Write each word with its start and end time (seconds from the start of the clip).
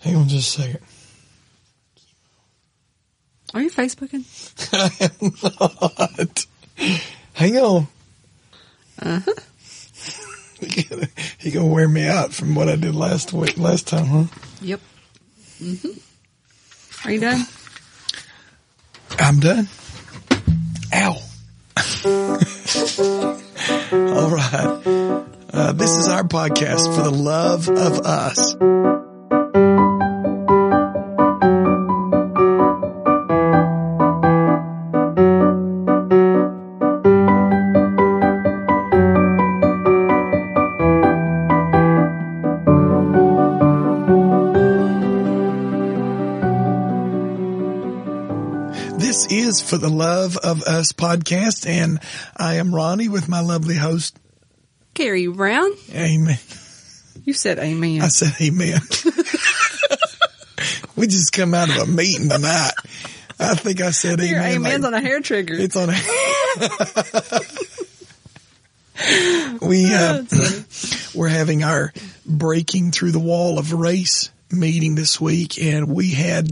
Hang 0.00 0.16
on 0.16 0.28
just 0.28 0.56
a 0.58 0.62
second. 0.62 0.80
Are 3.54 3.62
you 3.62 3.70
Facebooking? 3.70 4.24
I 4.72 5.10
am 5.22 5.32
not. 6.18 6.46
Hang 7.34 7.56
on. 7.58 7.86
Uh 9.00 9.20
huh. 9.24 9.32
he 11.38 11.52
gonna 11.52 11.66
wear 11.66 11.86
me 11.88 12.04
out 12.08 12.32
from 12.34 12.56
what 12.56 12.68
I 12.68 12.74
did 12.74 12.96
last 12.96 13.32
week, 13.32 13.56
last 13.58 13.86
time, 13.86 14.06
huh? 14.06 14.24
Yep. 14.60 14.80
Mm-hmm. 15.62 17.06
Are 17.08 17.12
you 17.12 17.20
done? 17.20 17.46
I'm 19.20 19.38
done. 19.38 19.68
Ow. 20.92 21.16
All 23.92 24.30
right. 24.30 24.82
Uh, 25.52 25.72
this 25.74 25.96
is 25.96 26.08
our 26.08 26.24
podcast 26.24 26.92
for 26.96 27.02
the 27.02 27.12
love 27.12 27.68
of 27.68 28.00
us. 28.00 28.56
For 49.68 49.76
the 49.76 49.90
love 49.90 50.38
of 50.38 50.62
us 50.62 50.92
podcast 50.92 51.68
and 51.68 52.00
I 52.34 52.54
am 52.54 52.74
Ronnie 52.74 53.10
with 53.10 53.28
my 53.28 53.40
lovely 53.40 53.76
host. 53.76 54.18
Carey 54.94 55.26
Brown? 55.26 55.70
Amen. 55.92 56.38
You 57.24 57.34
said 57.34 57.58
amen. 57.58 58.00
I 58.00 58.08
said 58.08 58.32
amen. 58.40 58.80
we 60.96 61.06
just 61.06 61.34
come 61.34 61.52
out 61.52 61.68
of 61.68 61.76
a 61.76 61.86
meeting 61.86 62.30
tonight. 62.30 62.70
I 63.38 63.54
think 63.56 63.82
I 63.82 63.90
said 63.90 64.20
Your 64.20 64.38
amen. 64.40 64.56
amen's 64.56 64.84
like- 64.84 64.92
on 64.92 64.94
a 64.94 65.00
hair 65.02 65.20
trigger. 65.20 65.52
It's 65.54 65.76
on 65.76 65.90
a. 65.90 65.92
we 69.66 69.94
uh, 69.94 70.22
we're 71.14 71.28
having 71.28 71.62
our 71.62 71.92
breaking 72.24 72.92
through 72.92 73.12
the 73.12 73.20
wall 73.20 73.58
of 73.58 73.74
race 73.74 74.30
meeting 74.50 74.94
this 74.94 75.20
week, 75.20 75.62
and 75.62 75.94
we 75.94 76.12
had 76.12 76.48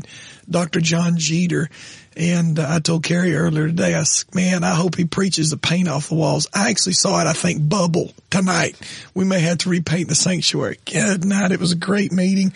Dr. 0.49 0.81
John 0.81 1.17
Jeter. 1.17 1.69
And 2.17 2.59
uh, 2.59 2.67
I 2.69 2.79
told 2.79 3.05
Carey 3.05 3.35
earlier 3.37 3.67
today, 3.67 3.95
I 3.95 4.01
s- 4.01 4.25
man, 4.35 4.65
I 4.65 4.75
hope 4.75 4.97
he 4.97 5.05
preaches 5.05 5.51
the 5.51 5.59
paint 5.59 5.87
off 5.87 6.09
the 6.09 6.15
walls. 6.15 6.47
I 6.55 6.71
actually 6.71 6.95
saw 6.95 7.21
it, 7.21 7.27
I 7.27 7.35
think, 7.35 7.69
bubble 7.69 8.13
tonight. 8.31 8.75
We 9.15 9.25
may 9.27 9.41
have 9.41 9.59
to 9.59 9.69
repaint 9.69 10.09
the 10.09 10.15
sanctuary. 10.15 10.79
Good 10.87 11.27
night. 11.27 11.53
It 11.53 11.61
was 11.61 11.73
a 11.73 11.77
great 11.77 12.13
meeting, 12.13 12.55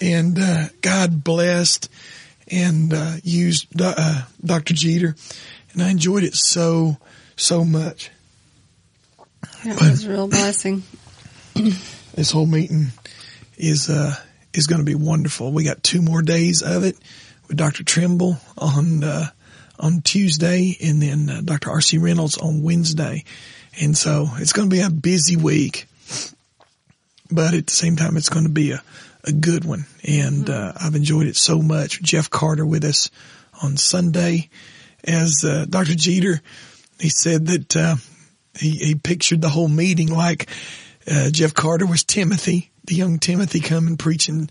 and 0.00 0.38
uh, 0.38 0.64
God 0.80 1.22
blessed 1.22 1.90
and 2.50 2.94
uh, 2.94 3.16
used 3.22 3.66
uh, 3.78 4.22
Dr. 4.42 4.72
Jeter, 4.72 5.14
and 5.74 5.82
I 5.82 5.90
enjoyed 5.90 6.22
it 6.24 6.34
so 6.34 6.96
so 7.36 7.64
much. 7.64 8.10
That 9.64 9.78
was 9.78 10.04
a 10.06 10.10
real 10.10 10.28
blessing. 10.28 10.84
This 12.14 12.30
whole 12.30 12.46
meeting 12.46 12.88
is 13.58 13.90
uh, 13.90 14.14
is 14.54 14.66
going 14.66 14.80
to 14.80 14.86
be 14.86 14.94
wonderful. 14.94 15.52
We 15.52 15.64
got 15.64 15.82
two 15.82 16.00
more 16.00 16.22
days 16.22 16.62
of 16.62 16.84
it 16.84 16.96
with 17.52 17.58
Dr. 17.58 17.84
Trimble 17.84 18.38
on 18.56 19.04
uh, 19.04 19.26
on 19.78 20.00
Tuesday, 20.00 20.74
and 20.82 21.02
then 21.02 21.28
uh, 21.28 21.40
Dr. 21.44 21.70
R.C. 21.70 21.98
Reynolds 21.98 22.38
on 22.38 22.62
Wednesday, 22.62 23.24
and 23.78 23.96
so 23.96 24.26
it's 24.38 24.54
going 24.54 24.70
to 24.70 24.74
be 24.74 24.80
a 24.80 24.88
busy 24.88 25.36
week. 25.36 25.86
But 27.30 27.52
at 27.52 27.66
the 27.66 27.72
same 27.72 27.96
time, 27.96 28.16
it's 28.16 28.30
going 28.30 28.46
to 28.46 28.50
be 28.50 28.70
a, 28.70 28.82
a 29.24 29.32
good 29.32 29.66
one, 29.66 29.84
and 30.02 30.48
uh, 30.48 30.72
I've 30.80 30.94
enjoyed 30.94 31.26
it 31.26 31.36
so 31.36 31.60
much. 31.60 32.00
Jeff 32.02 32.30
Carter 32.30 32.64
with 32.64 32.84
us 32.84 33.10
on 33.62 33.76
Sunday, 33.76 34.48
as 35.04 35.44
uh, 35.44 35.66
Dr. 35.68 35.94
Jeter, 35.94 36.40
he 36.98 37.10
said 37.10 37.46
that 37.48 37.76
uh, 37.76 37.96
he, 38.58 38.70
he 38.70 38.94
pictured 38.94 39.42
the 39.42 39.50
whole 39.50 39.68
meeting 39.68 40.08
like 40.08 40.48
uh, 41.06 41.28
Jeff 41.30 41.52
Carter 41.52 41.84
was 41.84 42.02
Timothy, 42.02 42.70
the 42.86 42.94
young 42.94 43.18
Timothy 43.18 43.60
coming 43.60 43.98
preaching 43.98 44.48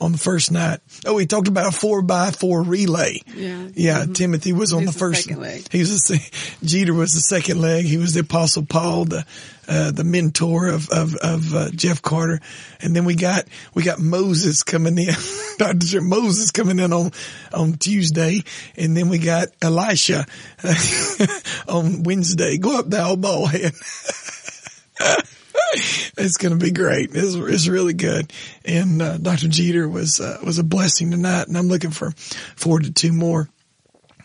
on 0.00 0.12
the 0.12 0.18
first 0.18 0.50
night. 0.50 0.80
Oh, 1.04 1.18
he 1.18 1.26
talked 1.26 1.48
about 1.48 1.66
a 1.66 1.76
four 1.76 2.00
by 2.02 2.30
four 2.30 2.62
relay. 2.62 3.20
Yeah. 3.34 3.68
Yeah, 3.74 4.06
Timothy 4.06 4.52
was 4.52 4.72
on 4.72 4.80
He 4.80 4.84
the 4.86 4.88
was 4.88 4.94
the 4.94 4.98
first. 5.00 5.30
leg. 5.30 5.66
He 5.70 5.78
was 5.80 6.02
the, 6.04 6.20
Jeter 6.66 6.94
was 6.94 7.12
the 7.12 7.20
second 7.20 7.60
leg. 7.60 7.84
He 7.84 7.98
was 7.98 8.14
the 8.14 8.20
Apostle 8.20 8.64
Paul, 8.64 9.04
the 9.04 9.26
uh, 9.68 9.90
the 9.92 10.02
mentor 10.04 10.68
of 10.68 10.88
of, 10.90 11.14
of 11.16 11.54
uh, 11.54 11.70
Jeff 11.70 12.02
Carter, 12.02 12.40
and 12.80 12.96
then 12.96 13.04
we 13.04 13.14
got 13.14 13.44
we 13.74 13.82
got 13.82 13.98
Moses 14.00 14.62
coming 14.62 14.98
in, 14.98 15.14
Dr. 15.58 16.00
Moses 16.00 16.50
coming 16.50 16.78
in 16.78 16.92
on 16.92 17.12
on 17.52 17.74
Tuesday, 17.74 18.42
and 18.76 18.96
then 18.96 19.08
we 19.10 19.18
got 19.18 19.48
Elisha 19.62 20.24
on 21.68 22.02
Wednesday. 22.02 22.56
Go 22.58 22.78
up, 22.78 22.88
thou 22.90 23.14
bald 23.16 23.50
head. 23.50 23.72
It's 25.72 26.36
going 26.36 26.58
to 26.58 26.62
be 26.62 26.72
great. 26.72 27.10
It's, 27.14 27.34
it's 27.34 27.68
really 27.68 27.92
good. 27.94 28.32
And 28.64 29.00
uh, 29.00 29.18
Dr. 29.18 29.48
Jeter 29.48 29.88
was 29.88 30.20
uh, 30.20 30.38
was 30.44 30.58
a 30.58 30.64
blessing 30.64 31.10
tonight, 31.10 31.48
and 31.48 31.56
I'm 31.56 31.68
looking 31.68 31.90
for 31.90 32.10
forward 32.56 32.84
to 32.84 32.92
two 32.92 33.12
more 33.12 33.48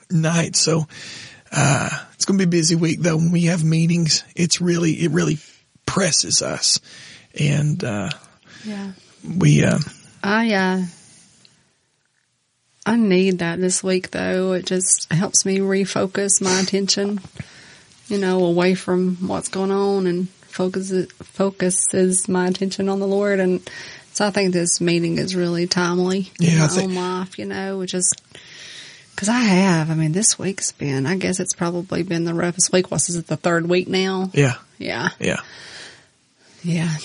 nights. 0.09 0.59
So 0.61 0.87
uh, 1.51 1.89
it's 2.13 2.25
going 2.25 2.39
to 2.39 2.45
be 2.45 2.49
a 2.49 2.59
busy 2.59 2.75
week 2.75 2.99
though. 3.01 3.17
When 3.17 3.31
we 3.31 3.43
have 3.45 3.63
meetings, 3.63 4.23
it's 4.35 4.59
really 4.59 4.93
it 4.93 5.11
really 5.11 5.37
presses 5.85 6.41
us, 6.41 6.79
and 7.39 7.83
uh, 7.83 8.09
Yeah. 8.65 8.91
we 9.37 9.63
uh, 9.63 9.79
I 10.23 10.53
uh 10.53 10.81
I 12.87 12.95
need 12.97 13.39
that 13.39 13.59
this 13.59 13.83
week 13.83 14.11
though. 14.11 14.53
It 14.53 14.65
just 14.65 15.11
helps 15.11 15.45
me 15.45 15.57
refocus 15.59 16.41
my 16.41 16.59
attention, 16.59 17.19
you 18.07 18.17
know, 18.19 18.43
away 18.45 18.75
from 18.75 19.15
what's 19.27 19.47
going 19.49 19.71
on 19.71 20.05
and 20.07 20.27
focuses 20.55 21.11
focuses 21.21 22.27
my 22.29 22.47
attention 22.47 22.87
on 22.89 22.99
the 22.99 23.07
Lord 23.07 23.39
and 23.41 23.61
so 24.13 24.25
I 24.25 24.31
think 24.31 24.53
this 24.53 24.79
meeting 24.79 25.17
is 25.17 25.35
really 25.35 25.67
timely 25.67 26.31
Yeah, 26.39 26.51
in 26.53 26.57
my 26.59 26.67
think- 26.67 26.89
own 26.91 26.95
life, 26.95 27.37
you 27.37 27.43
know, 27.45 27.77
which 27.77 27.93
is 27.93 28.13
because 29.11 29.27
I 29.29 29.39
have. 29.39 29.89
I 29.91 29.93
mean, 29.95 30.11
this 30.13 30.37
week's 30.39 30.71
been. 30.73 31.05
I 31.05 31.15
guess 31.17 31.39
it's 31.41 31.53
probably 31.53 32.03
been 32.03 32.23
the 32.25 32.33
roughest 32.33 32.71
week. 32.73 32.91
What's 32.91 33.09
is 33.09 33.15
it? 33.17 33.27
The 33.27 33.35
third 33.37 33.67
week 33.67 33.87
now? 33.89 34.29
yeah 34.33 34.55
Yeah, 34.77 35.09
yeah 35.19 35.41
yeah, 36.63 36.95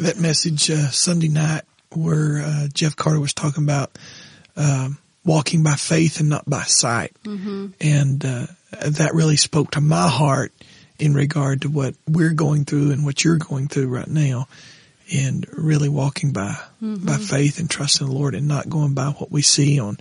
that 0.00 0.16
message 0.18 0.70
uh, 0.70 0.88
Sunday 0.90 1.28
night 1.28 1.62
where 1.90 2.38
uh, 2.44 2.68
Jeff 2.72 2.96
Carter 2.96 3.20
was 3.20 3.32
talking 3.34 3.62
about 3.62 3.96
um, 4.56 4.98
walking 5.24 5.62
by 5.62 5.74
faith 5.74 6.18
and 6.18 6.28
not 6.28 6.48
by 6.48 6.62
sight, 6.64 7.12
and 7.24 8.24
uh, 8.24 8.46
that 8.72 9.10
really 9.14 9.36
spoke 9.36 9.70
to 9.72 9.80
my 9.80 10.08
heart 10.08 10.52
in 11.02 11.14
regard 11.14 11.62
to 11.62 11.68
what 11.68 11.96
we're 12.06 12.32
going 12.32 12.64
through 12.64 12.92
and 12.92 13.04
what 13.04 13.24
you're 13.24 13.36
going 13.36 13.66
through 13.66 13.88
right 13.88 14.06
now, 14.06 14.46
and 15.12 15.44
really 15.52 15.88
walking 15.88 16.32
by 16.32 16.56
mm-hmm. 16.80 17.04
by 17.04 17.16
faith 17.16 17.58
and 17.58 17.68
trusting 17.68 18.06
the 18.06 18.12
Lord 18.12 18.36
and 18.36 18.46
not 18.46 18.68
going 18.68 18.94
by 18.94 19.08
what 19.08 19.32
we 19.32 19.42
see 19.42 19.80
on 19.80 19.98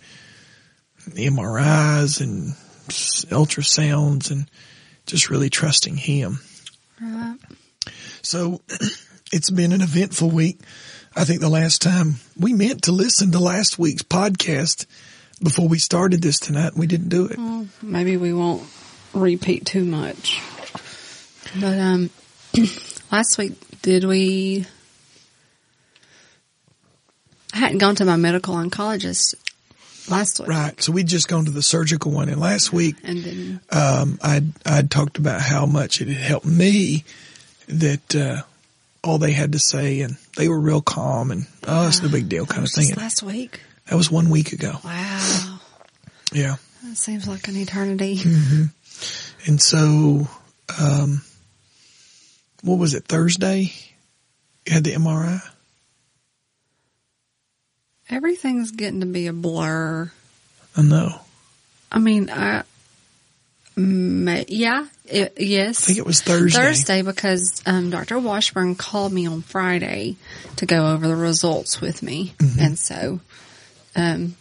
MRIs 1.09 2.21
and 2.21 2.53
ultrasounds 3.31 4.29
and 4.29 4.47
just 5.07 5.31
really 5.31 5.49
trusting 5.49 5.97
Him. 5.97 6.39
right. 7.01 7.37
So 8.21 8.61
it's 9.33 9.49
been 9.49 9.71
an 9.71 9.81
eventful 9.81 10.29
week. 10.29 10.59
I 11.15 11.23
think 11.23 11.41
the 11.41 11.49
last 11.49 11.81
time 11.81 12.17
we 12.39 12.53
meant 12.53 12.83
to 12.83 12.91
listen 12.91 13.31
to 13.31 13.39
last 13.39 13.79
week's 13.79 14.03
podcast 14.03 14.85
before 15.43 15.67
we 15.67 15.79
started 15.79 16.21
this 16.21 16.39
tonight, 16.39 16.73
we 16.75 16.85
didn't 16.85 17.09
do 17.09 17.25
it. 17.25 17.39
Well, 17.39 17.67
maybe 17.81 18.17
we 18.17 18.33
won't 18.33 18.63
repeat 19.15 19.65
too 19.65 19.83
much. 19.83 20.39
But 21.59 21.77
um, 21.79 22.09
last 23.11 23.37
week 23.37 23.53
did 23.81 24.03
we? 24.05 24.65
I 27.53 27.57
hadn't 27.57 27.79
gone 27.79 27.95
to 27.95 28.05
my 28.05 28.15
medical 28.15 28.55
oncologist 28.55 29.35
last 30.09 30.39
week, 30.39 30.47
Right. 30.47 30.81
So 30.81 30.91
we'd 30.93 31.07
just 31.07 31.27
gone 31.27 31.45
to 31.45 31.51
the 31.51 31.61
surgical 31.61 32.11
one 32.11 32.29
and 32.29 32.39
last 32.39 32.71
week, 32.71 32.95
And 33.03 33.23
then 33.23 33.59
um, 33.71 34.19
I'd, 34.23 34.45
I'd 34.65 34.89
talked 34.89 35.17
about 35.17 35.41
how 35.41 35.65
much 35.65 36.01
it 36.01 36.07
had 36.07 36.17
helped 36.17 36.45
me 36.45 37.03
that, 37.67 38.15
uh, 38.15 38.43
all 39.03 39.17
they 39.17 39.31
had 39.31 39.51
to 39.53 39.59
say 39.59 40.01
and 40.01 40.15
they 40.37 40.47
were 40.47 40.59
real 40.59 40.81
calm 40.81 41.31
and, 41.31 41.45
oh, 41.67 41.87
it's 41.87 42.01
no 42.01 42.07
big 42.09 42.29
deal 42.29 42.45
kind 42.45 42.59
of 42.59 42.63
was 42.63 42.75
thing. 42.75 42.95
last 42.95 43.21
week. 43.23 43.59
That 43.89 43.95
was 43.95 44.09
one 44.11 44.29
week 44.29 44.53
ago. 44.53 44.73
Wow, 44.85 45.59
Yeah. 46.31 46.55
that 46.83 46.95
seems 46.97 47.27
like 47.27 47.47
an 47.47 47.57
eternity. 47.57 48.21
And 49.47 49.59
so, 49.61 50.27
um, 50.79 51.23
what 52.61 52.77
was 52.79 52.93
it? 52.93 53.05
Thursday? 53.05 53.71
You 54.65 54.73
had 54.73 54.83
the 54.83 54.93
MRI? 54.93 55.39
Everything's 58.09 58.71
getting 58.71 58.99
to 58.99 59.05
be 59.05 59.27
a 59.27 59.33
blur. 59.33 60.11
I 60.75 60.81
know. 60.81 61.21
I 61.91 61.99
mean, 61.99 62.29
I 62.29 62.63
yeah, 63.77 64.85
it, 65.05 65.33
yes. 65.37 65.83
I 65.83 65.87
think 65.87 65.99
it 65.99 66.05
was 66.05 66.21
Thursday. 66.21 66.59
Thursday 66.59 67.01
because 67.01 67.61
um, 67.65 67.89
Dr. 67.89 68.19
Washburn 68.19 68.75
called 68.75 69.11
me 69.13 69.25
on 69.27 69.41
Friday 69.41 70.17
to 70.57 70.65
go 70.65 70.87
over 70.93 71.07
the 71.07 71.15
results 71.15 71.79
with 71.81 72.03
me, 72.03 72.33
Mm-hmm. 72.37 72.59
and 72.59 72.77
so 72.79 73.19
um, 73.95 74.35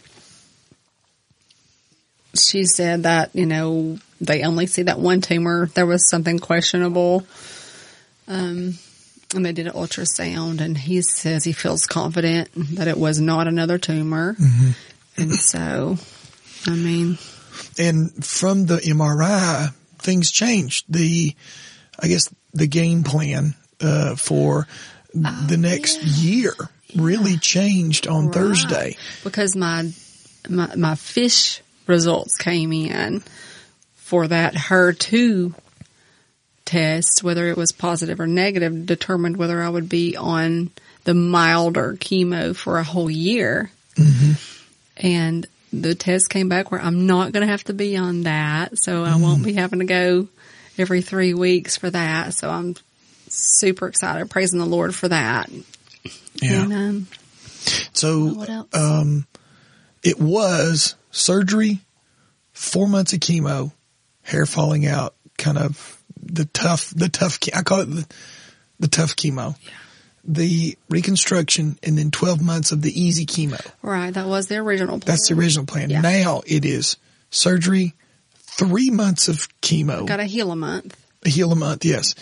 she 2.35 2.65
said 2.65 3.03
that 3.03 3.31
you 3.33 3.45
know 3.45 3.97
they 4.19 4.43
only 4.43 4.67
see 4.67 4.83
that 4.83 4.99
one 4.99 5.21
tumor. 5.21 5.67
There 5.67 5.85
was 5.85 6.07
something 6.09 6.37
questionable, 6.39 7.25
um, 8.31 8.77
and 9.35 9.45
they 9.45 9.51
did 9.53 9.67
an 9.67 9.73
ultrasound, 9.73 10.59
and 10.61 10.77
he 10.77 11.01
says 11.01 11.43
he 11.43 11.53
feels 11.53 11.85
confident 11.85 12.49
that 12.75 12.87
it 12.87 12.97
was 12.97 13.19
not 13.19 13.47
another 13.47 13.77
tumor, 13.77 14.33
Mm-hmm. 14.33 14.71
and 15.21 15.33
so 15.35 15.97
I 16.65 16.71
mean. 16.75 17.17
and 17.77 18.25
from 18.25 18.65
the 18.65 18.77
MRI, 18.77 19.73
things 19.99 20.31
changed. 20.31 20.85
The, 20.89 21.35
I 21.99 22.07
guess 22.07 22.23
the 22.53 22.67
game 22.67 23.03
plan, 23.03 23.55
uh, 23.81 24.15
for 24.15 24.67
the 25.13 25.57
next 25.57 26.01
year 26.03 26.53
really 26.95 27.37
changed 27.37 28.07
on 28.07 28.25
Right. 28.27 28.33
Thursday. 28.33 28.97
because 29.23 29.55
my, 29.55 29.89
my 30.49 30.75
my 30.75 30.95
fish 30.95 31.61
results 31.87 32.35
came 32.37 32.71
in 32.73 33.23
for 33.95 34.27
that 34.27 34.53
HER2 34.53 35.53
test, 36.71 37.23
whether 37.23 37.47
it 37.47 37.57
was 37.57 37.71
positive 37.71 38.19
or 38.19 38.27
negative, 38.27 38.85
determined 38.85 39.37
whether 39.37 39.61
I 39.61 39.69
would 39.69 39.89
be 39.89 40.15
on 40.15 40.69
the 41.03 41.13
milder 41.13 41.97
chemo 41.99 42.55
for 42.55 42.77
a 42.77 42.83
whole 42.83 43.09
year. 43.09 43.71
And 44.97 45.47
the 45.73 45.95
test 45.95 46.29
came 46.29 46.47
back 46.49 46.71
where 46.71 46.81
I'm 46.81 47.07
not 47.07 47.31
going 47.31 47.45
to 47.45 47.51
have 47.51 47.63
to 47.65 47.73
be 47.73 47.97
on 47.97 48.21
that, 48.23 48.77
so 48.77 49.03
I 49.03 49.15
won't 49.17 49.43
be 49.43 49.53
having 49.53 49.79
to 49.79 49.85
go 49.85 50.27
every 50.77 51.01
three 51.01 51.33
weeks 51.33 51.77
for 51.77 51.89
that. 51.89 52.33
So 52.33 52.49
I'm 52.49 52.75
super 53.29 53.87
excited, 53.87 54.29
praising 54.29 54.59
the 54.59 54.65
Lord 54.65 54.93
for 54.93 55.07
that. 55.07 55.49
Yeah. 56.35 56.63
And, 56.63 56.73
um, 56.73 57.07
So, 57.93 58.33
what 58.33 58.49
else? 58.49 58.67
um, 58.73 59.27
it 60.03 60.19
was 60.19 60.95
surgery, 61.11 61.79
four 62.53 62.87
months 62.87 63.13
of 63.13 63.19
chemo, 63.19 63.71
hair 64.23 64.45
falling 64.45 64.85
out, 64.85 65.15
kind 65.37 65.57
of 65.57 66.00
the 66.33 66.45
tough, 66.45 66.91
the 66.95 67.09
tough, 67.09 67.39
I 67.55 67.61
call 67.63 67.81
it 67.81 67.85
the, 67.85 68.07
the 68.79 68.87
tough 68.87 69.15
chemo. 69.15 69.55
The 70.23 70.77
reconstruction 70.89 71.79
and 71.81 71.97
then 71.97 72.11
12 72.11 72.41
months 72.43 72.71
of 72.71 72.81
the 72.83 73.01
easy 73.01 73.25
chemo. 73.25 73.59
right, 73.81 74.13
that 74.13 74.27
was 74.27 74.47
the 74.47 74.57
original 74.57 74.99
plan. 74.99 75.07
That's 75.07 75.29
the 75.29 75.33
original 75.35 75.65
plan. 75.65 75.89
Yeah. 75.89 76.01
Now 76.01 76.41
it 76.45 76.63
is 76.63 76.97
surgery, 77.31 77.95
three 78.35 78.91
months 78.91 79.27
of 79.29 79.47
chemo, 79.61 80.05
Got 80.07 80.19
a 80.19 80.25
heal 80.25 80.51
a 80.51 80.55
month. 80.55 80.95
a 81.25 81.29
heal 81.29 81.51
a 81.51 81.55
month, 81.55 81.85
yes. 81.85 82.13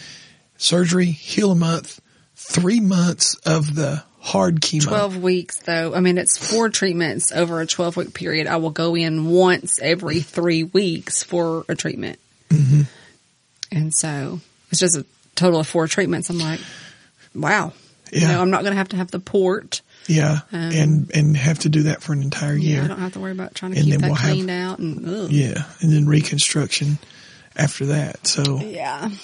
Surgery, 0.57 1.07
heal 1.07 1.51
a 1.51 1.55
month, 1.55 1.99
three 2.35 2.79
months 2.79 3.35
of 3.45 3.75
the 3.75 4.03
hard 4.21 4.61
chemo. 4.61 4.83
12 4.87 5.17
weeks 5.17 5.57
though. 5.59 5.93
I 5.93 5.99
mean, 5.99 6.17
it's 6.17 6.37
four 6.37 6.69
treatments 6.69 7.33
over 7.33 7.59
a 7.59 7.65
12 7.67 7.97
week 7.97 8.13
period. 8.13 8.47
I 8.47 8.57
will 8.57 8.69
go 8.69 8.95
in 8.95 9.25
once 9.29 9.77
every 9.81 10.21
three 10.21 10.63
weeks 10.63 11.21
for 11.23 11.65
a 11.67 11.75
treatment. 11.75 12.17
Mm-hmm. 12.49 12.81
And 13.71 13.93
so 13.93 14.39
it's 14.71 14.79
just 14.79 14.97
a 14.97 15.05
total 15.35 15.59
of 15.59 15.67
four 15.67 15.87
treatments. 15.87 16.29
I'm 16.29 16.39
like, 16.39 16.59
wow. 17.35 17.73
You 18.11 18.21
Yeah. 18.21 18.31
know, 18.33 18.41
I'm 18.41 18.49
not 18.49 18.61
going 18.61 18.71
to 18.73 18.77
have 18.77 18.89
to 18.89 18.97
have 18.97 19.11
the 19.11 19.19
port. 19.19 19.81
Yeah. 20.07 20.39
Um, 20.51 20.59
and, 20.73 21.11
and 21.13 21.37
have 21.37 21.59
to 21.59 21.69
do 21.69 21.83
that 21.83 22.01
for 22.01 22.13
an 22.13 22.23
entire 22.23 22.55
Yeah. 22.55 22.69
year. 22.75 22.83
I 22.83 22.87
don't 22.87 22.99
have 22.99 23.13
to 23.13 23.19
worry 23.19 23.31
about 23.31 23.53
trying 23.53 23.73
to 23.73 23.77
And 23.77 23.85
keep 23.85 23.91
then 23.91 24.01
that 24.01 24.07
we'll 24.07 24.15
have- 24.15 24.31
cleaned 24.31 24.49
out 24.49 24.79
and, 24.79 25.07
ugh. 25.07 25.31
Yeah, 25.31 25.63
and 25.81 25.93
then 25.93 26.07
reconstruction 26.07 26.97
after 27.55 27.87
that. 27.87 28.25
So 28.25 28.59
Yeah. 28.59 29.09
So 29.09 29.15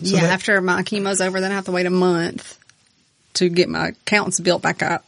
yeah. 0.00 0.20
that- 0.22 0.30
after 0.32 0.60
my 0.60 0.82
chemo's 0.82 1.20
over, 1.20 1.40
then 1.40 1.52
I 1.52 1.54
have 1.54 1.66
to 1.66 1.72
wait 1.72 1.86
a 1.86 1.90
month 1.90 2.58
to 3.34 3.48
get 3.48 3.68
my 3.68 3.92
counts 4.04 4.40
built 4.40 4.62
back 4.62 4.82
up. 4.82 5.04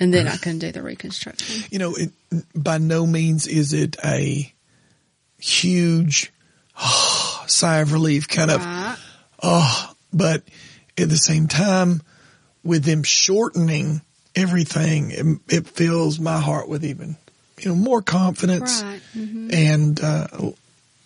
And 0.00 0.12
then 0.12 0.26
I 0.28 0.36
can 0.36 0.58
do 0.58 0.72
the 0.72 0.82
reconstruction. 0.82 1.64
you 1.70 1.78
know, 1.78 1.94
it, 1.94 2.10
by 2.54 2.78
no 2.78 3.06
means 3.06 3.46
is 3.46 3.72
it 3.72 3.96
a 4.04 4.52
huge 5.38 6.32
sigh 7.46 7.78
of 7.80 7.92
relief, 7.92 8.28
kind 8.28 8.50
of. 8.50 8.60
Right. 8.64 8.96
Oh, 9.42 9.92
but 10.12 10.42
at 10.98 11.08
the 11.08 11.16
same 11.16 11.48
time, 11.48 12.02
with 12.64 12.84
them 12.84 13.02
shortening 13.02 14.02
everything, 14.36 15.10
it, 15.10 15.26
it 15.48 15.66
fills 15.66 16.18
my 16.20 16.38
heart 16.38 16.68
with 16.68 16.84
even 16.84 17.16
you 17.60 17.68
know 17.70 17.74
more 17.74 18.02
confidence, 18.02 18.82
Right. 18.82 19.00
hmm 19.12 19.48
and 19.52 20.00
uh, 20.02 20.26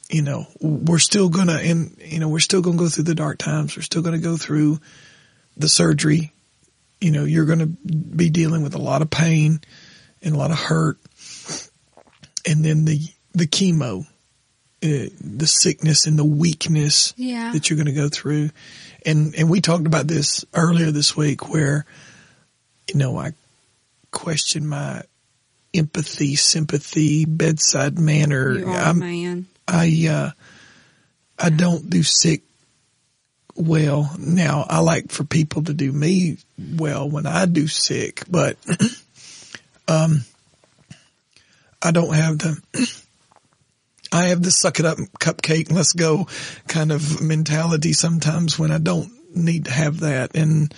you 0.08 0.22
know 0.22 0.46
we're 0.60 0.98
still 0.98 1.28
gonna 1.28 1.54
and 1.62 1.96
you 2.04 2.18
know 2.20 2.28
we're 2.28 2.38
still 2.38 2.60
gonna 2.62 2.76
go 2.76 2.88
through 2.88 3.04
the 3.04 3.14
dark 3.14 3.38
times. 3.38 3.76
We're 3.76 3.82
still 3.82 4.02
gonna 4.02 4.18
go 4.18 4.36
through 4.36 4.80
the 5.56 5.68
surgery. 5.68 6.32
You 7.00 7.10
know, 7.10 7.24
you're 7.24 7.44
gonna 7.46 7.66
be 7.66 8.30
dealing 8.30 8.62
with 8.62 8.74
a 8.74 8.78
lot 8.78 9.02
of 9.02 9.10
pain 9.10 9.60
and 10.22 10.34
a 10.34 10.38
lot 10.38 10.50
of 10.50 10.58
hurt, 10.58 10.98
and 12.46 12.64
then 12.64 12.84
the 12.84 13.00
the 13.34 13.46
chemo, 13.46 14.06
uh, 14.82 15.08
the 15.20 15.46
sickness 15.46 16.06
and 16.06 16.18
the 16.18 16.24
weakness 16.24 17.14
Yeah. 17.16 17.52
that 17.52 17.68
you're 17.70 17.76
going 17.76 17.86
to 17.86 17.92
go 17.92 18.08
through. 18.08 18.50
And, 19.04 19.34
and 19.34 19.48
we 19.48 19.60
talked 19.60 19.86
about 19.86 20.06
this 20.06 20.44
earlier 20.54 20.90
this 20.90 21.16
week 21.16 21.48
where, 21.48 21.86
you 22.88 22.96
know, 22.96 23.16
I 23.18 23.32
question 24.10 24.66
my 24.66 25.02
empathy, 25.72 26.36
sympathy, 26.36 27.24
bedside 27.24 27.98
manner. 27.98 28.52
You 28.58 28.66
are 28.68 28.94
man. 28.94 29.46
I, 29.68 30.06
uh, 30.10 30.30
I 31.38 31.50
don't 31.50 31.88
do 31.90 32.02
sick 32.02 32.42
well. 33.54 34.10
Now 34.18 34.66
I 34.68 34.80
like 34.80 35.10
for 35.10 35.24
people 35.24 35.62
to 35.64 35.74
do 35.74 35.90
me 35.92 36.38
well 36.58 37.08
when 37.08 37.26
I 37.26 37.46
do 37.46 37.66
sick, 37.68 38.22
but, 38.28 38.56
um, 39.88 40.20
I 41.82 41.90
don't 41.90 42.14
have 42.14 42.38
the, 42.38 43.02
I 44.16 44.28
have 44.28 44.42
the 44.42 44.50
suck 44.50 44.80
it 44.80 44.86
up 44.86 44.98
cupcake, 45.20 45.70
let's 45.70 45.92
go 45.92 46.26
kind 46.68 46.90
of 46.90 47.20
mentality 47.20 47.92
sometimes 47.92 48.58
when 48.58 48.70
I 48.70 48.78
don't 48.78 49.12
need 49.36 49.66
to 49.66 49.70
have 49.70 50.00
that. 50.00 50.34
And, 50.34 50.74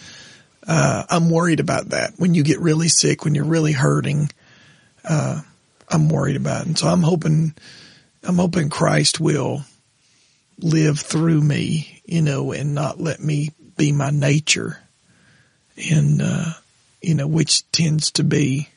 uh, 0.66 1.04
I'm 1.08 1.30
worried 1.30 1.60
about 1.60 1.90
that. 1.90 2.14
When 2.18 2.34
you 2.34 2.42
get 2.42 2.60
really 2.60 2.88
sick, 2.88 3.24
when 3.24 3.34
you're 3.34 3.44
really 3.44 3.72
hurting, 3.72 4.30
uh, 5.04 5.40
I'm 5.88 6.08
worried 6.08 6.36
about 6.36 6.62
it. 6.62 6.66
And 6.66 6.78
so 6.78 6.88
I'm 6.88 7.02
hoping, 7.02 7.54
I'm 8.22 8.36
hoping 8.36 8.68
Christ 8.68 9.20
will 9.20 9.62
live 10.60 10.98
through 10.98 11.40
me, 11.40 12.02
you 12.04 12.20
know, 12.20 12.52
and 12.52 12.74
not 12.74 13.00
let 13.00 13.20
me 13.20 13.52
be 13.76 13.92
my 13.92 14.10
nature. 14.10 14.78
And, 15.90 16.20
uh, 16.20 16.52
you 17.00 17.14
know, 17.14 17.28
which 17.28 17.70
tends 17.70 18.10
to 18.12 18.24
be 18.24 18.68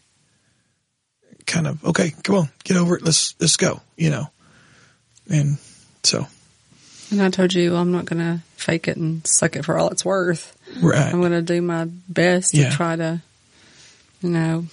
kind 1.45 1.67
of, 1.67 1.83
okay, 1.83 2.13
come 2.23 2.35
on, 2.35 2.49
get 2.63 2.77
over 2.77 2.95
it. 2.95 3.03
Let's, 3.03 3.35
let's 3.39 3.57
go, 3.57 3.81
you 3.97 4.11
know. 4.11 4.27
And 5.29 5.57
so, 6.03 6.27
And 7.11 7.21
I 7.21 7.29
told 7.29 7.53
you 7.53 7.75
I'm 7.75 7.91
not 7.91 8.05
going 8.05 8.19
to 8.19 8.41
fake 8.55 8.87
it 8.87 8.97
and 8.97 9.25
suck 9.25 9.55
it 9.55 9.65
for 9.65 9.77
all 9.77 9.89
it's 9.89 10.03
worth. 10.05 10.55
right. 10.81 11.13
I'm 11.13 11.19
going 11.19 11.31
to 11.31 11.41
do 11.41 11.61
my 11.61 11.85
best 11.85 12.53
Yeah. 12.53 12.69
to 12.69 12.75
try 12.75 12.95
to, 12.95 13.21
you 14.21 14.29
know, 14.29 14.65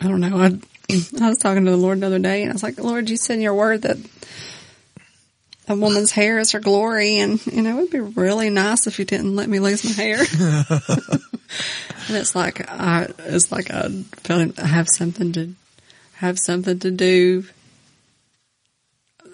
I 0.00 0.08
don't 0.08 0.20
know. 0.20 0.36
I, 0.38 0.46
I 1.20 1.28
was 1.28 1.38
talking 1.38 1.64
to 1.64 1.70
the 1.70 1.76
Lord 1.76 2.00
the 2.00 2.06
other 2.06 2.18
day 2.18 2.42
and 2.42 2.50
I 2.50 2.54
was 2.54 2.62
like, 2.62 2.78
Lord, 2.78 3.10
you 3.10 3.16
said 3.16 3.34
in 3.34 3.40
your 3.42 3.54
word 3.54 3.82
that 3.82 3.96
a 5.68 5.74
woman's 5.76 6.10
hair 6.10 6.38
is 6.38 6.52
her 6.52 6.60
glory. 6.60 7.18
And, 7.18 7.44
you 7.46 7.62
know, 7.62 7.78
it'd 7.78 7.90
be 7.90 8.00
really 8.00 8.50
nice 8.50 8.86
if 8.86 8.98
you 8.98 9.04
didn't 9.04 9.36
let 9.36 9.48
me 9.48 9.60
lose 9.60 9.84
my 9.84 10.02
hair. 10.02 10.18
and 12.08 12.16
it's 12.16 12.34
like, 12.34 12.68
I, 12.70 13.08
it's 13.18 13.52
like 13.52 13.70
I 13.70 13.88
I 14.28 14.66
have 14.66 14.88
something 14.88 15.32
to, 15.32 15.50
have 16.14 16.38
something 16.38 16.78
to 16.80 16.90
do. 16.90 17.44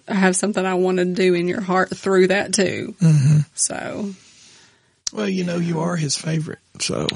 I 0.08 0.14
have 0.14 0.36
something 0.36 0.64
I 0.64 0.75
want 0.75 0.98
to 0.98 1.04
do 1.04 1.34
in 1.34 1.48
your 1.48 1.60
heart 1.60 1.96
through 1.96 2.28
that 2.28 2.54
too. 2.54 2.94
Mm-hmm. 3.00 3.38
So, 3.54 4.10
Well, 5.12 5.28
you 5.28 5.44
know, 5.44 5.56
you 5.56 5.80
are 5.80 5.96
his 5.96 6.16
favorite. 6.16 6.60
So 6.80 7.06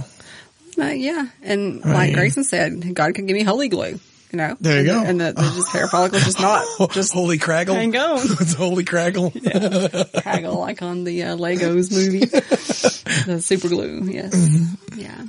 uh, 0.78 0.86
yeah. 0.86 1.26
And 1.42 1.84
I 1.84 1.92
like 1.92 2.08
mean- 2.08 2.16
Grayson 2.16 2.44
said, 2.44 2.94
God 2.94 3.14
can 3.14 3.26
give 3.26 3.34
me 3.34 3.42
holy 3.42 3.68
glue, 3.68 4.00
you 4.32 4.36
know? 4.36 4.56
There 4.60 4.82
you 4.82 4.92
and, 4.92 5.02
go. 5.02 5.08
And 5.10 5.20
the, 5.20 5.32
the 5.40 5.52
just 5.54 5.72
hair 5.72 5.86
follicles 5.88 6.24
just 6.24 6.40
not, 6.40 6.64
just 6.92 7.12
holy 7.12 7.38
Kragle. 7.38 7.74
hang 7.74 7.96
on. 7.96 8.18
it's 8.22 8.54
holy 8.54 8.84
Kragle. 8.84 9.32
Haggle 10.24 10.58
like 10.58 10.82
on 10.82 11.04
the 11.04 11.22
uh, 11.24 11.36
Legos 11.36 11.92
movie. 11.92 12.24
the 12.24 13.40
super 13.40 13.68
glue, 13.68 14.02
yes. 14.04 14.34
Mm-hmm. 14.34 14.98
Yeah. 15.00 15.26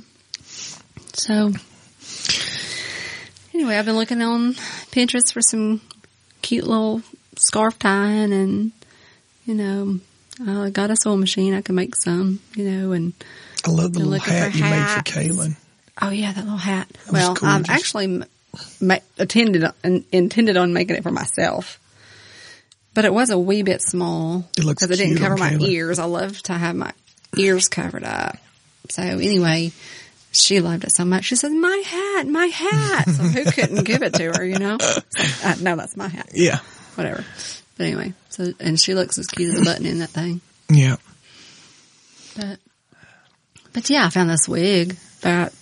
So, 1.14 1.52
anyway, 3.54 3.76
I've 3.76 3.84
been 3.84 3.96
looking 3.96 4.22
on 4.22 4.54
Pinterest 4.90 5.32
for 5.32 5.42
some 5.42 5.80
cute 6.40 6.64
little 6.66 7.02
scarf 7.42 7.78
tying 7.78 8.32
and, 8.32 8.72
you 9.44 9.54
know, 9.54 10.00
I 10.46 10.70
got 10.70 10.90
a 10.90 10.96
sewing 10.96 11.20
machine. 11.20 11.54
I 11.54 11.60
can 11.60 11.74
make 11.74 11.94
some, 11.96 12.40
you 12.54 12.64
know, 12.70 12.92
and 12.92 13.12
I 13.66 13.70
love 13.70 13.92
the 13.92 14.00
little 14.00 14.18
hat 14.18 14.54
you 14.54 14.62
made 14.62 14.88
for. 14.88 15.02
Kaylin. 15.02 15.56
Oh 16.00 16.10
yeah, 16.10 16.32
that 16.32 16.42
little 16.44 16.56
hat. 16.58 16.88
was 17.06 17.12
well, 17.12 17.36
I've 17.42 17.68
actually 17.68 18.22
ma- 18.80 18.96
attended 19.18 19.64
and 19.84 20.04
intended 20.10 20.56
on 20.56 20.72
making 20.72 20.96
it 20.96 21.02
for 21.02 21.10
myself. 21.10 21.78
But 22.94 23.04
it 23.04 23.12
was 23.12 23.30
a 23.30 23.38
wee 23.38 23.62
bit 23.62 23.80
small 23.82 24.44
because 24.56 24.90
it 24.90 24.96
didn't 24.96 25.18
cover 25.18 25.36
my 25.36 25.50
Kayla. 25.50 25.68
ears. 25.68 25.98
I 25.98 26.04
love 26.04 26.36
to 26.44 26.52
have 26.54 26.74
my 26.76 26.92
ears 27.38 27.68
covered 27.68 28.04
up. 28.04 28.36
So 28.90 29.02
anyway, 29.02 29.72
she 30.32 30.60
loved 30.60 30.84
it 30.84 30.92
so 30.92 31.04
much. 31.04 31.24
She 31.24 31.36
said, 31.36 31.52
"My 31.52 31.82
hat, 31.86 32.26
my 32.26 32.46
hat." 32.46 33.04
So 33.08 33.22
who 33.22 33.44
couldn't 33.50 33.84
give 33.84 34.02
it 34.02 34.14
to 34.14 34.32
her? 34.32 34.44
You 34.44 34.58
know? 34.58 34.78
Uh, 35.44 35.56
no, 35.60 35.74
that's 35.76 35.96
my 35.96 36.06
hat. 36.08 36.28
Yeah. 36.34 36.58
Whatever. 36.94 37.24
But 37.76 37.86
anyway, 37.86 38.12
so 38.28 38.52
and 38.60 38.78
she 38.78 38.94
looks 38.94 39.18
as 39.18 39.26
cute 39.26 39.54
as 39.54 39.60
a 39.60 39.64
button 39.64 39.86
in 39.86 39.98
that 40.00 40.10
thing. 40.10 40.40
Yeah. 40.70 40.96
But 42.36 42.58
but 43.72 43.90
yeah, 43.90 44.06
I 44.06 44.10
found 44.10 44.30
this 44.30 44.48
wig 44.48 44.96
that 45.22 45.52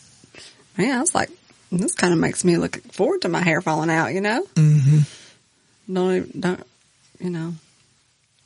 man, 0.77 0.97
I 0.97 1.01
was 1.01 1.15
like, 1.15 1.31
this 1.71 1.95
kind 1.95 2.13
of 2.13 2.19
makes 2.19 2.45
me 2.45 2.57
look 2.57 2.81
forward 2.93 3.23
to 3.23 3.29
my 3.29 3.43
hair 3.43 3.61
falling 3.61 3.91
out. 3.91 4.13
You 4.13 4.21
know? 4.21 4.45
Mm-hmm. 4.55 5.95
Don't 5.95 6.17
even- 6.17 6.41
don't 6.41 6.67
you 7.21 7.31
know? 7.31 7.55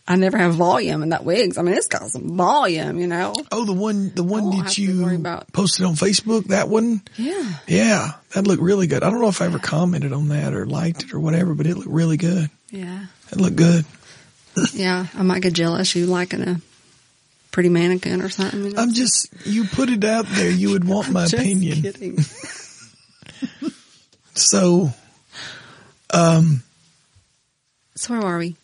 I 0.07 0.17
never 0.17 0.37
have 0.37 0.55
volume 0.55 1.03
in 1.03 1.09
that 1.11 1.25
wigs. 1.25 1.57
I 1.57 1.63
mean, 1.63 1.75
it's 1.75 1.89
got 1.89 2.11
some 2.11 2.37
volume. 2.37 2.99
You 2.99 3.07
know? 3.07 3.35
Oh, 3.51 3.65
the 3.65 3.73
one, 3.73 4.13
the 4.15 4.23
one 4.23 4.51
that 4.59 4.77
you 4.77 5.03
posted 5.53 5.87
on 5.87 5.95
Facebook, 5.95 6.49
that 6.49 6.69
one? 6.69 7.01
Yeah. 7.17 7.55
Yeah, 7.67 8.13
that 8.35 8.47
looked 8.47 8.63
really 8.63 8.87
good. 8.87 9.03
I 9.03 9.11
don't 9.11 9.23
know 9.23 9.29
if 9.29 9.41
I 9.41 9.47
ever 9.47 9.59
commented 9.59 10.13
on 10.13 10.29
that 10.29 10.53
or 10.53 10.67
liked 10.67 11.05
it 11.05 11.15
or 11.15 11.21
whatever, 11.21 11.55
but 11.55 11.67
it 11.67 11.77
looked 11.77 11.89
really 11.89 12.19
good. 12.19 12.51
Yeah. 12.71 13.07
It 13.33 13.39
looked 13.41 13.57
good. 13.57 13.85
Yeah. 14.73 15.07
I 15.15 15.23
might 15.23 15.43
get 15.43 15.53
jealous. 15.55 15.97
You 15.97 16.07
liking 16.07 16.41
a 16.43 16.61
pretty 17.51 17.69
mannequin 17.71 18.23
or 18.23 18.29
something? 18.29 18.63
You 18.65 18.71
know? 18.71 18.83
I'm 18.83 18.93
just, 18.93 19.29
you 19.45 19.65
put 19.65 19.89
it 19.89 20.05
out 20.05 20.27
there, 20.29 20.49
you 20.51 20.71
would 20.71 20.85
want 20.85 21.11
my 21.13 21.23
Just 21.23 21.35
opinion. 21.35 21.83
kidding. 21.83 22.19
So, 24.35 24.91
um, 26.13 26.63
So 27.95 28.15
where 28.15 28.23
are 28.27 28.39
we? 28.39 28.57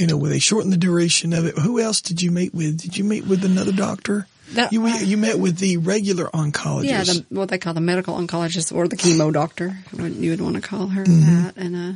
You 0.00 0.06
know, 0.06 0.16
where 0.16 0.30
they 0.30 0.38
shortened 0.38 0.72
the 0.72 0.76
duration 0.78 1.32
of 1.32 1.44
it. 1.46 1.56
Who 1.58 1.78
else 1.78 2.00
did 2.00 2.22
you 2.22 2.30
meet 2.30 2.54
with? 2.54 2.78
Did 2.80 2.96
you 2.96 3.04
meet 3.04 3.26
with 3.26 3.44
another 3.44 3.72
doctor? 3.72 4.26
That- 4.54 4.72
you 4.72 4.84
you 4.88 5.16
met 5.16 5.38
with 5.38 5.58
the 5.58 5.76
regular 5.76 6.24
oncologist. 6.26 6.84
Yeah, 6.88 7.04
the, 7.04 7.24
what 7.28 7.50
they 7.50 7.58
call 7.58 7.74
the 7.74 7.80
medical 7.80 8.16
oncologist 8.16 8.74
or 8.74 8.88
the 8.88 8.96
chemo 8.96 9.32
doctor, 9.32 9.76
you 9.96 10.30
would 10.30 10.40
want 10.40 10.56
to 10.56 10.62
call 10.62 10.88
her 10.88 11.04
Mm-hmm. 11.04 11.44
that. 11.44 11.56
And 11.56 11.76
uh, 11.76 11.92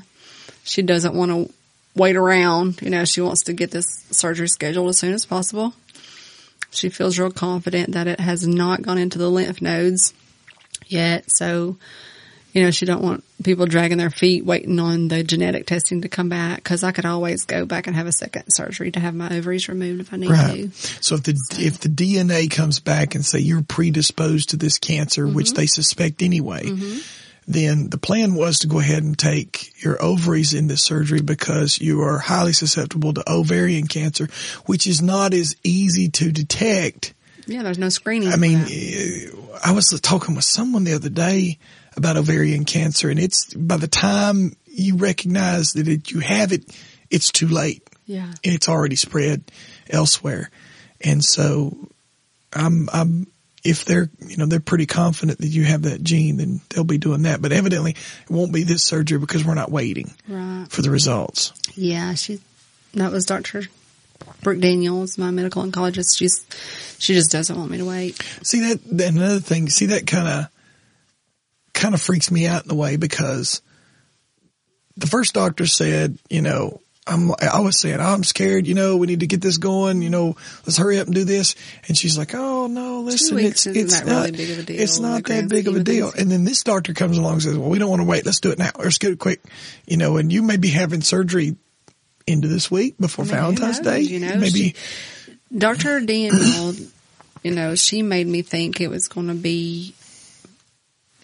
she 0.63 0.83
doesn't 0.83 1.15
want 1.15 1.31
to 1.33 1.53
wait 1.97 2.15
around. 2.15 2.81
You 2.83 2.91
know, 2.91 3.05
she 3.05 3.21
wants 3.21 3.43
to 3.45 3.53
get 3.55 3.73
this 3.73 3.87
surgery 4.13 4.47
scheduled 4.49 4.89
as 4.91 4.99
soon 4.99 5.15
as 5.15 5.27
possible. 5.27 5.75
She 6.71 6.91
feels 6.91 7.19
real 7.19 7.31
confident 7.33 7.93
that 7.93 8.07
it 8.07 8.21
has 8.21 8.47
not 8.47 8.83
gone 8.83 8.99
into 8.99 9.19
the 9.19 9.31
lymph 9.31 9.61
nodes 9.63 10.13
yet. 10.87 11.25
So, 11.31 11.77
you 12.55 12.63
know, 12.63 12.71
she 12.71 12.87
don't 12.87 13.03
want 13.03 13.23
people 13.43 13.67
dragging 13.67 13.99
their 13.99 14.09
feet 14.11 14.45
waiting 14.47 14.79
on 14.81 15.09
the 15.09 15.23
genetic 15.23 15.67
testing 15.67 16.01
to 16.03 16.09
come 16.09 16.29
back 16.31 16.59
because 16.63 16.83
I 16.85 16.93
could 16.93 17.05
always 17.05 17.45
go 17.45 17.67
back 17.67 17.87
and 17.87 17.95
have 17.97 18.07
a 18.07 18.13
second 18.13 18.45
surgery 18.49 18.91
to 18.93 19.01
have 19.01 19.15
my 19.15 19.29
ovaries 19.37 19.69
removed 19.69 20.01
if 20.01 20.15
I 20.15 20.17
need 20.17 20.31
Right. 20.31 20.73
to. 20.73 21.03
So 21.03 21.17
if 21.17 21.25
the 21.25 21.33
if 21.59 21.81
the 21.81 21.89
DNA 21.91 22.49
comes 22.51 22.81
back 22.81 23.15
and 23.15 23.27
say 23.27 23.41
you're 23.41 23.63
predisposed 23.63 24.51
to 24.51 24.57
this 24.57 24.79
cancer, 24.79 25.27
which 25.27 25.49
Mm-hmm. 25.49 25.57
they 25.57 25.67
suspect 25.67 26.23
anyway, 26.23 26.71
then 27.47 27.91
the 27.91 27.99
plan 27.99 28.35
was 28.35 28.61
to 28.61 28.67
go 28.69 28.79
ahead 28.79 29.03
and 29.03 29.19
take 29.19 29.83
your 29.85 30.03
ovaries 30.03 30.55
in 30.55 30.67
this 30.67 30.83
surgery 30.83 31.21
because 31.21 31.79
you 31.79 32.01
are 32.03 32.19
highly 32.19 32.55
susceptible 32.55 33.13
to 33.13 33.31
ovarian 33.31 33.87
cancer, 33.87 34.29
which 34.65 34.87
is 34.87 35.03
not 35.03 35.35
as 35.35 35.55
easy 35.63 36.09
to 36.09 36.33
detect. 36.33 37.13
Yeah, 37.47 37.63
there's 37.63 37.79
no 37.79 37.91
screening. 37.91 38.33
I 38.33 38.37
mean, 38.37 38.65
I 39.63 39.73
was 39.73 39.89
talking 40.01 40.35
with 40.35 40.45
someone 40.45 40.85
the 40.85 40.95
other 40.95 41.11
day 41.11 41.59
about 41.97 42.17
ovarian 42.17 42.65
cancer, 42.65 43.09
and 43.11 43.19
it's 43.19 43.53
by 43.55 43.77
the 43.77 43.89
time 43.89 44.57
you 44.67 44.97
recognize 44.97 45.73
that 45.75 45.87
it, 45.89 46.11
you 46.11 46.21
have 46.21 46.53
it, 46.53 46.65
it's 47.11 47.31
too 47.31 47.47
late 47.49 47.89
yeah. 48.07 48.25
and 48.27 48.55
it's 48.55 48.69
already 48.69 48.97
spread 48.97 49.45
elsewhere. 49.89 50.51
And 51.01 51.25
so 51.25 51.77
I'm, 52.53 52.89
I'm, 52.93 53.27
if 53.63 53.85
they're, 53.85 54.11
you 54.27 54.37
know, 54.37 54.47
they're 54.47 54.61
pretty 54.61 54.87
confident 54.87 55.39
that 55.39 55.47
you 55.49 55.65
have 55.65 55.83
that 55.83 56.03
gene, 56.03 56.37
then 56.39 56.61
they'll 56.71 56.85
be 56.85 56.99
doing 56.99 57.23
that. 57.23 57.41
But 57.41 57.53
evidently 57.53 57.93
it 57.93 58.31
won't 58.31 58.53
be 58.53 58.63
this 58.65 58.83
surgery 58.85 59.19
because 59.19 59.45
we're 59.45 59.55
not 59.55 59.71
waiting 59.71 60.13
Right. 60.29 60.67
for 60.69 60.83
the 60.83 60.91
results. 60.91 61.53
Yeah, 61.75 62.15
she 62.15 62.41
that 62.95 63.11
was 63.13 63.25
Dr. 63.27 63.65
Brooke 64.43 64.61
Daniels, 64.61 65.19
my 65.19 65.31
medical 65.31 65.63
oncologist. 65.63 66.17
She's 66.17 66.45
she 66.99 67.15
just 67.15 67.31
doesn't 67.31 67.57
want 67.57 67.71
me 67.71 67.79
to 67.79 67.85
wait. 67.85 68.21
See 68.43 68.61
that, 68.61 68.81
then 68.85 69.17
another 69.17 69.41
thing, 69.41 69.69
see 69.69 69.87
that 69.87 70.07
kind 70.07 70.29
of, 70.29 70.49
kind 71.75 71.95
of 71.95 72.01
freaks 72.01 72.31
me 72.31 72.47
out 72.47 72.65
in 72.65 72.71
a 72.71 72.75
way 72.75 72.97
because 72.97 73.61
the 74.97 75.07
first 75.07 75.35
doctor 75.35 75.67
said, 75.67 76.19
you 76.31 76.41
know, 76.41 76.81
I'm, 77.07 77.33
I 77.33 77.61
was 77.61 77.79
saying, 77.79 78.01
I'm 78.01 78.25
scared, 78.25 78.67
you 78.67 78.75
know, 78.75 78.97
we 78.97 79.07
need 79.07 79.21
to 79.21 79.27
get 79.27 79.43
this 79.43 79.59
going, 79.59 80.01
you 80.01 80.09
know, 80.09 80.37
let's 80.65 80.79
hurry 80.79 80.99
up 80.99 81.07
and 81.07 81.15
do 81.15 81.25
this. 81.25 81.55
And 81.87 81.99
she's 81.99 82.17
like, 82.17 82.35
oh 82.35 82.67
no, 82.67 83.01
listen, 83.01 83.39
it's, 83.39 83.67
it's 83.67 84.01
that 84.01 84.07
not, 84.07 84.25
really 84.25 84.31
big 84.31 84.51
of 84.51 84.59
a 84.61 84.63
deal 84.63 84.81
it's 84.81 84.99
not 84.99 85.25
that 85.25 85.49
big 85.49 85.69
of 85.69 85.77
a 85.77 85.83
deal. 85.83 86.11
things? 86.11 86.23
And 86.23 86.33
then 86.33 86.45
this 86.45 86.63
doctor 86.63 86.95
comes 86.95 87.19
along 87.19 87.35
and 87.35 87.43
says, 87.43 87.59
well, 87.59 87.69
we 87.69 87.79
don't 87.79 87.91
want 87.91 88.01
to 88.01 88.09
wait. 88.09 88.25
Let's 88.25 88.41
do 88.41 88.53
it 88.53 88.59
now. 88.59 88.71
Let's 88.79 88.97
get 88.97 89.13
it 89.13 89.19
quick, 89.19 89.43
you 89.87 89.99
know, 89.99 90.17
and 90.17 90.33
you 90.33 90.43
may 90.43 90.57
be 90.57 90.69
having 90.69 91.03
surgery 91.03 91.57
into 92.27 92.49
this 92.49 92.71
week 92.71 92.97
before 92.99 93.27
I 93.27 93.29
mean, 93.29 93.37
Valentine's 93.37 93.81
knows, 93.81 93.95
Day. 93.95 94.01
you 94.01 94.21
know, 94.21 94.37
maybe, 94.37 94.71
she- 94.71 94.75
Dr. 95.57 96.01
Daniel, 96.01 96.73
you 97.43 97.51
know, 97.51 97.75
she 97.75 98.01
made 98.01 98.27
me 98.27 98.41
think 98.41 98.81
it 98.81 98.89
was 98.89 99.09
going 99.09 99.29
to 99.29 99.35
be, 99.35 99.95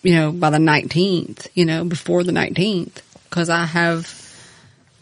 you 0.02 0.14
know, 0.14 0.32
by 0.32 0.50
the 0.50 0.58
19th, 0.58 1.48
you 1.54 1.64
know, 1.64 1.84
before 1.84 2.24
the 2.24 2.32
19th, 2.32 3.00
because 3.24 3.48
I 3.50 3.64
have, 3.66 4.08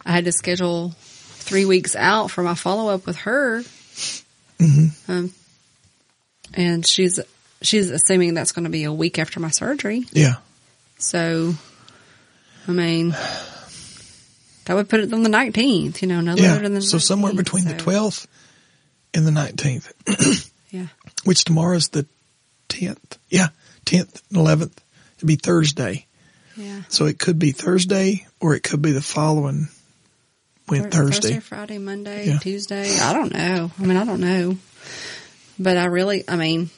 I 0.05 0.11
had 0.11 0.25
to 0.25 0.31
schedule 0.31 0.93
three 0.97 1.65
weeks 1.65 1.95
out 1.95 2.31
for 2.31 2.43
my 2.43 2.53
follow 2.55 2.93
up 2.93 3.05
with 3.05 3.17
her. 3.17 3.61
Mm-hmm. 4.59 5.11
Um, 5.11 5.33
and 6.53 6.85
she's, 6.85 7.19
she's 7.61 7.89
assuming 7.91 8.33
that's 8.33 8.51
going 8.51 8.65
to 8.65 8.69
be 8.69 8.83
a 8.83 8.93
week 8.93 9.19
after 9.19 9.39
my 9.39 9.49
surgery. 9.49 10.05
yeah. 10.11 10.35
So, 10.97 11.53
I 12.67 12.71
mean, 12.71 13.11
that 14.65 14.73
would 14.75 14.89
put 14.89 14.99
it 14.99 15.13
on 15.13 15.23
the 15.23 15.29
19th, 15.29 16.01
you 16.01 16.07
know, 16.09 16.19
no 16.21 16.35
Yeah. 16.35 16.51
later 16.53 16.63
than 16.63 16.73
the 16.73 16.81
So 16.81 16.97
somewhere 16.97 17.31
19th, 17.31 17.37
between 17.37 17.65
the 17.65 17.73
12th 17.75 18.27
and 19.13 19.25
the 19.25 19.31
19th, 19.31 20.51
Yeah. 20.71 20.87
which 21.23 21.45
tomorrow's 21.45 21.87
the 21.89 22.05
10th. 22.67 23.17
Yeah. 23.29 23.47
10th 23.85 24.21
and 24.29 24.37
11th. 24.45 24.77
It'd 25.19 25.27
be 25.27 25.35
Thursday. 25.35 26.05
Yeah. 26.55 26.81
So 26.89 27.05
it 27.05 27.19
could 27.19 27.39
be 27.39 27.51
Thursday 27.51 28.25
or 28.39 28.55
it 28.55 28.63
could 28.63 28.81
be 28.81 28.91
the 28.91 29.01
following 29.01 29.67
when 30.67 30.83
Thur- 30.83 31.07
Thursday. 31.07 31.39
Friday, 31.39 31.77
Monday, 31.77 32.27
Yeah. 32.27 32.37
Tuesday. 32.39 32.97
I 32.99 33.13
don't 33.13 33.33
know. 33.33 33.71
I 33.77 33.81
mean, 33.85 33.97
I 33.97 34.05
don't 34.05 34.21
know. 34.21 34.57
But 35.59 35.77
I 35.77 35.85
really, 35.85 36.23
I 36.27 36.35
mean, 36.35 36.69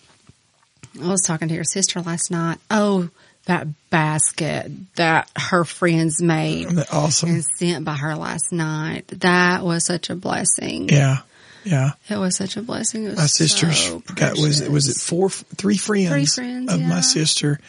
I 1.01 1.07
was 1.07 1.21
talking 1.21 1.47
to 1.49 1.53
your 1.53 1.63
sister 1.63 2.01
last 2.01 2.31
night. 2.31 2.57
Oh, 2.69 3.09
that 3.45 3.67
basket 3.89 4.71
that 4.95 5.29
her 5.35 5.63
friends 5.63 6.21
made 6.21 6.67
awesome? 6.91 7.29
and 7.29 7.43
sent 7.45 7.85
by 7.85 7.93
her 7.95 8.15
last 8.15 8.51
night. 8.51 9.07
That 9.19 9.63
was 9.63 9.85
such 9.85 10.09
a 10.09 10.15
blessing. 10.15 10.89
Yeah. 10.89 11.17
Yeah. 11.63 11.91
It 12.09 12.17
was 12.17 12.35
such 12.35 12.57
a 12.57 12.61
blessing. 12.63 13.05
It 13.05 13.09
was 13.09 13.17
My 13.17 13.25
sister's 13.27 13.79
so 13.79 13.99
got, 14.15 14.37
was, 14.37 14.67
was 14.67 14.89
it 14.89 14.97
four, 15.01 15.29
three 15.29 15.77
friends, 15.77 16.09
Three 16.09 16.25
friends, 16.25 16.73
of 16.73 16.81
yeah. 16.81 16.87
my 16.89 17.01
sister 17.01 17.59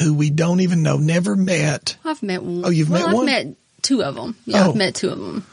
who 0.00 0.14
we 0.14 0.30
don't 0.30 0.60
even 0.60 0.82
know, 0.82 0.96
never 0.96 1.36
met, 1.36 1.96
I've 2.04 2.22
met 2.22 2.42
one. 2.42 2.64
Oh, 2.64 2.70
you've 2.70 2.88
well, 2.90 3.00
met 3.00 3.08
I've 3.08 3.14
one? 3.14 3.26
met 3.26 3.46
two 3.82 4.02
of 4.02 4.14
them. 4.14 4.36
Yeah, 4.46 4.66
Oh. 4.66 4.70
I've 4.70 4.76
met 4.76 4.94
two 4.94 5.10
of 5.10 5.18
them. 5.18 5.46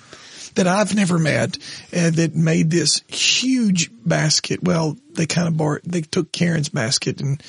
that 0.55 0.67
I've 0.67 0.95
never 0.95 1.17
met 1.19 1.57
uh, 1.95 2.09
that 2.11 2.35
made 2.35 2.69
this 2.71 3.01
huge 3.07 3.89
basket. 4.05 4.63
Well, 4.63 4.97
they 5.13 5.25
kind 5.25 5.47
of 5.47 5.57
borrowed, 5.57 5.81
they 5.83 6.01
took 6.01 6.31
Karen's 6.31 6.69
basket 6.69 7.21
and 7.21 7.41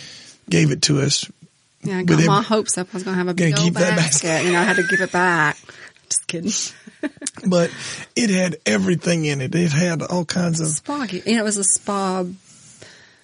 gave 0.49 0.71
it 0.71 0.83
to 0.83 1.01
us. 1.01 1.31
Yeah, 1.83 1.95
I 1.95 1.99
With 2.01 2.09
got 2.09 2.27
my 2.27 2.35
every- 2.39 2.45
hopes 2.47 2.77
up. 2.77 2.89
I 2.93 2.97
was 2.97 3.05
going 3.05 3.15
to 3.15 3.19
have 3.19 3.29
a 3.29 3.35
big 3.35 3.55
old 3.59 3.65
keep 3.65 3.75
that 3.75 3.97
basket. 3.97 4.27
basket. 4.29 4.47
You 4.47 4.53
know, 4.53 4.61
I 4.61 4.65
had 4.65 4.77
to 4.77 4.83
give 4.83 5.01
it 5.01 5.13
back. 5.13 5.57
Just 6.09 6.27
kidding. 6.27 6.53
But 7.47 7.71
it 8.15 8.29
had 8.29 8.57
everything 8.67 9.25
in 9.25 9.41
it. 9.41 9.55
It 9.55 9.73
had 9.73 10.03
all 10.03 10.27
kinds 10.27 10.61
of, 10.61 10.67
spa, 10.69 11.07
you 11.11 11.23
know, 11.37 11.41
it 11.41 11.45
was 11.45 11.57
a 11.57 11.65
spa, 11.65 12.25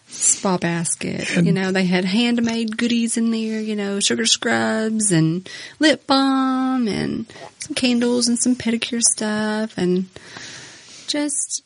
spa 0.09 0.57
basket. 0.57 1.37
You 1.37 1.53
know, 1.53 1.73
they 1.73 1.85
had 1.85 2.05
handmade 2.05 2.77
goodies 2.77 3.17
in 3.17 3.31
there, 3.31 3.61
you 3.61 3.77
know, 3.77 4.01
sugar 4.01 4.27
scrubs 4.27 5.13
and 5.13 5.49
lip 5.79 6.07
balm 6.07 6.89
and 6.89 7.27
some 7.59 7.75
candles 7.75 8.29
and 8.29 8.39
some 8.39 8.57
pedicure 8.57 9.03
stuff 9.03 9.77
and 9.77 10.07
just 11.07 11.63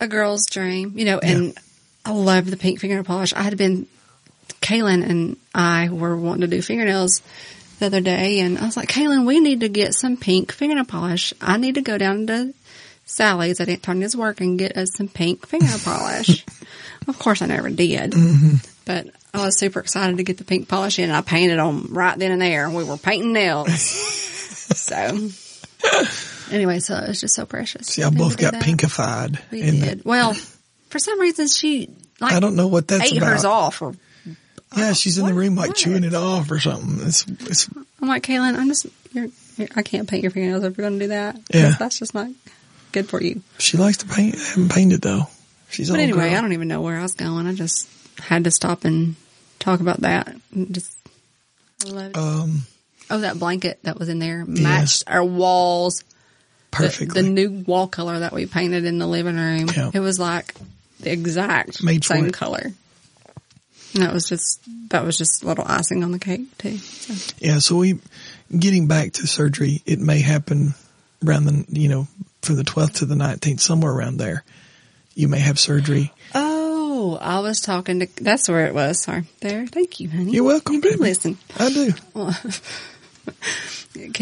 a 0.00 0.08
girl's 0.08 0.46
dream, 0.46 0.92
you 0.96 1.04
know, 1.04 1.18
and 1.18 1.56
I 2.04 2.12
love 2.12 2.50
the 2.50 2.56
pink 2.56 2.80
fingernail 2.80 3.04
polish. 3.04 3.32
I 3.32 3.42
had 3.42 3.56
been, 3.56 3.86
Kaylin 4.60 5.08
and 5.08 5.36
I 5.54 5.88
were 5.88 6.16
wanting 6.16 6.42
to 6.42 6.46
do 6.46 6.62
fingernails 6.62 7.22
the 7.78 7.86
other 7.86 8.00
day 8.00 8.40
and 8.40 8.58
I 8.58 8.64
was 8.64 8.76
like, 8.76 8.88
Kaylin, 8.88 9.26
we 9.26 9.40
need 9.40 9.60
to 9.60 9.68
get 9.68 9.94
some 9.94 10.16
pink 10.16 10.52
fingernail 10.52 10.84
polish. 10.84 11.32
I 11.40 11.56
need 11.56 11.76
to 11.76 11.82
go 11.82 11.96
down 11.96 12.26
to 12.26 12.54
Sally's 13.06 13.60
at 13.60 13.68
Aunt 13.68 13.82
Tanya's 13.82 14.16
work 14.16 14.40
and 14.40 14.58
get 14.58 14.76
us 14.76 14.94
some 14.94 15.08
pink 15.08 15.46
fingernail 15.46 15.78
polish. 15.78 16.44
of 17.06 17.18
course, 17.18 17.42
I 17.42 17.46
never 17.46 17.70
did, 17.70 18.12
mm-hmm. 18.12 18.56
but 18.84 19.08
I 19.32 19.44
was 19.44 19.58
super 19.58 19.80
excited 19.80 20.16
to 20.18 20.22
get 20.22 20.38
the 20.38 20.44
pink 20.44 20.68
polish 20.68 20.98
in 20.98 21.04
and 21.04 21.16
I 21.16 21.20
painted 21.20 21.58
them 21.58 21.88
right 21.90 22.18
then 22.18 22.30
and 22.30 22.40
there. 22.40 22.70
We 22.70 22.84
were 22.84 22.96
painting 22.96 23.32
nails. 23.32 23.72
so 23.78 25.28
anyway, 26.50 26.78
so 26.78 26.96
it 26.96 27.08
was 27.08 27.20
just 27.20 27.34
so 27.34 27.44
precious. 27.46 27.88
See, 27.88 28.02
y'all 28.02 28.10
both 28.10 28.36
got 28.36 28.54
pinkified. 28.54 29.40
We 29.50 29.62
in 29.62 29.80
did. 29.80 29.98
that. 29.98 30.06
Well, 30.06 30.34
for 30.90 30.98
some 30.98 31.20
reason 31.20 31.48
she 31.48 31.90
like 32.20 32.32
I 32.32 32.40
don't 32.40 32.56
know 32.56 32.68
what 32.68 32.88
that's 32.88 33.10
ate 33.10 33.18
about. 33.18 33.32
hers 33.32 33.44
off 33.44 33.82
or 33.82 33.94
Yeah, 34.76 34.92
she's 34.92 35.18
in 35.18 35.26
the 35.26 35.34
room 35.34 35.56
like 35.56 35.70
what? 35.70 35.76
chewing 35.76 36.04
it 36.04 36.14
off 36.14 36.50
or 36.50 36.60
something. 36.60 37.06
It's, 37.06 37.26
it's 37.26 37.68
I'm 38.00 38.08
like, 38.08 38.22
Kaylin, 38.22 38.56
I'm 38.56 38.68
just, 38.68 38.86
you're, 39.12 39.28
you're, 39.56 39.68
I 39.74 39.82
can't 39.82 40.08
paint 40.08 40.22
your 40.22 40.30
fingernails 40.30 40.62
if 40.64 40.76
you're 40.76 40.88
going 40.88 40.98
to 40.98 41.04
do 41.06 41.08
that. 41.08 41.40
Yeah. 41.52 41.74
That's 41.78 41.98
just 41.98 42.14
not 42.14 42.28
good 42.92 43.08
for 43.08 43.22
you. 43.22 43.42
she 43.58 43.76
likes 43.76 43.98
to 43.98 44.06
paint. 44.06 44.36
I 44.36 44.38
Haven't 44.38 44.72
painted 44.72 45.02
though. 45.02 45.26
She's 45.74 45.90
But 45.90 46.00
anyway, 46.00 46.28
girl. 46.28 46.38
I 46.38 46.40
don't 46.40 46.52
even 46.52 46.68
know 46.68 46.80
where 46.80 46.98
I 46.98 47.02
was 47.02 47.14
going. 47.14 47.46
I 47.46 47.54
just 47.54 47.88
had 48.18 48.44
to 48.44 48.50
stop 48.50 48.84
and 48.84 49.16
talk 49.58 49.80
about 49.80 50.02
that. 50.02 50.34
Just, 50.70 50.96
I 51.84 51.90
love 51.90 52.10
it. 52.10 52.16
um 52.16 52.62
oh, 53.10 53.18
that 53.18 53.38
blanket 53.38 53.80
that 53.82 53.98
was 53.98 54.08
in 54.08 54.20
there 54.20 54.44
matched 54.44 55.04
our 55.06 55.24
walls. 55.24 55.98
The- 55.98 56.04
perfectly. 56.70 57.22
The, 57.22 57.28
new 57.28 57.50
wall 57.66 57.88
color 57.88 58.20
that 58.20 58.32
we 58.32 58.46
painted 58.46 58.84
in 58.84 58.98
the 58.98 59.06
living 59.06 59.36
room. 59.36 59.68
Yeah. 59.74 59.90
It 59.92 60.00
was 60.00 60.18
like 60.18 60.54
the 61.00 61.12
exact 61.12 61.82
Made 61.82 62.04
same 62.04 62.30
color. 62.30 62.72
And 63.94 64.02
that 64.02 64.12
was 64.12 64.28
just, 64.28 64.60
that 64.90 65.04
was 65.04 65.16
just 65.16 65.44
a 65.44 65.46
little 65.46 65.64
icing 65.66 66.02
on 66.02 66.10
the 66.10 66.18
cake 66.18 66.56
too. 66.58 66.78
So. 66.78 67.34
Yeah, 67.38 67.58
so 67.58 67.76
we 67.76 68.00
getting 68.56 68.88
back 68.88 69.12
to 69.14 69.26
surgery, 69.26 69.82
it 69.86 70.00
may 70.00 70.20
happen 70.20 70.74
around 71.24 71.44
the 71.44 71.64
you 71.68 71.88
know 71.88 72.08
from 72.42 72.56
the 72.56 72.64
12th 72.64 72.96
to 72.96 73.06
the 73.06 73.14
19th, 73.14 73.60
somewhere 73.60 73.92
around 73.92 74.18
there. 74.18 74.44
You 75.14 75.28
may 75.28 75.38
have 75.38 75.58
surgery. 75.58 76.12
Oh, 76.34 77.18
I 77.20 77.40
was 77.40 77.60
talking 77.60 78.00
to, 78.00 78.08
that's 78.22 78.48
where 78.48 78.66
it 78.66 78.74
was. 78.74 79.02
Sorry. 79.02 79.24
There. 79.40 79.66
Thank 79.66 80.00
you, 80.00 80.08
honey. 80.08 80.32
You're 80.32 80.44
welcome, 80.44 80.74
You 80.76 80.80
baby. 80.80 80.96
listen. 80.96 81.38
I 81.58 81.70
do. 81.70 81.92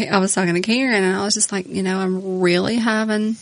I 0.09 0.19
was 0.19 0.33
talking 0.33 0.53
to 0.53 0.61
Karen 0.61 1.03
and 1.03 1.15
I 1.15 1.23
was 1.25 1.33
just 1.33 1.51
like, 1.51 1.67
you 1.67 1.83
know, 1.83 1.97
I'm 1.99 2.39
really 2.41 2.75
having 2.75 3.35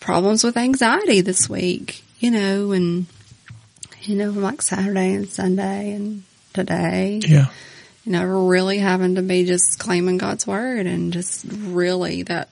problems 0.00 0.42
with 0.44 0.56
anxiety 0.56 1.20
this 1.20 1.48
week, 1.48 2.02
you 2.18 2.30
know, 2.30 2.72
and, 2.72 3.06
you 4.02 4.16
know, 4.16 4.30
like 4.30 4.62
Saturday 4.62 5.14
and 5.14 5.28
Sunday 5.28 5.92
and 5.92 6.24
today, 6.54 7.20
Yeah, 7.24 7.46
you 8.04 8.12
know, 8.12 8.24
really 8.24 8.78
having 8.78 9.14
to 9.14 9.22
be 9.22 9.44
just 9.44 9.78
claiming 9.78 10.18
God's 10.18 10.46
word 10.46 10.86
and 10.86 11.12
just 11.12 11.44
really 11.48 12.22
that 12.24 12.48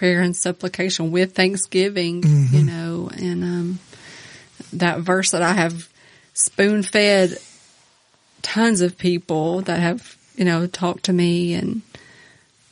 prayer 0.00 0.22
and 0.22 0.34
supplication 0.34 1.10
with 1.10 1.34
thanksgiving, 1.34 2.22
you 2.24 2.64
know, 2.64 3.10
and, 3.18 3.44
um, 3.44 3.78
that 4.72 5.00
verse 5.00 5.32
that 5.32 5.42
I 5.42 5.52
have 5.52 5.90
spoon 6.32 6.82
fed 6.82 7.36
tons 8.40 8.80
of 8.80 8.96
people 8.96 9.60
that 9.62 9.78
have, 9.78 10.16
you 10.36 10.46
know, 10.46 10.66
talked 10.66 11.04
to 11.04 11.12
me 11.12 11.52
and, 11.52 11.82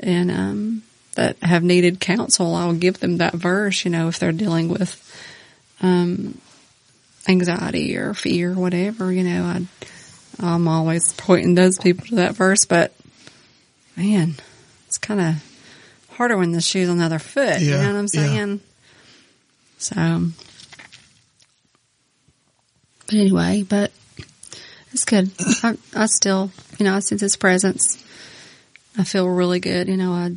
and, 0.00 0.30
um, 0.30 0.82
that 1.16 1.36
have 1.42 1.62
needed 1.62 2.00
counsel. 2.00 2.54
I'll 2.54 2.72
give 2.72 2.98
them 2.98 3.18
that 3.18 3.34
verse, 3.34 3.84
you 3.84 3.90
know, 3.90 4.08
if 4.08 4.18
they're 4.18 4.32
dealing 4.32 4.70
with, 4.70 4.96
um, 5.82 6.40
anxiety 7.28 7.94
or 7.98 8.14
fear 8.14 8.52
or 8.52 8.54
whatever, 8.54 9.12
you 9.12 9.24
know, 9.24 9.44
I, 9.44 9.66
I'm 10.38 10.66
always 10.66 11.12
pointing 11.12 11.54
those 11.54 11.78
people 11.78 12.06
to 12.06 12.14
that 12.14 12.36
verse, 12.36 12.64
but 12.64 12.94
man, 13.98 14.36
it's 14.86 14.96
kind 14.96 15.20
of 15.20 15.47
harder 16.18 16.36
when 16.36 16.50
the 16.52 16.60
shoe's 16.60 16.88
on 16.88 16.98
the 16.98 17.04
other 17.04 17.18
foot. 17.20 17.60
you 17.60 17.70
know 17.70 17.78
what 17.78 17.86
I'm 17.96 18.06
yeah. 18.12 18.26
saying? 18.26 18.60
So, 19.78 20.26
but 23.06 23.14
anyway, 23.14 23.62
but 23.62 23.92
it's 24.92 25.04
good. 25.04 25.30
I, 25.62 25.76
I 25.94 26.06
still, 26.06 26.50
you 26.78 26.84
know, 26.84 26.94
I 26.94 26.98
sense 26.98 27.20
his 27.20 27.36
presence. 27.36 27.96
I 28.98 29.04
feel 29.04 29.28
really 29.28 29.60
good. 29.60 29.88
You 29.88 29.96
know, 29.96 30.12
I, 30.12 30.32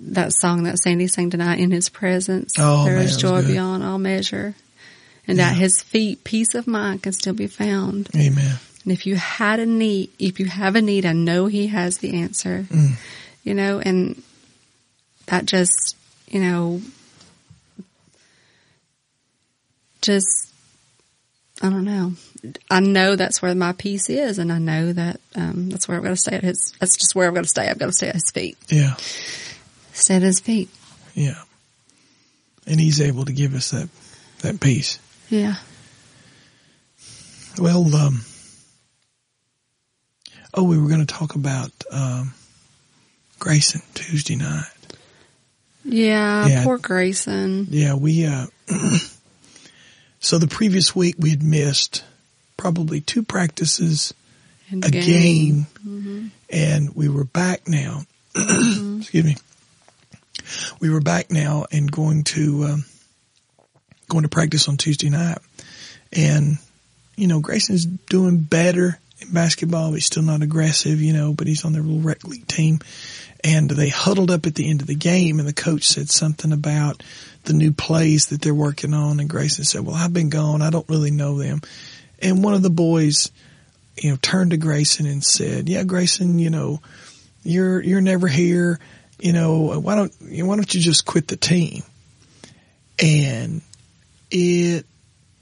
that 0.00 0.32
song 0.32 0.62
that 0.62 0.78
Sandy 0.78 1.08
sang 1.08 1.30
tonight, 1.30 1.58
In 1.58 1.72
His 1.72 1.88
Presence, 1.88 2.54
Oh, 2.58 2.84
there 2.84 2.94
man, 2.96 3.04
is 3.04 3.16
joy 3.16 3.42
beyond 3.44 3.82
all 3.82 3.98
measure. 3.98 4.54
And 5.26 5.40
at 5.40 5.56
his 5.56 5.82
feet, 5.82 6.22
peace 6.22 6.54
of 6.54 6.66
mind 6.66 7.02
can 7.02 7.12
still 7.14 7.32
be 7.32 7.46
found. 7.46 8.10
amen. 8.14 8.58
And 8.84 8.92
if 8.92 9.06
you 9.06 9.16
had 9.16 9.58
a 9.58 9.64
need, 9.66 10.10
if 10.18 10.38
you 10.38 10.46
have 10.46 10.76
a 10.76 10.82
need, 10.82 11.06
I 11.06 11.14
know 11.14 11.46
he 11.46 11.68
has 11.68 11.98
the 11.98 12.20
answer. 12.20 12.66
Mm. 12.68 12.92
You 13.44 13.54
know, 13.54 13.78
and 13.78 14.22
that 15.26 15.44
just, 15.46 15.96
you 16.26 16.40
know, 16.40 16.80
just, 20.00 20.50
I 21.62 21.70
don't 21.70 21.84
know. 21.84 22.12
I 22.70 22.80
know 22.80 23.16
that's 23.16 23.40
where 23.40 23.54
my 23.54 23.72
peace 23.72 24.10
is, 24.10 24.38
and 24.38 24.52
I 24.52 24.58
know 24.58 24.92
that 24.92 25.20
um, 25.34 25.70
that's 25.70 25.88
where 25.88 25.96
I've 25.96 26.02
got 26.02 26.10
to 26.10 26.16
stay 26.16 26.36
at 26.36 26.42
his. 26.42 26.74
That's 26.80 26.96
just 26.96 27.14
where 27.14 27.26
I've 27.28 27.34
got 27.34 27.44
to 27.44 27.48
stay. 27.48 27.68
I've 27.68 27.78
got 27.78 27.86
to 27.86 27.92
stay 27.92 28.08
at 28.08 28.14
his 28.14 28.30
feet. 28.32 28.58
Yeah, 28.68 28.94
Stay 29.92 30.16
at 30.16 30.22
his 30.22 30.40
feet. 30.40 30.68
yeah. 31.14 31.40
And 32.66 32.80
he's 32.80 33.00
able 33.00 33.26
to 33.26 33.32
give 33.32 33.54
us 33.54 33.70
that 33.72 33.88
that 34.40 34.58
peace. 34.60 34.98
Yeah. 35.28 35.56
Well, 37.58 37.94
um, 37.94 38.22
oh, 40.54 40.64
we 40.64 40.78
were 40.78 40.88
going 40.88 41.04
to 41.04 41.14
talk 41.14 41.34
about 41.34 41.70
um, 41.90 42.32
Grayson 43.38 43.82
Tuesday 43.94 44.36
night. 44.36 44.66
Yeah. 45.84 46.46
Yeah. 46.46 46.64
Poor 46.64 46.78
Grayson. 46.78 47.66
Yeah, 47.70 47.94
we, 47.94 48.24
uh, 48.26 48.46
so 50.20 50.38
the 50.38 50.48
previous 50.48 50.94
week 50.96 51.16
we 51.18 51.30
had 51.30 51.42
missed 51.42 52.04
probably 52.56 53.00
two 53.00 53.22
practices, 53.22 54.14
in 54.70 54.78
a 54.78 54.88
the 54.88 54.90
game, 54.90 55.66
Mm-hmm. 55.86 56.26
and 56.48 56.96
we 56.96 57.10
were 57.10 57.24
back 57.24 57.68
now. 57.68 58.00
Excuse 58.34 59.24
me. 59.24 59.36
We 60.80 60.88
were 60.88 61.00
back 61.02 61.30
now 61.30 61.66
and 61.70 61.90
going 61.90 62.24
to, 62.24 62.64
um, 62.64 62.84
going 64.08 64.22
to 64.22 64.28
practice 64.30 64.68
on 64.68 64.78
Tuesday 64.78 65.10
night. 65.10 65.38
And, 66.12 66.56
you 67.16 67.26
know, 67.26 67.40
Grayson's 67.40 67.84
doing 67.84 68.38
better 68.38 68.98
basketball. 69.32 69.92
He's 69.92 70.06
still 70.06 70.22
not 70.22 70.42
aggressive, 70.42 71.00
you 71.00 71.12
know, 71.12 71.32
but 71.32 71.46
he's 71.46 71.64
on 71.64 71.72
their 71.72 71.82
little 71.82 72.00
rec 72.00 72.24
league 72.24 72.46
team. 72.46 72.80
And 73.42 73.68
they 73.68 73.88
huddled 73.88 74.30
up 74.30 74.46
at 74.46 74.54
the 74.54 74.68
end 74.70 74.80
of 74.80 74.86
the 74.86 74.94
game 74.94 75.38
and 75.38 75.46
the 75.46 75.52
coach 75.52 75.84
said 75.84 76.08
something 76.08 76.52
about 76.52 77.02
the 77.44 77.52
new 77.52 77.72
plays 77.72 78.26
that 78.26 78.40
they're 78.40 78.54
working 78.54 78.94
on. 78.94 79.20
And 79.20 79.28
Grayson 79.28 79.64
said, 79.64 79.82
well, 79.82 79.94
I've 79.94 80.14
been 80.14 80.30
gone. 80.30 80.62
I 80.62 80.70
don't 80.70 80.88
really 80.88 81.10
know 81.10 81.38
them. 81.38 81.60
And 82.20 82.42
one 82.42 82.54
of 82.54 82.62
the 82.62 82.70
boys, 82.70 83.30
you 83.96 84.10
know, 84.10 84.16
turned 84.22 84.52
to 84.52 84.56
Grayson 84.56 85.04
and 85.06 85.22
said, 85.22 85.68
yeah, 85.68 85.82
Grayson, 85.82 86.38
you 86.38 86.48
know, 86.48 86.80
you're, 87.42 87.82
you're 87.82 88.00
never 88.00 88.28
here. 88.28 88.80
You 89.20 89.32
know, 89.32 89.78
why 89.78 89.94
don't, 89.94 90.12
you 90.22 90.46
why 90.46 90.56
don't 90.56 90.74
you 90.74 90.80
just 90.80 91.04
quit 91.04 91.28
the 91.28 91.36
team? 91.36 91.82
And 92.98 93.60
it 94.30 94.86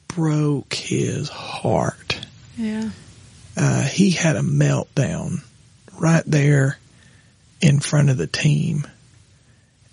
broke 0.09 0.75
his 0.75 1.29
heart. 1.29 2.19
Yeah. 2.57 2.91
Uh, 3.57 3.83
he 3.83 4.11
had 4.11 4.37
a 4.37 4.41
meltdown 4.41 5.45
right 5.99 6.25
there 6.27 6.79
in 7.61 7.81
front 7.81 8.11
of 8.11 8.17
the 8.17 8.27
team 8.27 8.87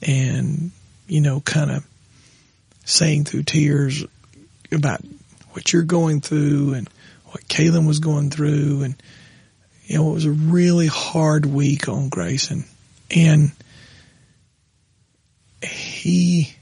and, 0.02 0.72
you 1.08 1.22
know, 1.22 1.40
kind 1.40 1.72
of 1.72 1.86
saying 2.86 3.26
through 3.26 3.44
tears 3.44 4.04
about 4.72 5.02
what 5.52 5.74
you're 5.74 5.84
going 5.84 6.22
through 6.22 6.74
and 6.74 6.90
what 7.26 7.48
Kaylin 7.48 7.88
was 7.88 8.00
going 8.00 8.32
through. 8.32 8.84
And, 8.84 8.96
you 9.86 9.98
know, 9.98 10.10
it 10.10 10.14
was 10.14 10.26
a 10.26 10.32
really 10.32 10.88
hard 10.88 11.46
week 11.46 11.88
on 11.90 12.10
Grayson. 12.10 12.66
And 13.12 13.52
he, 15.62 16.54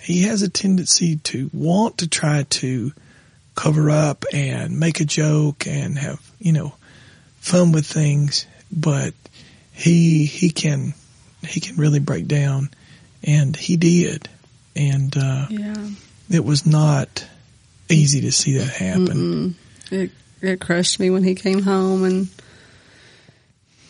he 0.00 0.22
has 0.22 0.42
a 0.42 0.48
tendency 0.48 1.16
to 1.16 1.50
want 1.52 1.98
to 1.98 2.08
try 2.08 2.44
to 2.44 2.92
cover 3.56 3.90
up 3.90 4.24
and 4.32 4.78
make 4.78 5.00
a 5.00 5.04
joke 5.04 5.66
and 5.66 5.98
have, 5.98 6.20
you 6.38 6.52
know, 6.52 6.72
fun 7.40 7.72
with 7.72 7.86
things, 7.86 8.46
but 8.70 9.12
he, 9.72 10.24
he 10.26 10.50
can, 10.50 10.94
he 11.42 11.58
can 11.60 11.76
really 11.76 11.98
break 12.00 12.26
down 12.28 12.70
and 13.24 13.56
he 13.56 13.76
did. 13.76 14.28
And, 14.76 15.16
uh, 15.16 15.46
Yeah. 15.50 15.88
it 16.30 16.44
was 16.44 16.64
not 16.66 17.26
easy 17.88 18.20
to 18.22 18.30
see 18.32 18.58
that 18.58 18.68
happen. 18.68 19.54
It 19.90 20.10
it 20.42 20.60
crushed 20.60 21.00
me 21.00 21.08
when 21.08 21.24
he 21.24 21.34
came 21.34 21.62
home 21.62 22.04
and 22.04 22.28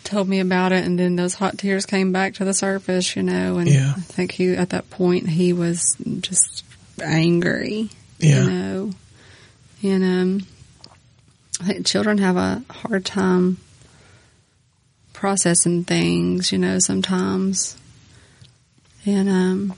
told 0.04 0.28
me 0.28 0.38
about 0.38 0.70
it, 0.72 0.84
and 0.84 0.98
then 0.98 1.16
those 1.16 1.34
hot 1.34 1.58
tears 1.58 1.84
came 1.86 2.12
back 2.12 2.34
to 2.34 2.44
the 2.44 2.54
surface, 2.54 3.16
you 3.16 3.22
know. 3.22 3.58
And 3.58 3.68
Yeah. 3.68 3.94
I 3.96 4.00
think 4.00 4.32
he 4.32 4.54
at 4.54 4.70
that 4.70 4.88
point 4.90 5.28
he 5.28 5.52
was 5.52 5.96
just 6.20 6.64
angry, 7.02 7.90
Yeah. 8.20 8.44
you 8.44 8.50
know. 8.50 8.90
And 9.86 10.04
um, 10.04 10.46
I 11.60 11.64
think 11.64 11.86
children 11.86 12.18
have 12.18 12.36
a 12.36 12.62
hard 12.70 13.04
time 13.04 13.58
processing 15.12 15.84
things, 15.84 16.52
you 16.52 16.58
know, 16.58 16.78
sometimes. 16.78 17.76
And 19.04 19.28
um, 19.28 19.74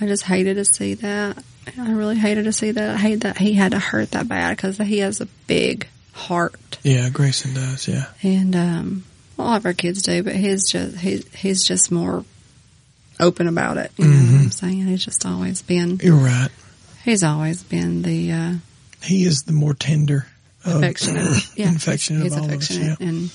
I 0.00 0.06
just 0.06 0.24
hated 0.24 0.54
to 0.54 0.64
see 0.64 0.94
that. 0.94 1.42
I 1.78 1.92
really 1.92 2.16
hated 2.16 2.44
to 2.44 2.52
see 2.52 2.70
that. 2.70 2.94
I 2.94 2.98
hate 2.98 3.20
that 3.22 3.38
he 3.38 3.52
had 3.54 3.72
to 3.72 3.78
hurt 3.78 4.12
that 4.12 4.28
bad 4.28 4.56
because 4.56 4.78
he 4.78 4.98
has 4.98 5.20
a 5.20 5.26
big 5.46 5.88
heart. 6.12 6.78
Yeah, 6.82 7.08
Grayson 7.10 7.54
does. 7.54 7.88
Yeah. 7.88 8.06
And 8.22 8.56
um, 8.56 9.04
all 9.38 9.54
of 9.54 9.66
our 9.66 9.74
kids 9.74 10.02
do, 10.02 10.22
but 10.22 10.34
he's 10.36 10.70
just 10.70 10.96
he, 10.98 11.24
he's 11.36 11.64
just 11.64 11.90
more 11.90 12.24
open 13.20 13.48
about 13.48 13.76
it. 13.76 13.92
You 13.96 14.06
know 14.06 14.32
what 14.32 14.42
I'm 14.42 14.50
saying? 14.50 14.86
He's 14.86 15.04
just 15.04 15.26
always 15.26 15.62
been 15.62 16.00
You're 16.02 16.16
right. 16.16 16.48
He's 17.06 17.24
always 17.24 17.62
been 17.62 18.02
the 18.02 18.32
uh, 18.32 18.52
He 19.02 19.24
is 19.24 19.44
the 19.44 19.52
more 19.54 19.72
tender, 19.72 20.26
of- 20.66 20.76
affectionate. 20.76 21.48
Yeah, 21.56 21.74
affectionate 21.74 22.24
he's 22.24 22.34
of 22.36 22.42
all 22.42 22.48
affectionate, 22.48 22.86
of 22.86 22.92
us. 22.94 23.00
Yeah. 23.00 23.08
and 23.08 23.30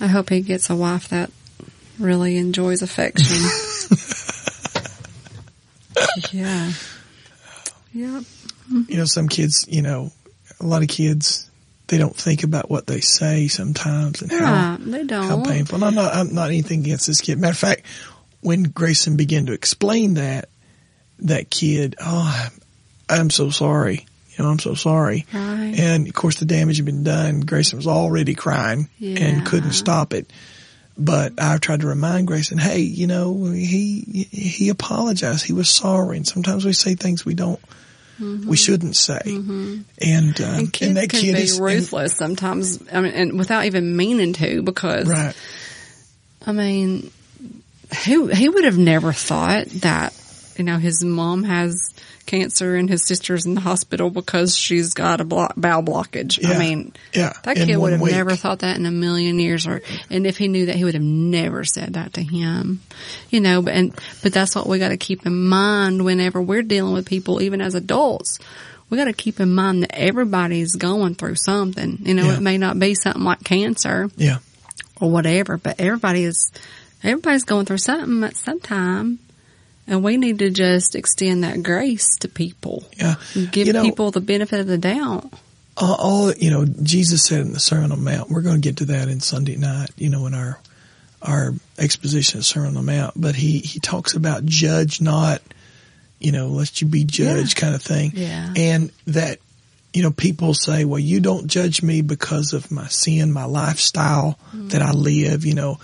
I 0.00 0.06
hope 0.08 0.28
he 0.30 0.40
gets 0.40 0.70
a 0.70 0.74
wife 0.76 1.08
that 1.10 1.30
really 2.00 2.36
enjoys 2.36 2.82
affection. 2.82 3.36
yeah. 6.32 6.72
Yep. 7.92 8.22
You 8.88 8.96
know, 8.96 9.04
some 9.04 9.28
kids, 9.28 9.66
you 9.68 9.82
know, 9.82 10.10
a 10.60 10.66
lot 10.66 10.82
of 10.82 10.88
kids, 10.88 11.48
they 11.86 11.98
don't 11.98 12.16
think 12.16 12.42
about 12.42 12.70
what 12.70 12.86
they 12.86 13.00
say 13.00 13.48
sometimes 13.48 14.22
and 14.22 14.32
how 14.32 14.76
They 14.80 15.04
don't. 15.04 15.24
how 15.24 15.42
painful. 15.44 15.76
And 15.76 15.84
I'm 15.84 15.94
not, 15.94 16.14
I'm 16.14 16.34
not 16.34 16.48
anything 16.48 16.80
against 16.80 17.06
this 17.06 17.20
kid. 17.20 17.38
Matter 17.38 17.52
of 17.52 17.58
fact, 17.58 17.82
when 18.40 18.64
Grayson 18.64 19.16
began 19.16 19.46
to 19.46 19.52
explain 19.52 20.14
that, 20.14 20.48
that 21.20 21.50
kid, 21.50 21.94
oh, 22.00 22.48
I'm 23.08 23.30
so 23.30 23.50
sorry. 23.50 24.06
You 24.36 24.44
know, 24.44 24.50
I'm 24.50 24.58
so 24.58 24.74
sorry. 24.74 25.26
Right. 25.32 25.74
And 25.78 26.08
of 26.08 26.14
course 26.14 26.38
the 26.38 26.44
damage 26.44 26.76
had 26.78 26.86
been 26.86 27.04
done. 27.04 27.40
Grayson 27.40 27.76
was 27.76 27.86
already 27.86 28.34
crying 28.34 28.88
Yeah. 28.98 29.20
and 29.22 29.46
couldn't 29.46 29.72
stop 29.72 30.12
it. 30.12 30.30
But 30.96 31.32
I 31.38 31.58
tried 31.58 31.80
to 31.80 31.86
remind 31.88 32.26
Grayson, 32.28 32.58
hey, 32.58 32.80
you 32.80 33.06
know, 33.06 33.44
he, 33.46 34.00
he 34.30 34.68
apologized. 34.68 35.44
He 35.44 35.52
was 35.52 35.68
sorry. 35.68 36.16
And 36.16 36.26
sometimes 36.26 36.64
we 36.64 36.72
say 36.72 36.94
things 36.94 37.24
we 37.24 37.34
don't, 37.34 37.60
we 38.20 38.56
shouldn't 38.56 38.94
say. 38.94 39.20
And, 39.24 39.40
um, 39.40 39.84
Mm-hmm. 39.98 40.42
and 40.42 40.72
kids 40.72 40.94
that 40.94 41.10
can 41.10 41.20
kid 41.20 41.34
be 41.34 41.42
is, 41.42 41.56
and- 41.58 41.64
ruthless 41.66 42.14
sometimes. 42.16 42.80
I 42.92 43.00
mean, 43.00 43.12
and 43.12 43.38
without 43.38 43.64
even 43.66 43.96
meaning 43.96 44.32
to, 44.34 44.62
because 44.62 45.08
right. 45.08 45.34
I 46.46 46.52
mean, 46.52 47.10
who 48.06 48.28
he 48.28 48.48
would 48.48 48.64
have 48.64 48.78
never 48.78 49.12
thought 49.12 49.66
that 49.66 50.12
you 50.56 50.64
know 50.64 50.78
his 50.78 51.02
mom 51.04 51.42
has 51.44 51.92
cancer 52.26 52.74
and 52.76 52.88
his 52.88 53.04
sister's 53.04 53.46
in 53.46 53.54
the 53.54 53.60
hospital 53.60 54.10
because 54.10 54.56
she's 54.56 54.94
got 54.94 55.20
a 55.20 55.24
blo- 55.24 55.48
bowel 55.56 55.82
blockage. 55.82 56.44
I 56.44 56.58
mean, 56.58 56.92
Yeah. 57.14 57.32
that 57.44 57.56
kid 57.56 57.76
would 57.76 57.92
have 57.92 58.00
week. 58.00 58.12
never 58.12 58.34
thought 58.36 58.60
that 58.60 58.76
in 58.76 58.86
a 58.86 58.90
million 58.90 59.38
years. 59.38 59.66
Or 59.66 59.82
and 60.10 60.26
if 60.26 60.36
he 60.38 60.48
knew 60.48 60.66
that, 60.66 60.76
he 60.76 60.84
would 60.84 60.94
have 60.94 61.02
never 61.02 61.64
said 61.64 61.94
that 61.94 62.14
to 62.14 62.22
him. 62.22 62.80
You 63.30 63.40
know, 63.40 63.62
but 63.62 63.74
and 63.74 63.94
but 64.22 64.32
that's 64.32 64.54
what 64.54 64.66
we 64.66 64.78
got 64.78 64.88
to 64.88 64.96
keep 64.96 65.26
in 65.26 65.48
mind 65.48 66.04
whenever 66.04 66.40
we're 66.40 66.62
dealing 66.62 66.94
with 66.94 67.06
people, 67.06 67.42
even 67.42 67.60
as 67.60 67.74
adults. 67.74 68.38
We 68.90 68.98
got 68.98 69.06
to 69.06 69.12
keep 69.12 69.40
in 69.40 69.52
mind 69.54 69.82
that 69.82 69.94
everybody's 69.98 70.76
going 70.76 71.14
through 71.14 71.36
something. 71.36 71.98
You 72.02 72.14
know, 72.14 72.26
Yeah. 72.26 72.34
it 72.36 72.40
may 72.42 72.58
not 72.58 72.78
be 72.78 72.94
something 72.94 73.24
like 73.24 73.42
cancer 73.42 74.10
Yeah. 74.16 74.38
or 75.00 75.10
whatever, 75.10 75.56
but 75.56 75.80
everybody 75.80 76.24
is 76.24 76.50
everybody's 77.02 77.44
going 77.44 77.64
through 77.66 77.78
something 77.78 78.22
at 78.24 78.36
some 78.36 78.60
time. 78.60 79.18
And 79.86 80.02
we 80.02 80.16
need 80.16 80.38
to 80.38 80.50
just 80.50 80.94
extend 80.94 81.44
that 81.44 81.62
grace 81.62 82.16
to 82.20 82.28
people. 82.28 82.84
Yeah. 82.96 83.16
Give 83.50 83.66
You 83.66 83.72
know, 83.74 83.82
people 83.82 84.10
the 84.10 84.20
benefit 84.20 84.60
of 84.60 84.66
the 84.66 84.78
doubt. 84.78 85.32
all, 85.76 85.94
all 85.94 86.32
you 86.32 86.50
know, 86.50 86.64
Jesus 86.64 87.24
said 87.24 87.40
in 87.40 87.52
the 87.52 87.60
Sermon 87.60 87.92
on 87.92 88.02
the 88.02 88.10
Mount. 88.10 88.30
We're 88.30 88.42
going 88.42 88.60
to 88.60 88.68
get 88.68 88.78
to 88.78 88.86
that 88.86 89.08
in 89.08 89.20
Sunday 89.20 89.56
night. 89.56 89.90
You 89.96 90.08
know, 90.08 90.26
in 90.26 90.34
our 90.34 90.58
our 91.20 91.52
exposition 91.78 92.38
of 92.38 92.46
Sermon 92.46 92.76
on 92.76 92.86
the 92.86 92.92
Mount. 92.92 93.14
But 93.16 93.34
he 93.34 93.58
he 93.58 93.80
talks 93.80 94.14
about 94.14 94.44
judge 94.44 95.00
not. 95.00 95.42
You 96.18 96.32
know, 96.32 96.48
lest 96.48 96.80
you 96.80 96.86
be 96.86 97.04
judged, 97.04 97.56
kind 97.56 97.74
of 97.74 97.82
thing. 97.82 98.12
Yeah. 98.14 98.54
And 98.56 98.90
that 99.08 99.40
you 99.92 100.02
know, 100.02 100.10
people 100.10 100.54
say, 100.54 100.84
well, 100.84 100.98
you 100.98 101.20
don't 101.20 101.46
judge 101.46 101.82
me 101.82 102.02
because 102.02 102.52
of 102.52 102.70
my 102.72 102.88
sin, 102.88 103.32
my 103.32 103.44
lifestyle 103.44 104.38
mm-hmm. 104.48 104.68
that 104.68 104.82
I 104.82 104.90
live. 104.90 105.44
You 105.44 105.54
know, 105.54 105.78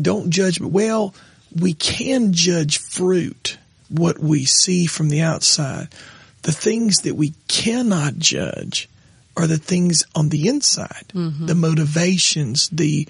don't 0.00 0.30
judge 0.30 0.60
me. 0.60 0.68
Well, 0.68 1.14
we 1.58 1.74
can 1.74 2.32
judge 2.32 2.78
fruit, 2.78 3.58
what 3.88 4.18
we 4.18 4.44
see 4.44 4.86
from 4.86 5.08
the 5.08 5.22
outside. 5.22 5.88
The 6.42 6.52
things 6.52 7.00
that 7.00 7.14
we 7.14 7.34
cannot 7.48 8.16
judge 8.16 8.88
are 9.36 9.46
the 9.46 9.58
things 9.58 10.04
on 10.14 10.28
the 10.28 10.48
inside, 10.48 11.06
mm-hmm. 11.14 11.46
the 11.46 11.54
motivations, 11.54 12.68
the, 12.70 13.06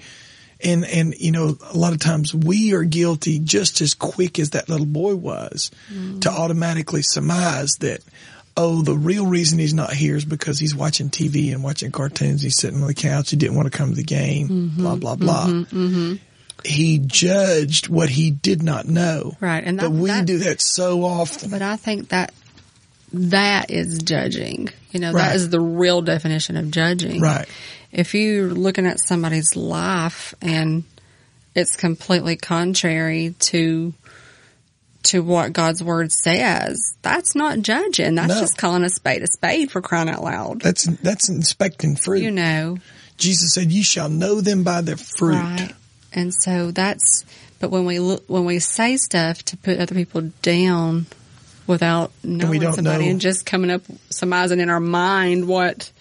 and, 0.63 0.85
and, 0.85 1.15
you 1.15 1.31
know, 1.31 1.57
a 1.73 1.77
lot 1.77 1.93
of 1.93 1.99
times 1.99 2.33
we 2.33 2.73
are 2.73 2.83
guilty 2.83 3.39
just 3.39 3.81
as 3.81 3.93
quick 3.93 4.37
as 4.37 4.51
that 4.51 4.69
little 4.69 4.85
boy 4.85 5.15
was 5.15 5.71
mm. 5.91 6.21
to 6.21 6.29
automatically 6.29 7.01
surmise 7.01 7.71
that, 7.79 8.01
oh, 8.55 8.81
the 8.81 8.95
real 8.95 9.25
reason 9.25 9.59
he's 9.59 9.73
not 9.73 9.93
here 9.93 10.15
is 10.15 10.25
because 10.25 10.59
he's 10.59 10.75
watching 10.75 11.09
TV 11.09 11.51
and 11.53 11.63
watching 11.63 11.91
cartoons. 11.91 12.41
He's 12.41 12.57
sitting 12.57 12.81
on 12.81 12.87
the 12.87 12.93
couch. 12.93 13.31
He 13.31 13.37
didn't 13.37 13.55
want 13.55 13.71
to 13.71 13.77
come 13.77 13.89
to 13.89 13.95
the 13.95 14.03
game, 14.03 14.49
mm-hmm. 14.49 14.81
blah, 14.81 14.95
blah, 14.95 15.15
blah. 15.15 15.47
Mm-hmm. 15.47 16.15
He 16.65 16.99
judged 16.99 17.87
what 17.89 18.09
he 18.09 18.31
did 18.31 18.61
not 18.63 18.87
know. 18.87 19.35
Right. 19.39 19.63
And 19.63 19.77
But 19.77 19.83
that, 19.83 19.89
we 19.91 20.09
that- 20.09 20.25
do 20.25 20.39
that 20.39 20.61
so 20.61 21.03
often. 21.03 21.49
But 21.49 21.61
I 21.61 21.75
think 21.75 22.09
that 22.09 22.33
that 23.13 23.71
is 23.71 23.99
judging. 24.03 24.69
You 24.91 24.99
know, 24.99 25.11
Right. 25.11 25.29
that 25.29 25.35
is 25.35 25.49
the 25.49 25.59
real 25.59 26.01
definition 26.01 26.55
of 26.57 26.71
judging. 26.71 27.19
Right. 27.21 27.47
If 27.91 28.13
you're 28.13 28.53
looking 28.53 28.85
at 28.85 28.99
somebody's 29.05 29.55
life 29.55 30.33
and 30.41 30.83
it's 31.55 31.75
completely 31.75 32.35
contrary 32.37 33.35
to 33.39 33.93
to 35.03 35.23
what 35.23 35.51
God's 35.51 35.83
word 35.83 36.11
says, 36.11 36.79
that's 37.01 37.33
not 37.35 37.59
judging. 37.61 38.13
That's 38.13 38.35
No. 38.35 38.39
just 38.39 38.55
calling 38.57 38.83
a 38.83 38.89
spade 38.89 39.23
a 39.23 39.27
spade 39.27 39.71
for 39.71 39.81
crying 39.81 40.09
out 40.09 40.23
loud. 40.23 40.61
That's, 40.61 40.83
that's 41.01 41.27
inspecting 41.27 41.95
fruit. 41.95 42.21
You 42.21 42.29
know, 42.29 42.77
Jesus 43.17 43.53
said, 43.55 43.71
you 43.71 43.83
shall 43.83 44.09
know 44.09 44.41
them 44.41 44.61
by 44.63 44.81
their 44.81 44.97
fruit. 44.97 45.37
Right. 45.37 45.71
And 46.13 46.33
so 46.33 46.71
that's, 46.71 47.25
but 47.59 47.69
when 47.71 47.85
we 47.85 47.99
look, 47.99 48.23
when 48.27 48.45
we 48.45 48.59
say 48.59 48.97
stuff 48.97 49.43
to 49.45 49.57
put 49.57 49.79
other 49.79 49.95
people 49.95 50.31
down 50.41 51.05
without 51.67 52.11
knowing 52.23 52.59
don't 52.61 52.73
somebody 52.73 53.05
know. 53.05 53.11
and 53.11 53.21
just 53.21 53.45
coming 53.45 53.71
up, 53.71 53.81
surmising 54.09 54.59
in 54.59 54.69
our 54.69 54.79
mind 54.79 55.47
what 55.47 55.91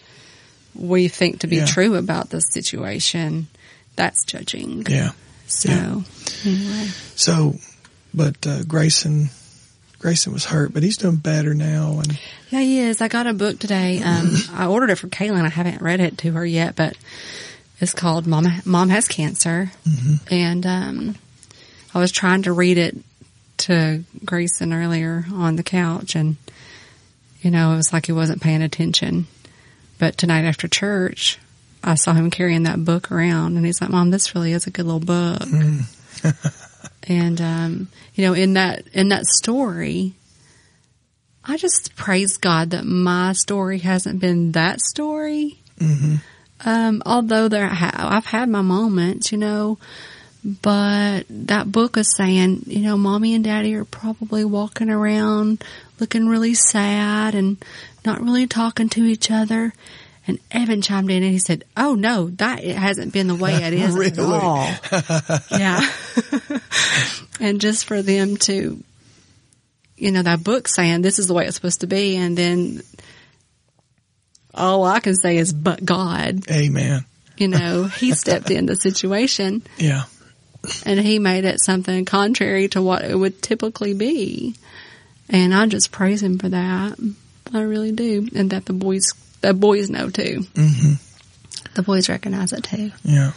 we 0.74 1.08
think 1.08 1.40
to 1.40 1.46
be 1.46 1.56
Yeah. 1.56 1.66
true 1.66 1.94
about 1.96 2.30
the 2.30 2.40
situation, 2.40 3.46
that's 3.96 4.24
judging. 4.24 4.84
Yeah. 4.88 5.12
So, 5.46 5.68
Yeah. 5.70 6.00
anyway. 6.44 6.88
So, 7.16 7.56
but, 8.14 8.44
uh, 8.46 8.62
Grayson, 8.64 9.30
Grayson 9.98 10.32
was 10.32 10.46
hurt, 10.46 10.72
but 10.72 10.82
he's 10.82 10.96
doing 10.96 11.16
better 11.16 11.54
now. 11.54 12.00
And 12.02 12.18
Yeah, 12.50 12.60
he 12.60 12.78
is. 12.78 13.00
I 13.00 13.08
got 13.08 13.26
a 13.26 13.34
book 13.34 13.58
today. 13.58 14.00
Um, 14.02 14.34
I 14.54 14.66
ordered 14.66 14.90
it 14.90 14.96
for 14.96 15.08
Kaylin. 15.08 15.44
I 15.44 15.48
haven't 15.50 15.82
read 15.82 16.00
it 16.00 16.18
to 16.18 16.32
her 16.32 16.46
yet, 16.46 16.74
but 16.74 16.96
it's 17.80 17.94
called 17.94 18.26
Mom, 18.26 18.46
Mom 18.64 18.88
Has 18.90 19.08
Cancer. 19.08 19.72
And, 20.30 20.66
um, 20.66 21.16
I 21.94 21.98
was 21.98 22.12
trying 22.12 22.42
to 22.42 22.52
read 22.52 22.78
it 22.78 22.96
to 23.58 24.04
Grayson 24.24 24.72
earlier 24.72 25.24
on 25.32 25.56
the 25.56 25.62
couch 25.62 26.14
and, 26.14 26.36
you 27.42 27.50
know, 27.50 27.72
it 27.72 27.76
was 27.76 27.92
like 27.92 28.06
he 28.06 28.12
wasn't 28.12 28.42
paying 28.42 28.62
attention. 28.62 29.26
But 29.98 30.16
tonight 30.16 30.44
after 30.44 30.68
church, 30.68 31.38
I 31.82 31.94
saw 31.94 32.12
him 32.12 32.30
carrying 32.30 32.62
that 32.64 32.84
book 32.84 33.10
around 33.10 33.56
and 33.56 33.66
he's 33.66 33.80
like, 33.80 33.90
Mom, 33.90 34.10
this 34.10 34.34
really 34.34 34.52
is 34.52 34.66
a 34.66 34.70
good 34.70 34.86
little 34.86 35.00
book. 35.00 35.42
and, 37.08 37.40
um, 37.40 37.88
you 38.14 38.26
know, 38.26 38.34
in 38.34 38.54
that, 38.54 38.86
in 38.92 39.08
that 39.08 39.26
story, 39.26 40.14
I 41.44 41.56
just 41.56 41.96
praise 41.96 42.36
God 42.36 42.70
that 42.70 42.84
my 42.84 43.32
story 43.32 43.78
hasn't 43.78 44.20
been 44.20 44.52
that 44.52 44.80
story. 44.80 45.58
Um, 46.64 47.02
although 47.06 47.48
there, 47.48 47.68
ha- 47.68 47.92
I've 47.94 48.26
had 48.26 48.48
my 48.48 48.62
moments, 48.62 49.32
you 49.32 49.38
know, 49.38 49.78
but 50.44 51.24
that 51.28 51.70
book 51.70 51.96
is 51.96 52.14
saying, 52.16 52.64
you 52.66 52.80
know, 52.80 52.96
mommy 52.96 53.34
and 53.34 53.44
daddy 53.44 53.74
are 53.74 53.84
probably 53.84 54.44
walking 54.44 54.90
around 54.90 55.62
looking 55.98 56.26
really 56.26 56.54
sad 56.54 57.34
and 57.34 57.62
not 58.04 58.22
really 58.22 58.46
talking 58.46 58.88
to 58.90 59.04
each 59.04 59.30
other. 59.30 59.72
And 60.26 60.38
Evan 60.50 60.80
chimed 60.82 61.10
in 61.10 61.22
and 61.22 61.32
he 61.32 61.38
said, 61.38 61.64
"Oh 61.76 61.94
no, 61.94 62.28
that 62.30 62.62
it 62.62 62.76
hasn't 62.76 63.12
been 63.12 63.26
the 63.26 63.34
way 63.34 63.54
it 63.54 63.72
is 63.72 63.96
at 63.96 64.18
all." 64.18 64.68
yeah, 65.50 65.80
and 67.40 67.60
just 67.60 67.86
for 67.86 68.00
them 68.00 68.36
to 68.38 68.82
you 70.00 70.10
know, 70.10 70.22
that 70.22 70.42
book 70.42 70.66
saying 70.66 71.02
this 71.02 71.18
is 71.18 71.26
the 71.26 71.34
way 71.34 71.44
it's 71.46 71.54
supposed 71.54 71.82
to 71.82 71.86
be. 71.86 72.16
And 72.16 72.36
then 72.36 72.82
all 74.54 74.84
I 74.84 75.00
can 75.00 75.14
say 75.14 75.36
is, 75.36 75.52
but 75.52 75.84
God, 75.84 76.50
amen. 76.50 77.04
you 77.36 77.48
know, 77.48 77.84
he 77.84 78.12
stepped 78.12 78.50
in 78.50 78.66
the 78.66 78.76
situation 78.76 79.62
Yeah. 79.78 80.04
and 80.84 80.98
he 81.00 81.18
made 81.18 81.44
it 81.44 81.62
something 81.62 82.04
contrary 82.04 82.68
to 82.68 82.82
what 82.82 83.04
it 83.04 83.14
would 83.14 83.42
typically 83.42 83.94
be. 83.94 84.54
And 85.28 85.54
I 85.54 85.66
just 85.66 85.92
praise 85.92 86.22
him 86.22 86.38
for 86.38 86.48
that. 86.48 86.98
I 87.52 87.60
really 87.62 87.92
do. 87.92 88.28
And 88.34 88.50
that 88.50 88.64
the 88.66 88.72
boys, 88.72 89.04
the 89.40 89.54
boys 89.54 89.88
know 89.90 90.10
too. 90.10 90.44
hmm 90.56 90.94
The 91.74 91.82
boys 91.82 92.08
recognize 92.08 92.52
it 92.52 92.64
too. 92.64 92.90
Yeah. 93.04 93.32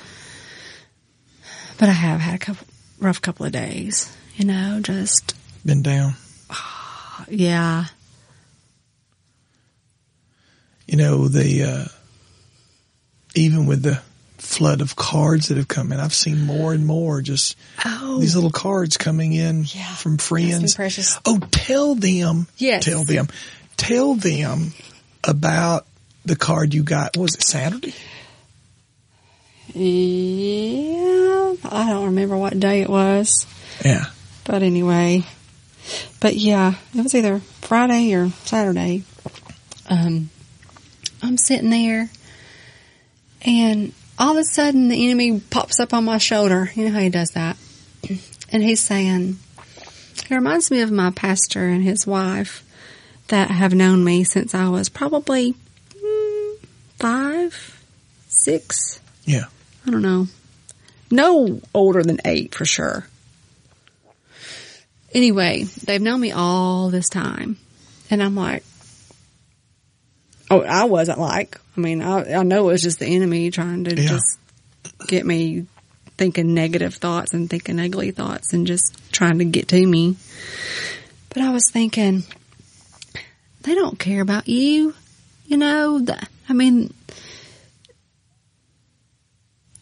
But 1.78 1.90
I 1.90 1.94
have 1.94 2.20
had 2.20 2.36
a 2.36 2.40
couple, 2.40 2.68
rough 3.00 3.22
couple 3.22 3.46
of 3.46 3.52
days, 3.52 4.12
you 4.36 4.46
know, 4.46 4.80
just, 4.82 5.36
Been 5.66 5.82
down. 5.84 6.16
yeah. 7.30 7.86
You 10.88 10.98
know, 10.98 11.28
the, 11.28 11.64
uh, 11.64 11.86
even 13.36 13.66
with 13.66 13.82
the 13.84 14.02
flood 14.38 14.82
of 14.82 14.96
cards 14.96 15.48
that 15.48 15.58
have 15.58 15.68
come 15.70 15.92
in, 15.94 16.00
I've 16.00 16.14
seen 16.14 16.42
more 16.46 16.74
and 16.74 16.86
more 16.86 17.22
just 17.22 17.56
Oh, 17.86 18.20
these 18.20 18.36
little 18.36 18.52
cards 18.52 18.98
coming 18.98 19.34
in 19.34 19.64
Yeah. 19.74 19.96
from 19.96 20.18
friends. 20.18 20.76
precious. 20.76 21.18
Oh, 21.26 21.40
tell 21.52 21.96
them. 21.96 22.48
Yes. 22.58 22.84
Tell 22.84 23.04
them. 23.06 23.28
Tell 23.78 24.16
them 24.16 24.74
about 25.24 25.86
the 26.26 26.36
card 26.36 26.74
you 26.74 26.84
got. 26.84 27.16
Was 27.18 27.36
it 27.36 27.44
Saturday? 27.44 27.94
yeah. 29.74 31.54
I 31.66 31.90
don't 31.90 32.06
remember 32.06 32.38
what 32.38 32.60
day 32.60 32.82
it 32.82 32.90
was, 32.90 33.46
Yeah. 33.84 34.06
but 34.44 34.64
anyway. 34.64 35.24
But 36.20 36.36
yeah, 36.36 36.76
it 36.96 37.02
was 37.02 37.16
either 37.16 37.40
Friday 37.62 38.14
or 38.14 38.32
Saturday. 38.46 39.04
Um, 39.90 40.30
I'm 41.24 41.38
sitting 41.38 41.70
there, 41.70 42.10
and 43.42 43.94
all 44.20 44.34
of 44.34 44.38
a 44.38 44.44
sudden 44.44 44.90
the 44.90 45.06
enemy 45.06 45.40
pops 45.40 45.80
up 45.80 45.94
on 45.94 46.04
my 46.04 46.20
shoulder. 46.20 46.70
You 46.76 46.86
know 46.86 46.92
how 46.92 47.00
he 47.00 47.10
does 47.10 47.32
that, 47.32 47.58
and 48.52 48.62
he's 48.62 48.82
saying, 48.82 49.38
"He 50.28 50.36
reminds 50.36 50.70
me 50.70 50.82
of 50.82 50.92
my 50.92 51.10
pastor 51.12 51.68
and 51.68 51.84
his 51.84 52.06
wife 52.06 52.64
that 53.30 53.50
have 53.50 53.74
known 53.74 54.04
me 54.04 54.24
since 54.24 54.54
I 54.54 54.70
was 54.70 54.90
probably 54.90 55.56
mm, 55.96 56.56
five, 57.00 57.84
six. 58.28 59.00
Yeah. 59.26 59.46
I 59.88 59.92
don't 59.92 60.02
know. 60.02 60.28
No 61.10 61.62
older 61.74 62.04
than 62.04 62.20
eight 62.26 62.56
for 62.56 62.66
sure. 62.66 63.08
Anyway, 65.14 65.64
they've 65.84 66.02
known 66.02 66.20
me 66.20 66.32
all 66.32 66.90
this 66.90 67.10
time. 67.10 67.58
And 68.10 68.22
I'm 68.22 68.36
like, 68.36 68.64
oh, 70.62 70.62
I 70.64 70.86
wasn't 70.86 71.20
like, 71.20 71.60
I 71.78 71.80
mean, 71.82 72.02
I, 72.02 72.34
I 72.40 72.44
know 72.44 72.70
it 72.70 72.74
was 72.74 72.82
just 72.82 73.00
the 73.00 73.08
enemy 73.08 73.52
trying 73.52 73.84
to 73.86 73.96
Yeah. 73.96 74.08
just 74.10 74.40
get 75.08 75.26
me 75.26 75.66
thinking 76.18 76.54
negative 76.54 76.96
thoughts 76.96 77.34
and 77.34 77.50
thinking 77.50 77.80
ugly 77.80 78.12
thoughts 78.12 78.54
and 78.54 78.68
just 78.68 78.96
trying 79.12 79.40
to 79.40 79.46
get 79.46 79.68
to 79.70 79.86
me. 79.86 80.16
But 81.30 81.42
I 81.44 81.52
was 81.52 81.70
thinking, 81.72 82.24
they 83.64 83.74
don't 83.76 83.98
care 83.98 84.22
about 84.22 84.48
you. 84.48 84.94
You 85.46 85.58
know, 85.58 86.00
the, 86.00 86.22
I 86.48 86.54
mean, 86.54 86.94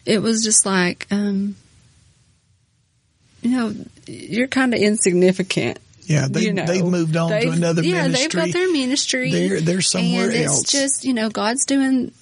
it 0.04 0.20
was 0.20 0.42
just 0.42 0.66
like, 0.66 1.06
um, 1.10 1.56
you 3.42 3.50
know, 3.50 3.74
you're 4.06 4.48
kind 4.48 4.74
of 4.74 4.80
insignificant. 4.80 5.78
Yeah. 6.04 6.26
They, 6.30 6.42
you 6.42 6.52
know, 6.52 6.66
they've 6.66 6.84
moved 6.84 7.16
on 7.16 7.30
to 7.30 7.34
They've- 7.38 7.52
another 7.52 7.82
yeah, 7.82 8.02
ministry. 8.02 8.20
Yeah, 8.40 8.44
they've 8.46 8.52
got 8.52 8.58
their 8.58 8.72
ministry. 8.72 9.30
They're- 9.30 9.60
they're 9.60 9.80
somewhere 9.80 10.30
and 10.30 10.36
else. 10.44 10.62
It's 10.62 10.72
just 10.72 11.04
you 11.04 11.14
know 11.14 11.28
God's 11.30 11.64
doing, 11.64 12.12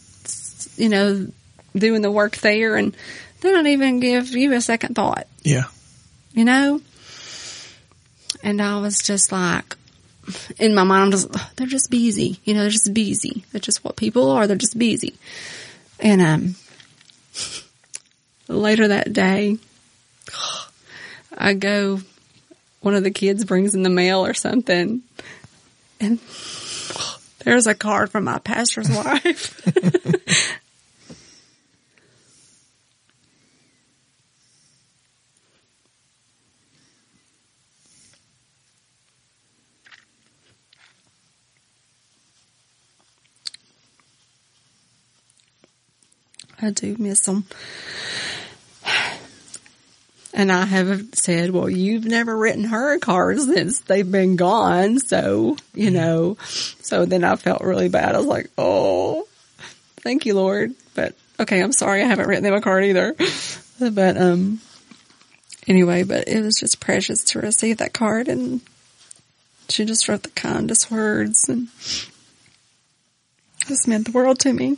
you 0.77 0.88
know, 0.88 1.27
doing 1.75 2.03
the 2.03 2.11
work 2.11 2.37
there, 2.38 2.77
and 2.77 2.95
they 3.40 3.51
don't 3.51 3.66
even 3.66 4.01
give 4.01 4.31
you 4.31 4.53
a 4.53 4.61
second 4.61 4.95
thought. 4.95 5.27
yeah. 5.43 5.64
You 6.33 6.45
know. 6.45 6.81
And 8.43 8.62
I 8.62 8.81
was 8.81 8.99
just 8.99 9.33
like, 9.33 9.77
in 10.59 10.75
my 10.75 10.83
mind, 10.85 11.03
I'm 11.03 11.11
just 11.11 11.29
they're 11.57 11.66
just 11.66 11.90
busy. 11.90 12.38
You 12.45 12.55
know, 12.55 12.61
they're 12.61 12.71
just 12.71 12.95
busy. 12.95 13.45
That's 13.53 13.66
just 13.66 13.85
what 13.85 13.97
people 13.97 14.31
are. 14.31 14.47
They're 14.47 14.57
just 14.57 14.79
busy. 14.79 15.14
And 15.99 16.23
um, 16.23 16.55
later 18.49 18.88
that 18.88 19.12
day, 19.12 19.59
I 21.37 21.55
go. 21.55 22.01
One 22.81 22.95
of 22.95 23.05
the 23.05 23.11
kids 23.11 23.45
brings 23.45 23.75
in 23.75 23.83
the 23.83 23.90
mail 23.90 24.25
or 24.25 24.33
something, 24.33 25.03
and 26.01 26.19
there's 27.45 27.66
a 27.66 27.75
card 27.75 28.11
from 28.11 28.25
my 28.25 28.38
pastor's 28.38 28.88
wife. 28.97 29.66
I 46.62 46.71
do 46.71 46.95
miss 46.99 47.21
them. 47.21 47.45
And 50.33 50.53
I 50.53 50.64
have 50.64 51.09
said, 51.14 51.51
well, 51.51 51.69
you've 51.69 52.05
never 52.05 52.37
written 52.37 52.64
her 52.64 52.95
a 52.95 53.01
card 53.01 53.40
since 53.40 53.81
they've 53.81 54.11
been 54.11 54.37
gone. 54.37 54.99
So, 55.01 55.57
you 55.75 55.90
know, 55.90 56.37
so 56.45 57.05
then 57.05 57.25
I 57.25 57.37
felt 57.37 57.62
really 57.62 57.88
bad. 57.88 58.14
I 58.14 58.19
was 58.19 58.27
like, 58.27 58.51
oh, 58.57 59.27
thank 59.97 60.27
you, 60.27 60.35
Lord. 60.35 60.73
But 60.95 61.14
okay, 61.40 61.61
I'm 61.61 61.73
sorry 61.73 62.03
I 62.03 62.07
haven't 62.07 62.29
written 62.29 62.45
them 62.45 62.55
a 62.55 62.61
card 62.61 62.85
either. 62.85 63.14
But, 63.81 64.19
um, 64.19 64.61
anyway, 65.66 66.03
but 66.03 66.29
it 66.29 66.43
was 66.43 66.59
just 66.61 66.81
precious 66.81 67.25
to 67.25 67.40
receive 67.40 67.79
that 67.79 67.95
card 67.95 68.29
and 68.29 68.61
she 69.71 69.87
just 69.87 70.07
wrote 70.07 70.23
the 70.23 70.31
kindest 70.31 70.90
words 70.90 71.49
and 71.49 71.69
this 73.69 73.87
meant 73.87 74.07
the 74.07 74.12
world 74.12 74.38
to 74.40 74.53
me. 74.53 74.77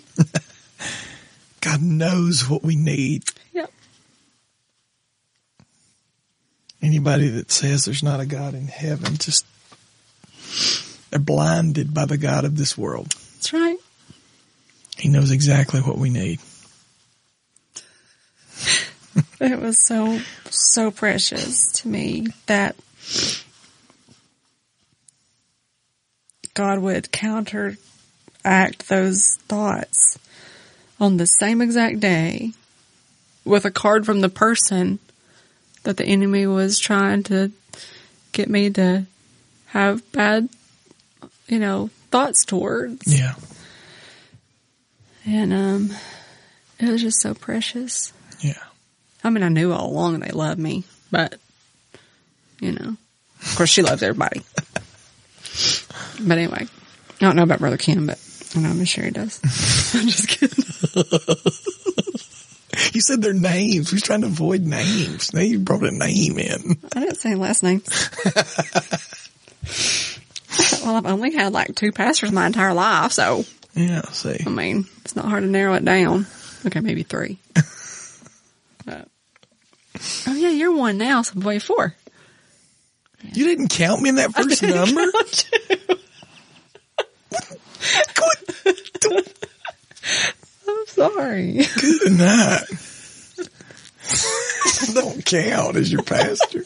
God 1.60 1.80
knows 1.80 2.48
what 2.48 2.62
we 2.62 2.76
need. 2.76 3.24
Anybody 6.82 7.28
that 7.28 7.52
says 7.52 7.84
there's 7.84 8.02
not 8.02 8.20
a 8.20 8.26
God 8.26 8.54
in 8.54 8.66
heaven, 8.66 9.16
just 9.16 9.46
they're 11.10 11.20
blinded 11.20 11.94
by 11.94 12.06
the 12.06 12.18
God 12.18 12.44
of 12.44 12.56
this 12.56 12.76
world. 12.76 13.12
That's 13.34 13.52
right. 13.52 13.78
He 14.96 15.08
knows 15.08 15.30
exactly 15.30 15.80
what 15.80 15.98
we 15.98 16.10
need. 16.10 16.40
It 19.40 19.60
was 19.60 19.84
so, 19.84 20.20
so 20.48 20.90
precious 20.90 21.70
to 21.72 21.88
me 21.88 22.28
that 22.46 22.76
God 26.54 26.78
would 26.78 27.10
counteract 27.12 27.78
those 28.88 29.36
thoughts 29.48 30.18
on 31.00 31.16
the 31.16 31.26
same 31.26 31.60
exact 31.60 32.00
day 32.00 32.52
with 33.44 33.64
a 33.64 33.70
card 33.70 34.06
from 34.06 34.20
the 34.20 34.28
person 34.28 34.98
that 35.84 35.96
the 35.96 36.04
enemy 36.04 36.46
was 36.46 36.78
trying 36.78 37.22
to 37.24 37.50
get 38.32 38.48
me 38.48 38.70
to 38.70 39.06
have 39.66 40.10
bad, 40.12 40.48
you 41.48 41.58
know, 41.58 41.90
thoughts 42.10 42.44
towards. 42.44 43.18
Yeah. 43.18 43.34
And, 45.24 45.52
um, 45.52 45.90
it 46.78 46.88
was 46.88 47.00
just 47.00 47.20
so 47.20 47.34
precious. 47.34 48.12
Yeah. 48.40 48.54
I 49.22 49.30
mean, 49.30 49.44
I 49.44 49.48
knew 49.48 49.72
all 49.72 49.88
along 49.88 50.18
they 50.18 50.30
loved 50.30 50.58
me, 50.58 50.84
but 51.10 51.38
you 52.60 52.72
know, 52.72 52.96
of 53.40 53.56
course, 53.56 53.70
she 53.70 53.82
loves 53.82 54.02
everybody. 54.02 54.42
but 56.20 56.38
anyway, 56.38 56.66
I 56.66 57.24
don't 57.24 57.36
know 57.36 57.42
about 57.42 57.60
Brother 57.60 57.76
Ken, 57.76 58.06
but 58.06 58.20
I 58.54 58.60
know 58.60 58.84
sure 58.84 59.04
he 59.04 59.10
does. 59.10 59.40
I'm 59.94 60.08
just 60.08 60.28
kidding. 60.28 60.64
He 62.92 63.00
said 63.00 63.22
their 63.22 63.32
names. 63.32 63.90
He 63.90 63.94
was 63.96 64.02
trying 64.02 64.20
to 64.22 64.26
avoid 64.26 64.62
names. 64.62 65.32
Now 65.34 65.40
you 65.40 65.58
brought 65.58 65.82
a 65.82 65.90
name 65.90 66.38
in. 66.38 66.78
I 66.94 67.00
didn't 67.00 67.16
say 67.16 67.34
last 67.34 67.62
names. 67.62 68.10
well, 70.84 70.96
I've 70.96 71.06
only 71.06 71.32
had 71.34 71.52
like 71.52 71.74
two 71.74 71.92
pastors 71.92 72.32
my 72.32 72.46
entire 72.46 72.74
life, 72.74 73.12
so 73.12 73.44
Yeah, 73.74 74.02
see. 74.02 74.38
I 74.46 74.50
mean, 74.50 74.86
it's 75.04 75.16
not 75.16 75.26
hard 75.26 75.42
to 75.42 75.48
narrow 75.48 75.74
it 75.74 75.84
down. 75.84 76.26
Okay, 76.66 76.80
maybe 76.80 77.02
three. 77.02 77.38
Oh 80.26 80.34
yeah, 80.34 80.48
you're 80.48 80.74
one 80.74 80.98
now, 80.98 81.22
so 81.22 81.38
boy, 81.38 81.60
four. 81.60 81.94
You 83.22 83.44
didn't 83.44 83.68
count 83.68 84.02
me 84.02 84.08
in 84.08 84.16
that 84.16 84.32
first 84.32 84.62
number? 84.62 85.00
I'm 89.04 89.24
sorry. 90.94 91.60
Good 91.80 92.12
night. 92.12 92.64
Don't 94.94 95.24
count 95.24 95.76
as 95.76 95.90
your 95.92 96.02
pastor. 96.02 96.64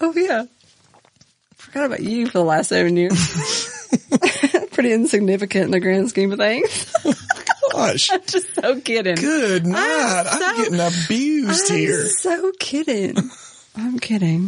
Oh 0.00 0.12
yeah. 0.14 0.44
Forgot 1.56 1.86
about 1.86 2.00
you 2.00 2.26
for 2.26 2.38
the 2.38 2.44
last 2.44 2.68
seven 2.68 2.96
years. 2.96 3.88
Pretty 4.72 4.92
insignificant 4.92 5.66
in 5.66 5.70
the 5.72 5.80
grand 5.80 6.08
scheme 6.08 6.32
of 6.32 6.38
things. 6.38 6.92
Gosh. 7.72 8.08
Just 8.26 8.54
so 8.54 8.80
kidding. 8.80 9.16
Good 9.16 9.66
night. 9.66 10.24
I'm, 10.30 10.40
so- 10.40 10.56
getting 10.62 10.80
abused 10.80 11.70
I'm 11.70 11.76
here. 11.78 12.06
so 12.06 12.52
kidding. 12.58 13.16
I'm 13.76 13.98
kidding. 13.98 14.46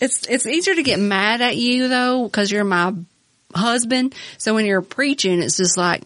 It's 0.00 0.26
it's 0.28 0.46
easier 0.46 0.74
to 0.76 0.82
get 0.82 0.98
mad 1.00 1.40
at 1.40 1.56
you 1.56 1.88
though 1.88 2.24
because 2.24 2.50
you're 2.52 2.64
my 2.64 2.94
husband. 3.58 4.14
So 4.38 4.54
when 4.54 4.64
you're 4.64 4.82
preaching, 4.82 5.42
it's 5.42 5.56
just 5.56 5.76
like 5.76 6.02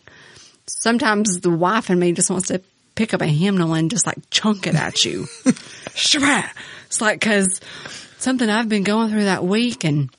sometimes 0.67 1.41
the 1.41 1.51
wife 1.51 1.91
and 1.91 2.01
me 2.01 2.13
just 2.13 2.31
wants 2.31 2.49
to 2.49 2.61
pick 2.95 3.15
up 3.15 3.21
a 3.21 3.27
hymnal 3.27 3.75
and 3.75 3.91
just 3.91 4.07
like 4.07 4.19
chunk 4.31 4.67
it 4.67 4.75
at 4.75 5.05
you. 5.05 5.27
It's 6.87 7.01
like 7.01 7.21
because 7.21 7.61
something 8.19 8.49
I've 8.49 8.69
been 8.69 8.83
going 8.83 9.11
through 9.11 9.25
that 9.25 9.45
week 9.45 9.85
and 9.85 10.11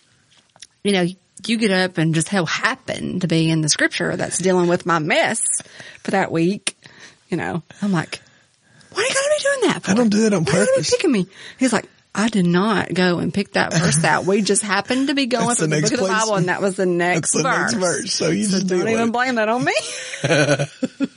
you 0.84 0.92
know 0.92 1.06
you 1.48 1.58
get 1.58 1.72
up 1.72 1.98
and 1.98 2.16
just 2.16 2.30
so 2.30 2.46
happen 2.46 3.20
to 3.20 3.28
be 3.28 3.50
in 3.50 3.62
the 3.62 3.70
scripture 3.70 4.16
that's 4.16 4.38
dealing 4.38 4.68
with 4.68 4.86
my 4.86 5.00
mess 5.00 5.42
for 6.04 6.12
that 6.12 6.32
week, 6.32 6.78
you 7.30 7.38
know, 7.38 7.62
I'm 7.82 7.92
like, 7.92 8.22
why 8.92 9.02
are 9.02 9.06
you 9.06 9.14
going 9.14 9.26
to 9.26 9.36
be 9.38 9.44
doing 9.44 9.74
that 9.74 9.84
for? 9.84 9.92
I 9.92 9.94
don't 9.96 10.10
do 10.10 10.22
that 10.22 10.34
on 10.34 10.46
Why 10.46 10.60
are 10.60 10.64
you 10.64 10.84
picking 10.84 11.12
me? 11.12 11.28
He's 11.58 11.74
like, 11.74 11.90
I 12.16 12.30
did 12.30 12.46
not 12.46 12.94
go 12.94 13.18
and 13.18 13.34
pick 13.34 13.54
that 13.54 13.74
verse 13.74 14.04
out. 14.04 14.26
We 14.26 14.44
just 14.44 14.62
happened 14.62 15.08
to 15.08 15.16
be 15.16 15.26
going 15.26 15.48
That's 15.48 15.60
through 15.60 15.70
the 15.70 15.76
the, 15.78 15.82
book 15.82 15.94
of 15.94 16.00
the. 16.00 16.08
Bible 16.08 16.36
and 16.36 16.48
that 16.48 16.62
was 16.62 16.76
the 16.76 16.86
next 16.86 17.34
the 17.34 17.42
verse. 17.42 17.74
next 17.74 17.74
verse. 17.74 18.14
So 18.14 18.30
you 18.30 18.48
just 18.48 18.68
deal 18.68 18.80
Don't 18.80 18.90
even 18.90 19.10
it. 19.10 19.12
blame 19.12 19.36
that 19.36 19.50
on 19.50 19.66
me. 19.66 19.74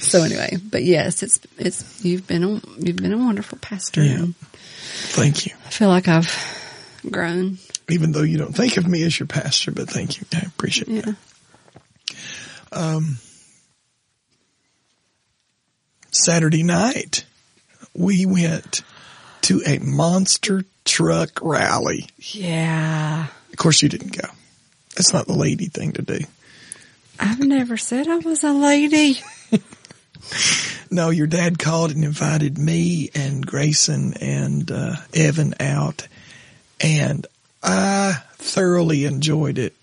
so 0.00 0.24
anyway, 0.24 0.56
but 0.70 0.82
yes, 0.82 1.22
it's, 1.22 1.38
it's, 1.56 2.04
you've 2.04 2.26
been 2.26 2.42
a, 2.42 2.60
you've 2.78 2.96
been 2.96 3.12
a 3.12 3.18
wonderful 3.18 3.58
pastor. 3.58 4.02
Yeah. 4.02 4.26
Thank 4.52 5.46
you. 5.46 5.52
I 5.66 5.70
feel 5.70 5.88
like 5.88 6.08
I've 6.08 6.34
grown. 7.08 7.58
Even 7.88 8.10
though 8.10 8.22
you 8.22 8.38
don't 8.38 8.54
think 8.54 8.76
of 8.76 8.88
me 8.88 9.04
as 9.04 9.20
your 9.20 9.28
pastor, 9.28 9.70
but 9.70 9.88
thank 9.88 10.20
you. 10.20 10.26
I 10.34 10.40
appreciate. 10.46 10.88
Yeah. 10.88 11.12
Um, 12.72 13.18
Saturday 16.10 16.64
night, 16.64 17.24
we 17.94 18.26
went 18.26 18.82
to 19.42 19.62
a 19.66 19.78
monster 19.78 20.64
truck 20.84 21.40
rally. 21.42 22.08
Yeah. 22.18 23.26
Of 23.50 23.56
course, 23.56 23.82
you 23.82 23.88
didn't 23.88 24.16
go. 24.16 24.28
That's 24.96 25.12
not 25.12 25.26
the 25.26 25.34
lady 25.34 25.66
thing 25.66 25.92
to 25.92 26.02
do. 26.02 26.18
I've 27.18 27.40
never 27.40 27.76
said 27.76 28.08
I 28.08 28.16
was 28.16 28.44
a 28.44 28.52
lady. 28.52 29.20
No, 30.92 31.10
your 31.10 31.28
dad 31.28 31.58
called 31.58 31.92
and 31.92 32.04
invited 32.04 32.58
me 32.58 33.10
and 33.14 33.46
Grayson 33.46 34.14
and 34.20 34.68
uh, 34.70 34.96
Evan 35.14 35.54
out, 35.60 36.08
and 36.80 37.24
I 37.62 38.14
thoroughly 38.32 39.04
enjoyed 39.04 39.58
it. 39.58 39.76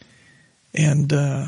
And 0.74 1.12
uh, 1.13 1.48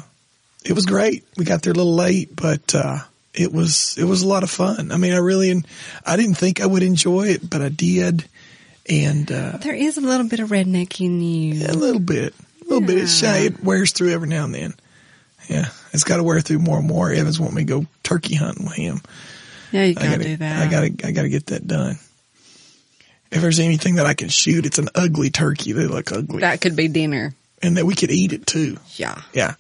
it 0.64 0.72
was 0.72 0.86
great. 0.86 1.26
We 1.36 1.44
got 1.44 1.62
there 1.62 1.74
a 1.74 1.76
little 1.76 1.96
late, 1.96 2.34
but 2.34 2.74
uh, 2.74 3.00
it 3.40 3.52
was 3.54 3.96
it 3.98 4.04
was 4.04 4.22
a 4.22 4.28
lot 4.28 4.44
of 4.44 4.50
fun. 4.50 4.92
I 4.92 4.98
mean, 4.98 5.14
I 5.14 5.18
really 5.18 5.64
I 6.06 6.16
didn't 6.18 6.36
think 6.36 6.62
I 6.62 6.66
would 6.66 6.84
enjoy 6.84 7.28
it, 7.30 7.50
but 7.50 7.62
I 7.62 7.70
did, 7.70 8.26
and 8.90 9.32
uh, 9.32 9.58
There 9.58 9.74
is 9.74 9.98
a 9.98 10.02
little 10.02 10.28
bit 10.28 10.40
of 10.42 10.50
redneck 10.50 11.00
in 11.00 11.22
you. 11.22 11.66
a 11.68 11.74
little 11.74 12.02
bit, 12.02 12.34
a 12.62 12.64
little 12.66 12.86
bit. 12.88 12.98
It's 13.00 13.18
shy. 13.18 13.40
It 13.40 13.64
wears 13.64 13.92
through 13.94 14.12
every 14.14 14.28
now 14.28 14.46
and 14.46 14.54
then. 14.54 14.74
Yeah, 15.50 15.66
it's 15.94 16.04
got 16.04 16.18
to 16.18 16.24
wear 16.24 16.40
through 16.42 16.60
more 16.60 16.78
and 16.78 16.88
more. 16.88 17.12
Evans 17.12 17.40
want 17.40 17.54
me 17.56 17.64
to 17.66 17.68
go 17.68 17.86
turkey 18.04 18.36
hunting 18.36 18.66
with 18.66 18.76
him. 18.76 19.02
Yeah, 19.72 19.86
you 19.86 19.96
gotta 19.96 20.08
gotta 20.10 20.24
do 20.24 20.38
that. 20.38 20.68
I 20.68 20.70
gotta, 20.70 21.08
I 21.08 21.12
gotta 21.12 21.30
get 21.30 21.48
that 21.48 21.66
done. 21.66 21.98
If 23.32 23.42
there's 23.42 23.60
anything 23.60 23.96
that 23.96 24.06
I 24.08 24.16
can 24.16 24.30
shoot, 24.30 24.66
it's 24.66 24.80
an 24.80 24.90
ugly 24.96 25.30
turkey. 25.30 25.72
They 25.72 25.86
look 25.86 26.12
ugly, 26.12 26.40
that 26.42 26.62
could 26.62 26.76
be 26.76 26.88
dinner. 26.88 27.34
and 27.62 27.78
that 27.78 27.86
we 27.86 27.94
could 27.96 28.10
eat 28.12 28.34
it 28.34 28.46
too. 28.48 28.78
Yeah. 28.96 29.22
Yeah. 29.34 29.54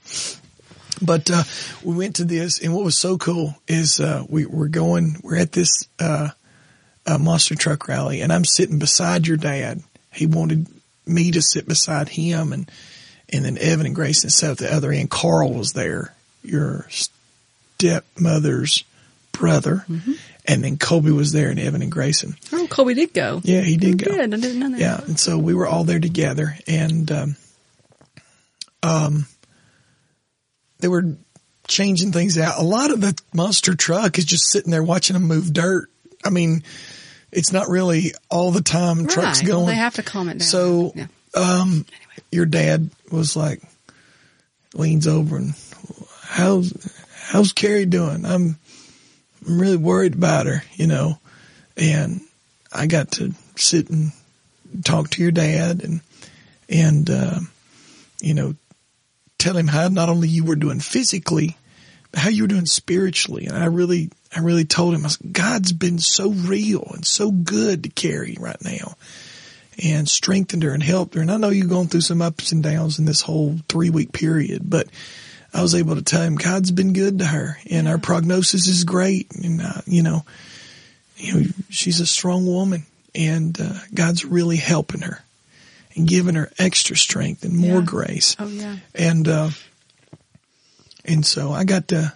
But 1.01 1.29
uh, 1.31 1.43
we 1.83 1.95
went 1.95 2.17
to 2.17 2.25
this, 2.25 2.59
and 2.59 2.73
what 2.73 2.83
was 2.83 2.97
so 2.97 3.17
cool 3.17 3.55
is 3.67 3.99
uh, 3.99 4.25
we 4.29 4.45
we're 4.45 4.67
going. 4.67 5.17
We're 5.23 5.37
at 5.37 5.51
this 5.51 5.87
uh, 5.99 6.29
uh, 7.05 7.17
monster 7.17 7.55
truck 7.55 7.87
rally, 7.87 8.21
and 8.21 8.31
I'm 8.31 8.45
sitting 8.45 8.79
beside 8.79 9.27
your 9.27 9.37
dad. 9.37 9.81
He 10.11 10.25
wanted 10.25 10.67
me 11.05 11.31
to 11.31 11.41
sit 11.41 11.67
beside 11.67 12.09
him, 12.09 12.53
and 12.53 12.69
and 13.29 13.45
then 13.45 13.57
Evan 13.57 13.85
and 13.85 13.95
Grayson 13.95 14.29
sat 14.29 14.51
at 14.51 14.57
the 14.57 14.73
other 14.73 14.91
end. 14.91 15.09
Carl 15.09 15.53
was 15.53 15.73
there, 15.73 16.13
your 16.43 16.87
stepmother's 17.77 18.83
brother, 19.31 19.85
and 20.45 20.63
then 20.63 20.77
Colby 20.77 21.11
was 21.11 21.31
there, 21.31 21.49
and 21.49 21.59
Evan 21.59 21.81
and 21.81 21.91
Grayson. 21.91 22.35
Oh, 22.51 22.67
Colby 22.69 22.93
did 22.93 23.13
go. 23.13 23.41
Yeah, 23.43 23.61
he 23.61 23.77
did 23.77 24.03
go. 24.03 24.11
Good. 24.11 24.33
I 24.33 24.37
didn't 24.37 24.59
know 24.59 24.69
that. 24.71 24.79
Yeah, 24.79 24.99
and 25.01 25.19
so 25.19 25.37
we 25.37 25.53
were 25.53 25.67
all 25.67 25.83
there 25.83 25.99
together, 25.99 26.57
and 26.67 27.11
um, 27.11 27.35
um, 28.83 29.27
they 30.79 30.87
were 30.87 31.15
changing 31.67 32.11
things 32.11 32.37
out. 32.37 32.59
A 32.59 32.63
lot 32.63 32.91
of 32.91 33.01
the 33.01 33.19
monster 33.33 33.75
truck 33.75 34.17
is 34.17 34.25
just 34.25 34.49
sitting 34.49 34.71
there 34.71 34.83
watching 34.83 35.13
them 35.13 35.23
move 35.23 35.53
dirt. 35.53 35.89
I 36.25 36.29
mean, 36.29 36.63
it's 37.31 37.53
not 37.53 37.69
really 37.69 38.13
all 38.29 38.51
the 38.51 38.61
time 38.61 39.07
trucks 39.07 39.39
Right. 39.39 39.49
Well, 39.49 39.59
going. 39.59 39.67
they 39.67 39.75
have 39.75 39.95
to 39.95 40.03
calm 40.03 40.29
it 40.29 40.39
down. 40.39 40.41
So, 40.41 40.93
yeah. 40.95 41.07
um, 41.35 41.85
your 42.31 42.45
dad 42.45 42.89
was 43.11 43.35
like, 43.35 43.61
leans 44.73 45.07
over 45.07 45.35
and 45.35 45.53
how's 46.21 46.73
how's 47.27 47.53
Carey 47.53 47.85
doing? 47.85 48.25
I'm 48.25 48.57
I'm 49.47 49.59
really 49.59 49.77
worried 49.77 50.15
about 50.15 50.45
her, 50.45 50.63
you 50.73 50.87
know. 50.87 51.17
And 51.77 52.21
I 52.73 52.87
got 52.87 53.11
to 53.13 53.33
sit 53.55 53.89
and 53.89 54.11
talk 54.83 55.09
to 55.11 55.21
your 55.21 55.31
dad 55.31 55.83
and 55.83 56.01
and 56.67 57.09
uh, 57.09 57.39
you 58.21 58.33
know 58.33 58.55
tell 59.39 59.57
him 59.57 59.67
how 59.67 59.87
not 59.87 60.09
only 60.09 60.27
you 60.27 60.43
were 60.43 60.55
doing 60.55 60.79
physically, 60.79 61.57
but 62.11 62.19
how 62.19 62.29
you 62.29 62.43
were 62.43 62.47
doing 62.47 62.65
spiritually. 62.65 63.47
And 63.47 63.57
I 63.57 63.65
really 63.65 64.11
I 64.35 64.41
really 64.41 64.65
told 64.65 64.93
him 64.93 65.05
I 65.05 65.09
said, 65.09 65.33
God's 65.33 65.73
been 65.73 65.97
so 65.97 66.29
real 66.29 66.91
and 66.93 67.05
so 67.05 67.31
good 67.31 67.83
to 67.83 67.89
Carey 67.89 68.37
right 68.39 68.63
now 68.63 68.95
and 69.83 70.07
strengthened 70.07 70.63
her 70.63 70.73
and 70.73 70.83
helped 70.83 71.15
her. 71.15 71.21
And 71.21 71.31
I 71.31 71.37
know 71.37 71.49
you've 71.49 71.69
gone 71.69 71.87
through 71.87 72.01
some 72.01 72.21
ups 72.21 72.51
and 72.51 72.61
downs 72.61 72.99
in 72.99 73.05
this 73.05 73.21
whole 73.21 73.57
three 73.67 73.89
week 73.89 74.11
period, 74.11 74.69
but 74.69 74.87
I 75.53 75.63
was 75.63 75.73
able 75.73 75.95
to 75.95 76.03
tell 76.03 76.21
him 76.21 76.35
God's 76.35 76.71
been 76.71 76.93
good 76.93 77.19
to 77.19 77.25
her 77.25 77.57
and 77.69 77.87
our 77.87 77.97
prognosis 77.97 78.67
is 78.67 78.83
great. 78.83 79.33
And, 79.33 79.61
uh, 79.61 79.81
you 79.87 80.03
know, 80.03 80.25
you 81.17 81.33
know, 81.33 81.47
she's 81.69 81.99
a 82.01 82.05
strong 82.05 82.45
woman 82.45 82.85
and, 83.15 83.59
uh, 83.59 83.73
God's 83.93 84.25
really 84.25 84.57
helping 84.57 85.01
her 85.01 85.23
and 85.99 86.07
giving 86.07 86.35
her 86.35 86.49
extra 86.57 86.95
strength 86.97 87.43
and 87.43 87.55
more 87.55 87.79
Yeah. 87.79 87.85
grace. 87.85 88.35
Oh 88.39 88.47
yeah. 88.47 88.77
And, 88.95 89.27
uh, 89.27 89.49
and 91.05 91.25
so 91.25 91.51
I 91.51 91.63
got 91.63 91.89
to, 91.89 92.13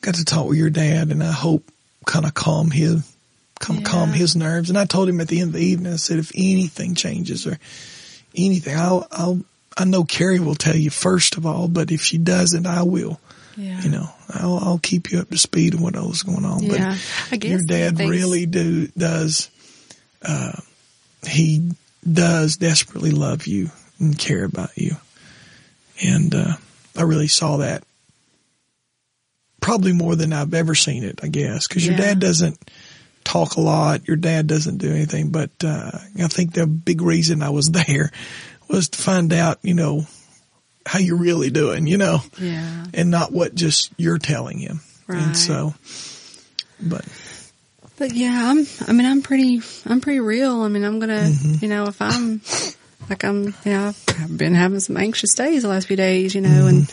got 0.00 0.14
to 0.16 0.24
talk 0.24 0.48
with 0.48 0.58
your 0.58 0.70
dad 0.70 1.10
and 1.10 1.22
I 1.22 1.32
hope 1.32 1.64
kind 2.06 2.26
of 2.26 2.34
calm 2.34 2.70
his, 2.70 3.02
come 3.60 3.82
calm 3.82 4.10
Yeah. 4.10 4.16
his 4.16 4.36
nerves. 4.36 4.68
And 4.68 4.78
I 4.78 4.84
told 4.84 5.08
him 5.08 5.20
at 5.20 5.28
the 5.28 5.40
end 5.40 5.48
of 5.48 5.54
the 5.54 5.64
evening, 5.64 5.92
I 5.92 5.96
said, 5.96 6.18
if 6.18 6.30
anything 6.34 6.94
changes 6.94 7.46
or 7.46 7.58
anything, 8.36 8.76
I'll, 8.76 9.06
I'll, 9.10 9.40
I 9.76 9.84
know 9.84 10.04
Carey 10.04 10.38
will 10.40 10.54
tell 10.54 10.76
you 10.76 10.90
first 10.90 11.36
of 11.36 11.46
all, 11.46 11.66
but 11.68 11.90
if 11.90 12.02
she 12.02 12.18
doesn't, 12.18 12.66
I 12.66 12.82
will. 12.82 13.18
Yeah. 13.56 13.80
You 13.82 13.90
know, 13.90 14.08
I'll, 14.30 14.58
I'll 14.58 14.78
keep 14.82 15.12
you 15.12 15.20
up 15.20 15.30
to 15.30 15.38
speed 15.38 15.74
of 15.74 15.80
what 15.80 15.94
else 15.96 16.22
going 16.22 16.44
on. 16.44 16.62
Yeah. 16.62 16.92
I 16.96 17.30
But 17.30 17.40
guess 17.40 17.50
your 17.50 17.62
dad 17.62 17.98
really 17.98 18.46
do 18.46 18.88
does. 18.88 19.50
Uh, 20.22 20.52
he 21.26 21.70
does 22.10 22.56
desperately 22.56 23.10
love 23.10 23.46
you 23.46 23.70
and 23.98 24.18
care 24.18 24.44
about 24.44 24.76
you, 24.76 24.96
and 26.02 26.34
uh, 26.34 26.54
I 26.96 27.02
really 27.02 27.28
saw 27.28 27.58
that 27.58 27.84
probably 29.60 29.92
more 29.92 30.16
than 30.16 30.32
I've 30.32 30.54
ever 30.54 30.74
seen 30.74 31.04
it. 31.04 31.20
I 31.22 31.28
guess 31.28 31.66
because 31.68 31.84
your 31.86 31.94
Yeah. 31.94 32.00
dad 32.06 32.18
doesn't 32.20 32.58
talk 33.24 33.54
a 33.56 33.60
lot. 33.60 34.06
Your 34.08 34.16
dad 34.16 34.46
doesn't 34.48 34.78
do 34.78 34.90
anything, 34.90 35.30
but 35.30 35.50
uh, 35.64 35.92
I 36.18 36.26
think 36.28 36.54
the 36.54 36.66
big 36.66 37.00
reason 37.02 37.42
I 37.42 37.50
was 37.50 37.66
there 37.70 38.10
was 38.68 38.88
to 38.90 38.98
find 39.00 39.32
out, 39.32 39.58
you 39.62 39.74
know, 39.74 40.06
how 40.84 40.98
you're 40.98 41.16
really 41.16 41.50
doing. 41.50 41.86
You 41.86 41.98
know 41.98 42.18
Yeah. 42.38 42.86
and 42.92 43.10
not 43.10 43.32
what 43.32 43.54
just 43.54 43.92
you're 43.96 44.18
telling 44.18 44.58
him. 44.58 44.80
Right. 45.06 45.22
And 45.22 45.36
so, 45.36 45.74
but 46.80 47.04
But 48.02 48.14
yeah, 48.14 48.50
I'm. 48.50 48.66
I 48.88 48.92
mean, 48.92 49.06
I'm 49.06 49.22
pretty. 49.22 49.60
I'm 49.86 50.00
pretty 50.00 50.18
real. 50.18 50.62
I 50.62 50.68
mean, 50.68 50.82
I'm 50.82 50.98
gonna. 50.98 51.20
Mm-hmm. 51.20 51.64
You 51.64 51.68
know, 51.68 51.84
if 51.84 52.02
I'm 52.02 52.40
like 53.08 53.22
I'm. 53.22 53.44
You 53.44 53.72
know, 53.72 53.86
I've, 53.90 54.04
I've 54.20 54.36
been 54.36 54.54
having 54.56 54.80
some 54.80 54.96
anxious 54.96 55.32
days 55.34 55.62
the 55.62 55.68
last 55.68 55.86
few 55.86 55.94
days. 55.96 56.34
You 56.34 56.40
know, 56.40 56.48
Mm-hmm. 56.48 56.68
and 56.68 56.92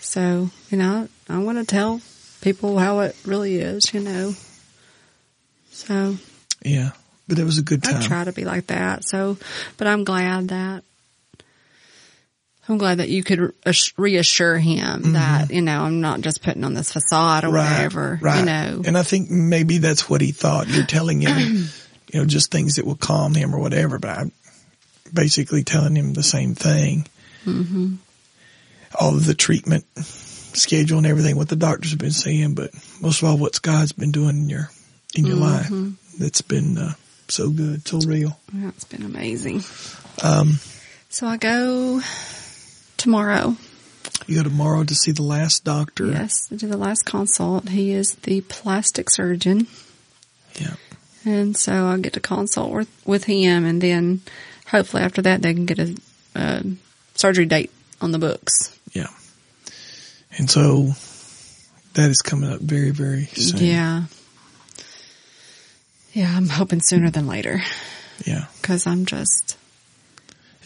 so 0.00 0.50
you 0.70 0.78
know, 0.78 1.08
I'm 1.28 1.44
gonna 1.44 1.64
tell 1.64 2.00
people 2.40 2.76
how 2.76 2.98
it 3.06 3.14
really 3.24 3.58
is. 3.58 3.94
You 3.94 4.00
know. 4.00 4.32
So 5.70 6.16
yeah, 6.64 6.90
but 7.28 7.38
it 7.38 7.44
was 7.44 7.58
a 7.58 7.62
good 7.62 7.86
I 7.86 7.92
time. 7.92 8.02
try 8.02 8.24
to 8.24 8.32
be 8.32 8.44
like 8.44 8.66
that. 8.66 9.04
So, 9.04 9.36
but 9.76 9.86
I'm 9.86 10.02
glad 10.02 10.48
that 10.48 10.82
I'm 12.68 12.78
glad 12.78 12.98
that 12.98 13.08
you 13.08 13.22
could 13.22 13.52
reassure 13.96 14.58
him 14.58 15.12
that 15.12 15.50
you 15.50 15.62
know 15.62 15.82
I'm 15.82 16.00
not 16.00 16.20
just 16.20 16.42
putting 16.42 16.64
on 16.64 16.74
this 16.74 16.92
facade 16.92 17.44
or 17.44 17.48
Mm-hmm. 17.48 17.56
right, 17.56 17.72
whatever. 17.72 18.18
right. 18.20 18.38
You 18.40 18.44
know. 18.44 18.82
And 18.84 18.98
I 18.98 19.02
think 19.02 19.30
maybe 19.30 19.78
that's 19.78 20.08
what 20.10 20.20
he 20.20 20.32
thought. 20.32 20.68
You're 20.68 20.84
telling 20.86 21.20
him, 21.20 21.38
you 22.12 22.20
know, 22.20 22.24
just 22.24 22.50
things 22.50 22.74
that 22.74 22.84
will 22.86 22.96
calm 22.96 23.34
him 23.34 23.54
or 23.54 23.58
whatever. 23.60 23.98
But 23.98 24.18
I'm 24.18 24.32
basically 25.12 25.62
telling 25.62 25.94
him 25.96 26.12
the 26.12 26.22
same 26.24 26.54
thing. 26.56 27.06
Mm-hmm. 27.44 27.94
All 28.98 29.14
of 29.14 29.26
the 29.26 29.34
treatment 29.34 29.84
schedule 29.96 30.98
and 30.98 31.06
everything, 31.06 31.36
what 31.36 31.48
the 31.48 31.56
doctors 31.56 31.90
have 31.90 32.00
been 32.00 32.10
saying, 32.10 32.54
but 32.54 32.70
most 33.00 33.22
of 33.22 33.28
all, 33.28 33.36
what 33.38 33.60
God's 33.62 33.92
been 33.92 34.10
doing 34.10 34.36
in 34.38 34.48
your 34.48 34.70
in 35.14 35.24
your 35.26 35.36
life. 35.36 35.70
That's 36.18 36.40
been 36.42 36.78
uh, 36.78 36.92
so 37.28 37.50
good, 37.50 37.86
so 37.86 37.98
real. 38.00 38.38
It's 38.54 38.84
been 38.84 39.02
amazing. 39.04 39.62
Um, 40.24 40.58
So 41.10 41.26
I 41.26 41.36
go 41.36 42.00
tomorrow. 43.06 43.54
you 44.26 44.34
go 44.36 44.42
tomorrow 44.42 44.82
to 44.82 44.94
see 44.96 45.12
the 45.12 45.22
last 45.22 45.62
doctor. 45.62 46.06
Yes, 46.06 46.48
to 46.48 46.66
the 46.66 46.76
last 46.76 47.04
consult. 47.04 47.68
He 47.68 47.92
is 47.92 48.16
the 48.24 48.40
plastic 48.42 49.10
surgeon. 49.10 49.68
Yeah. 50.60 50.74
And 51.24 51.56
so 51.56 51.72
I'll 51.72 51.98
get 51.98 52.14
to 52.14 52.20
consult 52.20 52.72
with, 52.72 53.02
with 53.06 53.24
him 53.24 53.64
and 53.64 53.80
then 53.80 54.22
hopefully 54.66 55.04
after 55.04 55.22
that 55.22 55.40
they 55.42 55.54
can 55.54 55.66
get 55.66 55.78
a, 55.78 55.96
uh, 56.34 56.62
surgery 57.14 57.46
date 57.46 57.70
on 58.00 58.10
the 58.10 58.18
books. 58.18 58.76
Yeah. 58.92 59.06
And 60.36 60.50
so 60.50 60.90
that 61.94 62.10
is 62.10 62.22
coming 62.22 62.50
up 62.50 62.60
very, 62.60 62.90
very 62.90 63.26
soon. 63.26 63.60
Yeah. 63.64 64.02
Yeah, 66.12 66.34
I'm 66.36 66.48
hoping 66.48 66.80
sooner 66.80 67.10
than 67.10 67.26
later 67.28 67.62
Yeah. 68.24 68.46
because 68.60 68.86
I'm 68.88 69.06
just, 69.06 69.55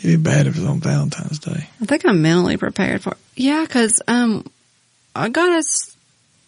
It'd 0.02 0.22
be 0.22 0.30
bad 0.30 0.46
if 0.46 0.56
it 0.56 0.60
was 0.60 0.68
on 0.68 0.80
Valentine's 0.80 1.38
Day. 1.38 1.68
I 1.80 1.84
think 1.84 2.04
I'm 2.06 2.22
mentally 2.22 2.56
prepared 2.56 3.02
for. 3.02 3.10
It. 3.12 3.18
Yeah, 3.36 3.62
because 3.62 4.00
um, 4.08 4.44
I 5.14 5.28
got 5.28 5.50
us. 5.52 5.94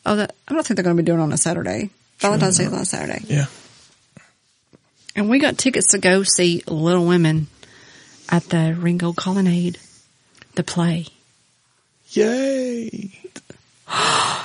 Oh, 0.05 0.17
that 0.17 0.35
I 0.49 0.55
don't 0.55 0.67
think 0.67 0.77
they're 0.77 0.85
going 0.85 0.97
to 0.97 1.03
be 1.03 1.07
doing 1.07 1.21
it 1.21 1.23
on 1.23 1.33
a 1.33 1.37
Saturday. 1.37 1.91
Valentine's 2.19 2.59
Day 2.59 2.65
is 2.65 2.73
on 2.73 2.81
a 2.81 2.85
Saturday, 2.85 3.23
Yeah. 3.27 3.47
and 5.17 5.29
we 5.29 5.39
got 5.39 5.59
tickets 5.59 5.89
to 5.89 5.99
go 5.99 6.23
see 6.23 6.63
Little 6.67 7.05
Women 7.07 7.49
at 8.29 8.45
the 8.45 8.75
Ringo 8.79 9.13
Colonnade, 9.13 9.79
the 10.55 10.63
play. 10.63 11.07
Yay. 12.11 13.11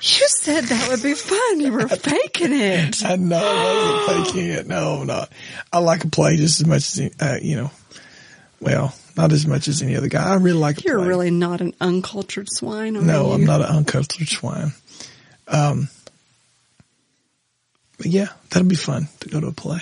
You 0.00 0.26
said 0.28 0.62
that 0.62 0.88
would 0.90 1.02
be 1.02 1.14
fun. 1.14 1.58
You 1.60 1.72
were 1.72 1.88
faking 1.88 2.52
it. 2.52 3.02
I 3.04 3.16
know 3.16 3.36
I 3.36 4.06
wasn't 4.14 4.26
faking 4.28 4.46
it. 4.50 4.66
No, 4.68 4.98
I'm 5.00 5.06
not. 5.08 5.28
I 5.72 5.80
like 5.80 6.04
a 6.04 6.08
play 6.08 6.36
just 6.36 6.60
as 6.60 6.66
much 6.68 6.98
as, 6.98 7.10
uh, 7.20 7.38
you 7.42 7.56
know, 7.56 7.70
well, 8.60 8.94
not 9.16 9.32
as 9.32 9.46
much 9.46 9.68
as 9.68 9.82
any 9.82 9.96
other 9.96 10.08
guy. 10.08 10.28
I 10.30 10.34
really 10.34 10.58
like 10.58 10.84
You're 10.84 10.98
play. 10.98 11.08
really 11.08 11.30
not 11.30 11.60
an 11.60 11.74
uncultured 11.80 12.48
swine. 12.50 12.96
Are 12.96 13.02
No, 13.02 13.26
you? 13.28 13.32
I'm 13.32 13.44
not 13.44 13.60
an 13.60 13.66
uncultured 13.68 14.28
swine. 14.28 14.72
Um, 15.46 15.88
but 17.96 18.06
yeah, 18.06 18.28
that'll 18.50 18.68
be 18.68 18.76
fun 18.76 19.08
to 19.20 19.28
go 19.28 19.40
to 19.40 19.48
a 19.48 19.52
play. 19.52 19.80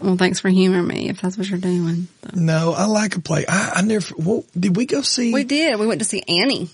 Well, 0.00 0.16
thanks 0.16 0.38
for 0.40 0.48
humoring 0.48 0.86
me 0.86 1.08
if 1.08 1.20
that's 1.20 1.36
what 1.36 1.48
you're 1.48 1.58
doing. 1.58 2.06
No, 2.32 2.72
I 2.72 2.84
like 2.86 3.16
a 3.16 3.20
play. 3.20 3.44
I, 3.48 3.72
I 3.76 3.82
never, 3.82 4.14
well, 4.16 4.44
did 4.58 4.76
we 4.76 4.86
go 4.86 5.02
see, 5.02 5.32
We 5.32 5.44
did. 5.44 5.78
We 5.78 5.86
went 5.88 6.00
to 6.00 6.04
see 6.04 6.22
Annie. 6.28 6.70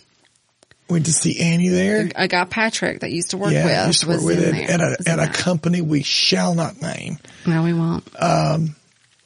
went 0.90 1.06
to 1.06 1.12
see 1.12 1.40
Annie 1.40 1.70
there? 1.70 2.10
A 2.14 2.28
guy 2.28 2.44
Patrick 2.44 3.00
that 3.00 3.10
used 3.10 3.30
to 3.30 3.38
work 3.38 3.52
yeah, 3.52 3.64
with 3.64 3.86
used 3.86 4.00
to 4.02 4.08
work 4.08 4.16
was 4.16 4.24
with 4.26 4.46
in 4.46 4.54
it 4.54 4.66
there. 4.68 4.74
at 4.74 4.80
a, 5.06 5.10
at 5.10 5.18
a 5.18 5.32
company 5.32 5.80
we 5.80 6.02
shall 6.02 6.54
not 6.54 6.82
name. 6.82 7.16
No, 7.46 7.62
we 7.62 7.72
won't. 7.72 8.06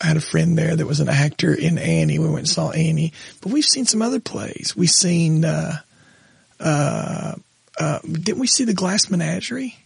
I 0.01 0.07
had 0.07 0.17
a 0.17 0.21
friend 0.21 0.57
there 0.57 0.77
that 0.77 0.87
was 0.87 1.01
an 1.01 1.09
actor 1.09 1.53
in 1.53 1.77
Annie. 1.79 2.19
We 2.19 2.27
went 2.27 2.39
and 2.39 2.49
saw 2.49 2.71
Annie, 2.71 3.13
but 3.41 3.53
we've 3.53 3.65
seen 3.65 3.85
some 3.85 4.01
other 4.01 4.21
plays. 4.21 4.75
We've 4.77 4.89
seen, 4.89 5.45
uh, 5.45 5.79
uh, 6.61 7.35
uh, 7.81 7.99
didn't 8.01 8.39
we 8.39 8.47
see 8.47 8.65
the 8.65 8.75
Glass 8.75 9.11
Menagerie? 9.11 9.77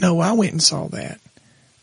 No, 0.00 0.20
I 0.20 0.32
went 0.32 0.52
and 0.52 0.62
saw 0.62 0.88
that. 0.88 1.20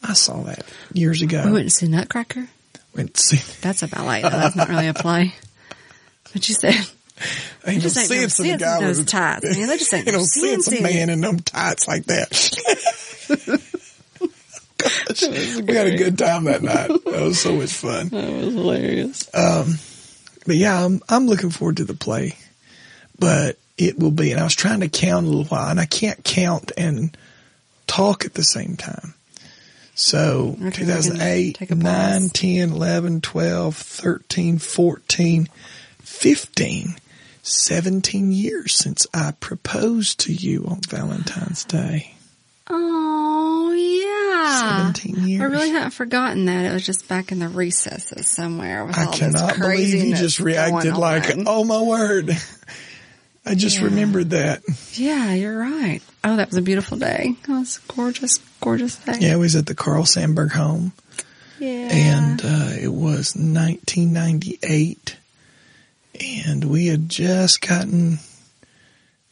I 0.02 0.14
saw 0.14 0.44
that 0.44 0.66
years 0.94 1.22
ago. 1.22 1.44
we 1.46 1.52
went 1.52 1.66
to 1.66 1.70
see 1.72 1.88
Nutcracker. 1.88 2.48
Went 2.96 3.16
to 3.16 3.22
see, 3.22 3.38
That's 3.62 3.84
a 3.84 3.88
ballet. 3.88 4.22
Though. 4.22 4.30
That's 4.30 4.56
not 4.56 4.70
really 4.70 4.88
a 4.88 4.94
play. 4.94 5.34
But 6.32 6.48
you 6.48 6.56
said 6.56 6.76
ain't 7.66 7.82
just 7.82 7.96
no 7.96 8.04
sense 8.04 8.40
in 8.40 8.52
a 8.52 8.58
guy 8.58 8.80
in 8.80 8.86
those 8.86 9.06
tights, 9.06 9.58
man. 9.58 9.68
There 9.68 9.78
just 9.78 9.94
ain't 9.94 10.08
ain't 10.08 10.14
no 10.14 10.20
no 10.20 10.26
sense 10.26 10.66
sense 10.66 10.80
a 10.80 10.84
man 10.84 11.10
it. 11.10 11.14
in 11.14 11.22
them 11.22 11.40
tights 11.40 11.88
like 11.88 12.06
that. 12.06 12.30
Gosh, 15.08 15.24
we 15.62 15.74
had 15.76 15.88
a 15.88 15.98
good 15.98 16.18
time 16.18 16.46
that 16.46 16.62
night. 16.62 16.90
That 17.06 17.22
was 17.22 17.40
so 17.40 17.56
much 17.56 17.72
fun. 17.74 18.10
that 18.10 18.32
was 18.32 18.54
hilarious. 18.54 19.30
Um, 19.36 19.76
but 20.46 20.56
yeah, 20.56 20.84
I'm 20.84 21.02
I'm 21.08 21.28
looking 21.28 21.52
forward 21.52 21.78
to 21.78 21.86
the 21.86 21.94
play. 21.94 22.36
But 23.20 23.58
it 23.78 23.98
will 24.00 24.12
be, 24.12 24.32
and 24.32 24.40
I 24.40 24.44
was 24.44 24.56
trying 24.56 24.80
to 24.82 24.90
count 24.90 25.26
a 25.26 25.30
little 25.30 25.46
while, 25.46 25.70
and 25.70 25.80
I 25.80 25.86
can't 25.86 26.24
count 26.24 26.72
and 26.78 27.16
talk 27.88 28.26
at 28.26 28.34
the 28.34 28.44
same 28.44 28.76
time. 28.76 29.14
So 29.96 30.56
Okay, 30.60 30.84
2008, 30.86 31.56
take 31.56 31.70
9, 31.76 32.30
10, 32.30 32.72
11, 32.72 33.22
12, 33.22 33.76
13, 33.76 34.58
14, 34.58 35.50
15, 36.00 36.96
17 37.44 38.32
years 38.32 38.74
since 38.76 39.06
I 39.14 39.32
proposed 39.40 40.20
to 40.22 40.34
you 40.34 40.66
on 40.68 40.82
Valentine's 40.90 41.64
Day. 41.66 42.16
Oh 42.70 43.72
yeah. 43.72 44.13
17 44.48 45.28
years. 45.28 45.42
I 45.42 45.46
really 45.46 45.70
hadn't 45.72 45.92
forgotten 45.92 46.46
that. 46.46 46.66
It 46.66 46.74
was 46.74 46.86
just 46.86 47.08
back 47.08 47.32
in 47.32 47.40
the 47.40 47.48
recesses 47.50 48.30
somewhere. 48.30 48.86
With 48.86 48.98
I 48.98 49.06
all 49.06 49.14
cannot 49.14 49.58
believe 49.60 49.94
you 50.04 50.16
just 50.16 50.40
reacted 50.40 50.96
like, 50.98 51.26
oh 51.46 51.64
my 51.64 51.82
word. 51.82 52.32
I 53.46 53.56
just 53.56 53.78
Yeah. 53.80 53.86
remembered 53.86 54.30
that. 54.30 54.62
Yeah, 54.94 55.34
you're 55.34 55.58
right. 55.58 56.00
Oh, 56.24 56.38
that 56.38 56.48
was 56.50 56.58
a 56.58 56.62
beautiful 56.62 56.98
day. 56.98 57.36
That 57.48 57.60
was 57.60 57.78
a 57.90 57.94
gorgeous, 57.94 58.38
gorgeous 58.62 58.96
day. 58.98 59.18
Yeah, 59.20 59.36
we 59.36 59.42
was 59.42 59.56
at 59.58 59.66
the 59.66 59.76
Carl 59.76 60.04
Sandburg 60.06 60.52
home. 60.52 60.94
Yeah. 61.60 61.90
and 61.92 62.42
uh, 62.44 62.70
it 62.82 62.92
was 62.92 63.36
1998, 63.36 65.18
and 66.20 66.64
we 66.66 66.88
had 66.88 67.10
just 67.10 67.62
gotten 67.62 68.20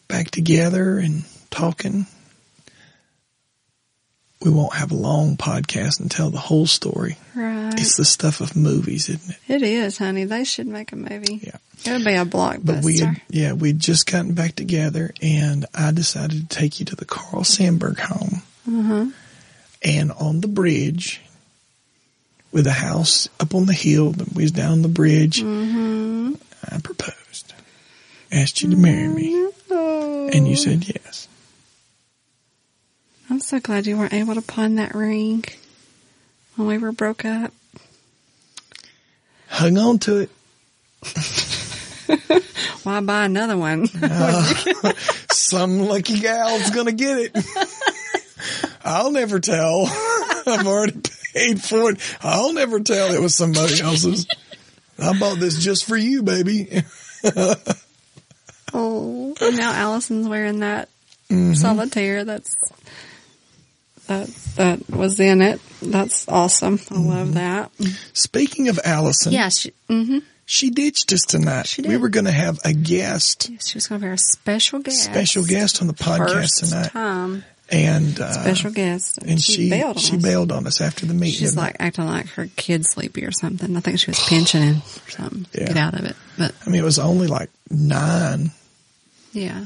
back 0.07 0.31
together 0.31 0.97
and 0.97 1.23
talking. 1.49 2.05
We 4.43 4.49
won't 4.49 4.73
have 4.73 4.91
a 4.91 4.95
long 4.95 5.37
podcast 5.37 5.99
and 5.99 6.09
tell 6.09 6.29
the 6.31 6.39
whole 6.39 6.65
story. 6.65 7.17
right. 7.35 7.73
It's 7.79 7.95
the 7.95 8.05
stuff 8.05 8.41
of 8.41 8.55
movies, 8.55 9.07
isn't 9.09 9.35
it? 9.47 9.53
It 9.55 9.61
is, 9.61 9.97
honey. 9.99 10.23
They 10.25 10.43
should 10.43 10.67
make 10.67 10.91
a 10.91 10.95
movie. 10.95 11.39
Yeah. 11.43 11.57
It 11.85 11.91
would 11.97 12.05
be 12.05 12.13
a 12.15 12.25
blockbuster. 12.25 12.65
But 12.65 12.83
we 12.83 12.99
had, 12.99 13.21
yeah, 13.29 13.53
we'd 13.53 13.79
just 13.79 14.05
gotten 14.11 14.33
back 14.33 14.55
together, 14.55 15.13
and 15.21 15.65
I 15.75 15.91
decided 15.91 16.49
to 16.49 16.55
take 16.57 16.79
you 16.79 16.85
to 16.87 16.95
the 16.95 17.05
Carl 17.05 17.43
Sandburg 17.43 17.99
home. 17.99 18.41
uh-huh. 18.67 19.05
and 19.83 20.11
on 20.11 20.41
the 20.41 20.47
bridge 20.47 21.21
with 22.51 22.67
a 22.67 22.71
house 22.71 23.27
up 23.39 23.55
on 23.55 23.65
the 23.65 23.73
hill 23.73 24.11
that 24.11 24.35
was 24.35 24.51
down 24.51 24.81
the 24.81 24.87
bridge 24.89 25.41
Mm-hmm. 25.41 26.33
i 26.71 26.79
proposed 26.79 27.53
asked 28.31 28.61
you 28.61 28.69
to 28.71 28.75
marry 28.77 29.07
me 29.07 29.49
Oh. 29.71 30.29
and 30.33 30.47
you 30.47 30.55
said 30.55 30.85
yes 30.87 31.27
I'm 33.31 33.39
so 33.39 33.61
glad 33.61 33.87
you 33.87 33.95
weren't 33.97 34.11
able 34.13 34.35
to 34.35 34.41
pawn 34.41 34.75
that 34.75 34.93
ring 34.93 35.45
when 36.57 36.67
we 36.67 36.77
were 36.77 36.91
broke 36.91 37.23
up. 37.23 37.53
hung 39.47 39.77
on 39.77 39.99
to 39.99 40.17
it 40.19 40.29
Why 42.83 42.99
buy 42.99 43.23
another 43.25 43.55
one? 43.57 43.87
some 45.31 45.79
lucky 45.79 46.19
gal's 46.19 46.71
gonna 46.71 46.91
get 46.91 47.17
it 47.19 47.37
i'll 48.83 49.11
never 49.11 49.39
tell 49.39 49.85
i've 50.45 50.67
already 50.67 50.99
paid 51.33 51.61
for 51.61 51.91
it 51.91 52.17
i'll 52.21 52.51
never 52.53 52.81
tell 52.81 53.13
it 53.13 53.21
was 53.21 53.33
somebody 53.35 53.79
else's 53.79 54.27
i 54.99 55.17
bought 55.17 55.39
this 55.39 55.57
just 55.57 55.85
for 55.85 55.95
you 55.95 56.21
baby 56.21 56.83
oh, 58.73 59.33
and 59.39 59.55
now 59.57 59.71
Allison's 59.71 60.27
wearing 60.27 60.59
that 60.59 60.89
Mm-hmm. 61.29 61.53
solitaire. 61.53 62.25
That's 62.25 62.53
that 64.11 64.27
that 64.55 64.89
was 64.89 65.19
in 65.19 65.41
it. 65.41 65.59
That's 65.81 66.27
awesome. 66.27 66.75
I 66.75 66.93
Mm-hmm. 66.93 67.07
love 67.09 67.33
that. 67.35 67.71
speaking 68.13 68.67
of 68.69 68.79
allison 68.83 69.31
Yeah, 69.33 69.49
she, 69.49 69.73
hmm 69.89 70.19
she 70.45 70.69
ditched 70.69 71.13
us 71.13 71.21
tonight 71.21 71.65
She 71.67 71.81
we 71.81 71.95
were 71.97 72.09
gonna 72.09 72.31
have 72.31 72.59
a 72.65 72.73
guest 72.73 73.49
she 73.63 73.75
was 73.77 73.87
going 73.87 74.01
to 74.01 74.05
be 74.05 74.09
our 74.09 74.17
special 74.17 74.79
guest. 74.79 75.03
special 75.03 75.45
guest 75.45 75.81
on 75.81 75.87
the 75.87 75.93
podcast 75.93 76.33
First 76.33 76.57
tonight 76.65 76.89
time 76.91 77.45
and 77.73 78.19
uh, 78.19 78.33
special 78.33 78.71
guest, 78.71 79.17
and 79.19 79.39
she 79.39 79.69
bailed 79.69 79.95
on 79.95 80.01
she 80.03 80.17
us. 80.17 80.21
bailed 80.23 80.51
on 80.51 80.67
us 80.67 80.81
after 80.81 81.05
the 81.05 81.13
meeting. 81.13 81.39
She's 81.39 81.55
like 81.55 81.77
acting 81.79 82.05
like 82.05 82.27
her 82.31 82.47
kid's 82.57 82.89
sleepy 82.91 83.23
or 83.23 83.31
something. 83.31 83.77
I 83.77 83.79
think 83.79 83.97
she 83.97 84.11
was 84.11 84.19
pinching 84.27 84.61
him 84.61 84.75
or 85.07 85.09
something. 85.09 85.45
Yeah. 85.53 85.67
Get 85.67 85.77
out 85.77 85.93
of 85.97 86.03
it. 86.05 86.17
But 86.37 86.53
I 86.65 86.69
mean, 86.69 86.81
it 86.81 86.83
was 86.83 86.99
only 86.99 87.27
like 87.27 87.49
nine 87.69 88.51
yeah, 89.31 89.63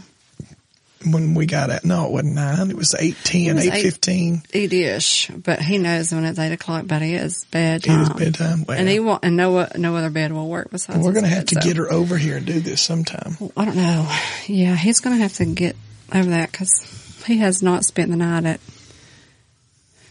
when 1.11 1.33
we 1.33 1.45
got 1.45 1.69
at. 1.69 1.85
No, 1.85 2.05
it 2.05 2.11
wasn't 2.11 2.35
nine. 2.35 2.69
It 2.69 2.75
was 2.75 2.95
eight 2.97 3.15
ten, 3.23 3.57
eight 3.59 3.81
fifteen. 3.81 4.41
eight 4.53 4.73
ish. 4.73 5.29
But 5.29 5.61
he 5.61 5.77
knows 5.77 6.11
when 6.13 6.25
it's 6.25 6.39
eight 6.39 6.51
o'clock. 6.51 6.85
But 6.87 7.01
it 7.01 7.13
is 7.13 7.43
It 7.43 7.51
bedtime. 7.51 7.99
was 7.99 8.09
bedtime. 8.09 8.65
Well, 8.67 8.77
And 8.77 8.87
he 8.89 8.99
won't. 8.99 9.23
And 9.23 9.35
no, 9.37 9.67
no 9.75 9.95
other 9.95 10.09
bed 10.09 10.31
will 10.31 10.47
work 10.49 10.69
besides. 10.71 10.99
we're 10.99 11.13
gonna 11.13 11.27
have 11.27 11.45
to 11.47 11.55
so- 11.55 11.61
get 11.61 11.77
her 11.77 11.91
over 11.91 12.17
here 12.17 12.37
and 12.37 12.45
do 12.45 12.59
this 12.59 12.81
sometime. 12.81 13.37
I 13.55 13.65
don't 13.65 13.77
know. 13.77 14.11
Yeah, 14.47 14.75
he's 14.75 14.99
going 14.99 15.15
to 15.15 15.21
have 15.21 15.33
to 15.35 15.45
get 15.45 15.75
over 16.13 16.29
that 16.29 16.51
because 16.51 17.23
he 17.25 17.37
has 17.37 17.63
not 17.63 17.83
spent 17.85 18.11
the 18.11 18.17
night 18.17 18.45
at 18.45 18.59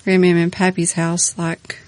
Grammy 0.05 0.35
and 0.35 0.53
Pappy's 0.53 0.93
house 0.93 1.37
like 1.39 1.79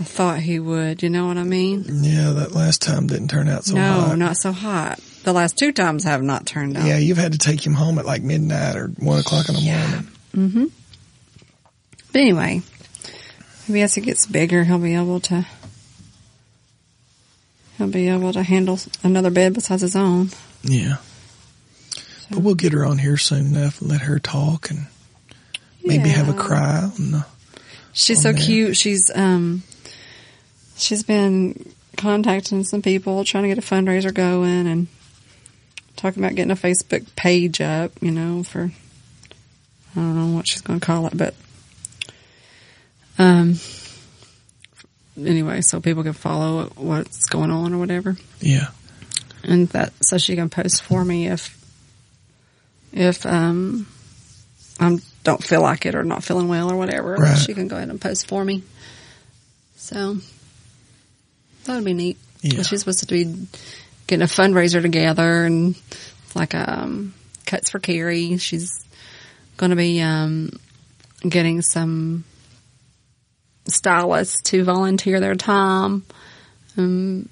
I 0.00 0.04
thought 0.04 0.40
he 0.40 0.58
would. 0.58 1.02
You 1.02 1.10
know 1.10 1.26
what 1.28 1.38
I 1.38 1.44
mean? 1.44 1.84
Yeah, 2.02 2.32
that 2.32 2.52
last 2.52 2.82
time 2.82 3.06
didn't 3.06 3.28
turn 3.28 3.48
out 3.48 3.64
so 3.64 3.74
no, 3.76 3.92
hot. 4.00 4.18
not 4.18 4.36
so 4.36 4.50
hot. 4.52 4.98
The 5.24 5.32
last 5.32 5.56
two 5.56 5.72
times 5.72 6.04
have 6.04 6.22
not 6.22 6.46
turned 6.46 6.76
out. 6.76 6.84
Yeah, 6.84 6.98
you've 6.98 7.18
had 7.18 7.32
to 7.32 7.38
take 7.38 7.64
him 7.64 7.74
home 7.74 7.98
at 7.98 8.06
like 8.06 8.22
midnight 8.22 8.76
or 8.76 8.88
one 8.88 9.20
o'clock 9.20 9.48
in 9.48 9.54
the 9.54 9.60
morning. 9.60 10.08
Mm-hmm. 10.34 10.64
But 12.12 12.20
anyway, 12.20 12.62
maybe 13.68 13.82
as 13.82 13.94
he 13.94 14.00
gets 14.00 14.26
bigger, 14.26 14.64
he'll 14.64 14.78
be 14.78 14.94
able 14.94 15.20
to. 15.20 15.46
He'll 17.78 17.88
be 17.88 18.08
able 18.08 18.32
to 18.32 18.42
handle 18.42 18.78
another 19.02 19.30
bed 19.30 19.54
besides 19.54 19.82
his 19.82 19.96
own. 19.96 20.30
Yeah. 20.62 20.96
But 22.30 22.40
we'll 22.40 22.54
get 22.54 22.72
her 22.72 22.84
on 22.84 22.98
here 22.98 23.16
soon 23.16 23.46
enough 23.46 23.80
and 23.80 23.90
let 23.90 24.02
her 24.02 24.18
talk 24.18 24.70
and 24.70 24.86
maybe 25.84 26.08
have 26.08 26.28
a 26.28 26.34
cry. 26.34 26.90
The, 26.96 27.26
She's 27.92 28.22
so 28.22 28.32
cute. 28.32 28.76
She's 28.76 29.10
um, 29.14 29.62
she's 30.76 31.02
been 31.02 31.72
contacting 31.96 32.64
some 32.64 32.82
people, 32.82 33.24
trying 33.24 33.44
to 33.44 33.48
get 33.48 33.58
a 33.58 33.62
fundraiser 33.62 34.12
going, 34.12 34.66
and 34.66 34.86
talking 36.02 36.22
about 36.22 36.34
getting 36.34 36.50
a 36.50 36.56
Facebook 36.56 37.06
page 37.16 37.60
up. 37.62 37.92
You 38.02 38.10
know, 38.10 38.42
for 38.42 38.70
I 38.70 39.94
don't 39.94 40.16
know 40.16 40.36
what 40.36 40.46
she's 40.48 40.60
going 40.60 40.80
to 40.80 40.84
call 40.86 41.06
it, 41.06 41.16
but 41.16 41.34
um. 43.18 43.56
Anyway, 45.18 45.60
so 45.60 45.78
people 45.80 46.02
can 46.02 46.14
follow 46.14 46.72
what's 46.76 47.26
going 47.26 47.50
on 47.50 47.74
or 47.74 47.78
whatever 47.78 48.16
Yeah. 48.40 48.68
and 49.44 49.68
that 49.68 49.92
so 50.02 50.16
she 50.16 50.36
can 50.36 50.48
post 50.48 50.82
for 50.82 51.04
me 51.04 51.28
if 51.28 51.54
if 52.94 53.26
um 53.26 53.86
I 54.80 54.96
don't 55.22 55.44
feel 55.44 55.60
like 55.60 55.84
it 55.84 55.94
or 55.94 56.02
not 56.02 56.24
feeling 56.24 56.48
well 56.48 56.72
or 56.72 56.76
whatever. 56.76 57.12
Right. 57.16 57.36
She 57.36 57.52
can 57.52 57.68
go 57.68 57.76
ahead 57.76 57.90
and 57.90 58.00
post 58.00 58.26
for 58.26 58.42
me. 58.42 58.62
So 59.76 60.16
that 61.64 61.74
would 61.74 61.84
be 61.84 61.92
neat. 61.92 62.16
Yeah. 62.40 62.62
She's 62.62 62.80
supposed 62.80 63.00
to 63.00 63.06
be 63.06 63.46
getting 64.12 64.22
a 64.22 64.26
fundraiser 64.26 64.82
together 64.82 65.44
and 65.44 65.74
like 66.34 66.54
um 66.54 67.14
cuts 67.46 67.70
for 67.70 67.78
Carey. 67.78 68.36
She's 68.36 68.84
going 69.56 69.70
to 69.70 69.76
be 69.76 70.00
um 70.02 70.50
getting 71.26 71.62
some 71.62 72.24
stylists 73.66 74.42
to 74.50 74.64
volunteer 74.64 75.18
their 75.20 75.34
time. 75.34 76.04
Um, 76.76 77.28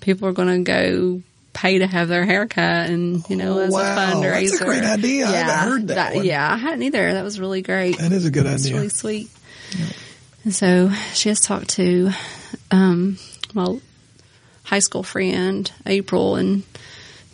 people 0.00 0.28
are 0.28 0.32
going 0.32 0.64
to 0.64 0.70
go 0.70 1.22
pay 1.52 1.78
to 1.78 1.86
have 1.86 2.08
their 2.08 2.24
hair 2.24 2.46
cut 2.46 2.88
and, 2.90 3.22
you 3.28 3.36
know, 3.36 3.58
Oh, 3.58 3.62
as 3.62 3.72
wow. 3.72 3.80
a 3.80 3.96
fundraiser. 4.14 4.50
That's 4.50 4.60
a 4.60 4.64
great 4.64 4.84
idea. 4.84 5.30
Yeah, 5.30 5.48
I 5.48 5.68
heard 5.68 5.88
that 5.88 6.14
one. 6.14 6.24
Yeah, 6.24 6.52
I 6.52 6.56
hadn't 6.56 6.82
either. 6.82 7.12
That 7.14 7.24
was 7.24 7.38
really 7.40 7.62
great. 7.62 7.98
That 7.98 8.12
is 8.12 8.24
a 8.24 8.30
good 8.30 8.46
It's 8.46 8.64
idea. 8.64 8.76
really 8.76 8.88
sweet. 8.88 9.30
And 10.44 10.54
so 10.54 10.90
she 11.14 11.28
has 11.30 11.40
talked 11.40 11.70
to, 11.70 12.10
um, 12.70 13.18
my 13.52 13.76
high 14.64 14.78
school 14.80 15.02
friend, 15.02 15.70
April, 15.86 16.36
and 16.36 16.64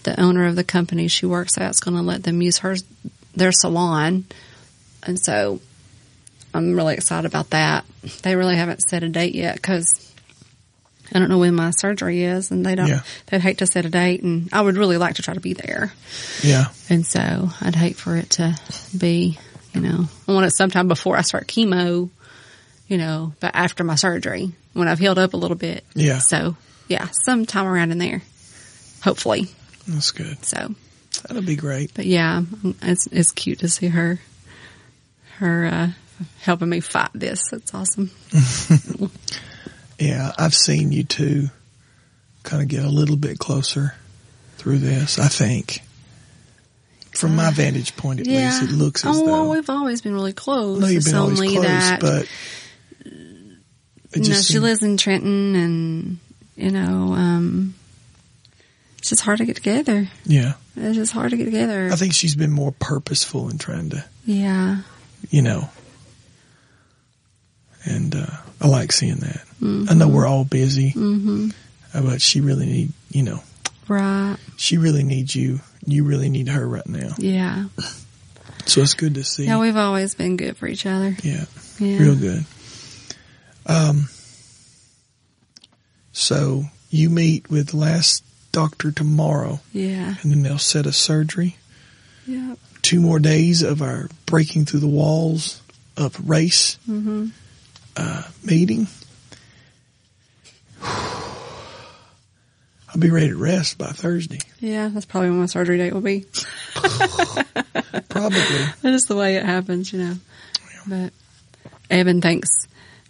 the 0.03 0.18
owner 0.20 0.47
of 0.47 0.57
the 0.57 0.64
company 0.64 1.09
she 1.09 1.26
works 1.26 1.59
at 1.59 1.70
is 1.70 1.81
going 1.81 1.97
to 1.97 2.03
let 2.03 2.22
them 2.22 2.41
use 2.43 2.59
her, 2.59 2.76
their 3.35 3.53
salon. 3.53 4.24
And 5.03 5.18
so 5.18 5.61
I'm 6.53 6.74
really 6.74 6.95
excited 6.95 7.26
about 7.26 7.51
that. 7.51 7.85
They 8.22 8.37
really 8.37 8.57
haven't 8.57 8.81
set 8.89 9.03
a 9.03 9.09
date 9.09 9.35
yet 9.35 9.57
because 9.57 10.07
I 11.12 11.18
don't 11.18 11.28
know 11.28 11.39
when 11.39 11.55
my 11.55 11.70
surgery 11.70 12.22
is 12.22 12.51
and 12.51 12.64
they 12.64 12.74
don't, 12.74 12.89
Yeah. 12.89 13.01
they'd 13.26 13.41
hate 13.41 13.59
to 13.59 13.66
set 13.66 13.85
a 13.85 13.91
date 13.91 14.22
and 14.22 14.49
I 14.53 14.61
would 14.62 14.76
really 14.76 14.97
like 14.97 15.16
to 15.16 15.22
try 15.22 15.35
to 15.35 15.41
be 15.41 15.55
there. 15.55 15.93
Yeah. 16.43 16.66
And 16.89 17.05
so 17.07 17.51
I'd 17.61 17.74
hate 17.74 17.97
for 17.97 18.16
it 18.16 18.31
to 18.31 18.57
be, 18.97 19.39
you 19.74 19.81
know, 19.81 20.09
I 20.28 20.33
want 20.33 20.47
it 20.47 20.51
sometime 20.53 20.89
before 20.89 21.16
I 21.16 21.22
start 21.22 21.47
chemo, 21.47 22.11
you 22.89 22.97
know, 22.99 23.35
but 23.41 23.53
after 23.55 23.85
my 23.85 23.97
surgery 23.97 24.53
when 24.72 24.89
I've 24.89 24.99
healed 24.99 25.18
up 25.18 25.35
a 25.35 25.37
little 25.37 25.57
bit. 25.57 25.85
Yeah. 25.95 26.18
So 26.18 26.57
yeah, 26.91 27.09
sometime 27.24 27.66
around 27.66 27.93
in 27.93 27.99
there, 27.99 28.22
hopefully. 29.03 29.49
That's 29.88 30.11
good. 30.11 30.45
So, 30.45 30.74
That'll 31.22 31.43
be 31.43 31.57
great. 31.57 31.95
but 31.95 32.05
yeah, 32.05 32.43
it's, 32.82 33.07
it's 33.07 33.32
cute 33.32 33.61
to 33.61 33.68
see 33.68 33.88
her, 33.88 34.20
her, 35.38 35.66
uh, 35.66 35.88
helping 36.41 36.68
me 36.68 36.80
fight 36.80 37.11
this. 37.14 37.41
That's 37.51 37.72
awesome. 37.72 38.11
Yeah. 40.01 40.32
I've 40.38 40.55
seen 40.55 40.93
you 40.93 41.05
two 41.05 41.51
kind 42.43 42.62
of 42.62 42.68
get 42.68 42.84
a 42.84 42.88
little 42.88 43.16
bit 43.18 43.38
closer 43.38 43.95
through 44.57 44.78
this, 44.78 45.18
I 45.18 45.28
think. 45.28 45.80
From 47.12 47.36
my 47.36 47.51
vantage 47.51 47.97
point, 47.97 48.20
at 48.20 48.26
least, 48.26 48.62
it 48.62 48.70
looks 48.72 49.05
as 49.05 49.18
oh, 49.18 49.24
well, 49.24 49.51
we've 49.51 49.68
always 49.68 50.01
been 50.01 50.14
really 50.14 50.32
close. 50.32 50.80
Know 50.80 50.86
you've 50.86 50.99
It's 50.99 51.09
been 51.09 51.16
always 51.16 51.38
only 51.38 51.53
close, 51.53 51.66
that, 51.66 52.01
but 52.01 52.26
you 54.14 54.28
know, 54.28 54.34
she 54.36 54.59
lives 54.59 54.82
in 54.82 54.97
Trenton 54.97 55.55
and, 55.55 56.18
you 56.61 56.70
know, 56.70 57.14
um, 57.14 57.74
it's 58.98 59.08
just 59.11 59.22
hard 59.22 59.38
to 59.38 59.44
get 59.46 59.56
together. 59.56 60.08
yeah. 60.24 60.54
It's 60.76 60.96
just 60.96 61.12
hard 61.12 61.30
to 61.32 61.36
get 61.36 61.44
together. 61.46 61.90
I 61.92 61.96
think 61.96 62.14
she's 62.14 62.34
been 62.36 62.52
more 62.52 62.72
purposeful 62.72 63.48
in 63.50 63.58
trying 63.58 63.90
to, 63.90 64.04
yeah. 64.24 64.78
you 65.30 65.42
know, 65.42 65.68
and 67.84 68.14
uh, 68.14 68.26
I 68.61 68.68
like 68.68 68.92
seeing 68.92 69.16
that. 69.16 69.44
Mm-hmm. 69.61 69.86
I 69.90 69.94
know 69.94 70.08
we're 70.08 70.26
all 70.26 70.44
busy, 70.44 70.94
uh, 70.96 72.02
but 72.02 72.22
she 72.22 72.40
really 72.40 72.66
need, 72.66 72.92
you 73.11 73.22
know, 73.24 73.40
Right. 73.88 74.36
she 74.56 74.78
really 74.78 75.02
needs 75.02 75.34
you. 75.34 75.61
You 75.84 76.04
really 76.04 76.28
need 76.28 76.48
her 76.48 76.66
right 76.66 76.86
now. 76.86 77.14
Yeah. 77.18 77.64
So 78.66 78.82
it's 78.82 78.94
good 78.94 79.14
to 79.14 79.24
see. 79.24 79.46
Yeah, 79.46 79.58
we've 79.58 79.76
always 79.76 80.14
been 80.14 80.36
good 80.36 80.56
for 80.56 80.66
each 80.68 80.86
other. 80.86 81.16
Yeah, 81.22 81.44
Yeah. 81.78 81.98
real 81.98 82.14
good. 82.16 82.44
Um, 83.66 84.08
so 86.12 86.64
you 86.90 87.08
meet 87.11 87.50
with 87.50 87.68
the 87.68 87.76
last 87.76 88.24
doctor 88.52 88.90
tomorrow, 88.90 89.61
Yeah. 89.72 90.14
and 90.22 90.32
then 90.32 90.42
they'll 90.42 90.58
set 90.58 90.86
a 90.86 90.92
surgery. 90.92 91.56
Yeah. 92.26 92.56
Two 92.82 93.00
more 93.00 93.18
days 93.18 93.62
of 93.62 93.80
our 93.82 94.08
breaking 94.26 94.64
through 94.64 94.80
the 94.80 94.86
walls 94.88 95.61
of 95.96 96.28
race 96.28 96.78
Mm-hmm. 96.88 97.26
uh, 97.96 98.22
meeting. 98.44 98.86
I'll 102.92 102.98
be 102.98 103.11
ready 103.11 103.28
to 103.28 103.36
rest 103.36 103.78
by 103.78 103.86
Thursday. 103.92 104.38
Yeah, 104.58 104.88
that's 104.88 105.06
probably 105.06 105.30
when 105.30 105.38
my 105.40 105.46
surgery 105.46 105.78
date 105.78 105.92
will 105.92 106.00
be. 106.00 106.24
Probably. 108.08 108.40
That 108.82 108.94
is 108.94 109.04
the 109.04 109.14
way 109.16 109.36
it 109.36 109.44
happens, 109.44 109.92
you 109.92 110.00
know. 110.00 110.14
But 110.88 111.12
Evan 111.88 112.20
thinks, 112.20 112.48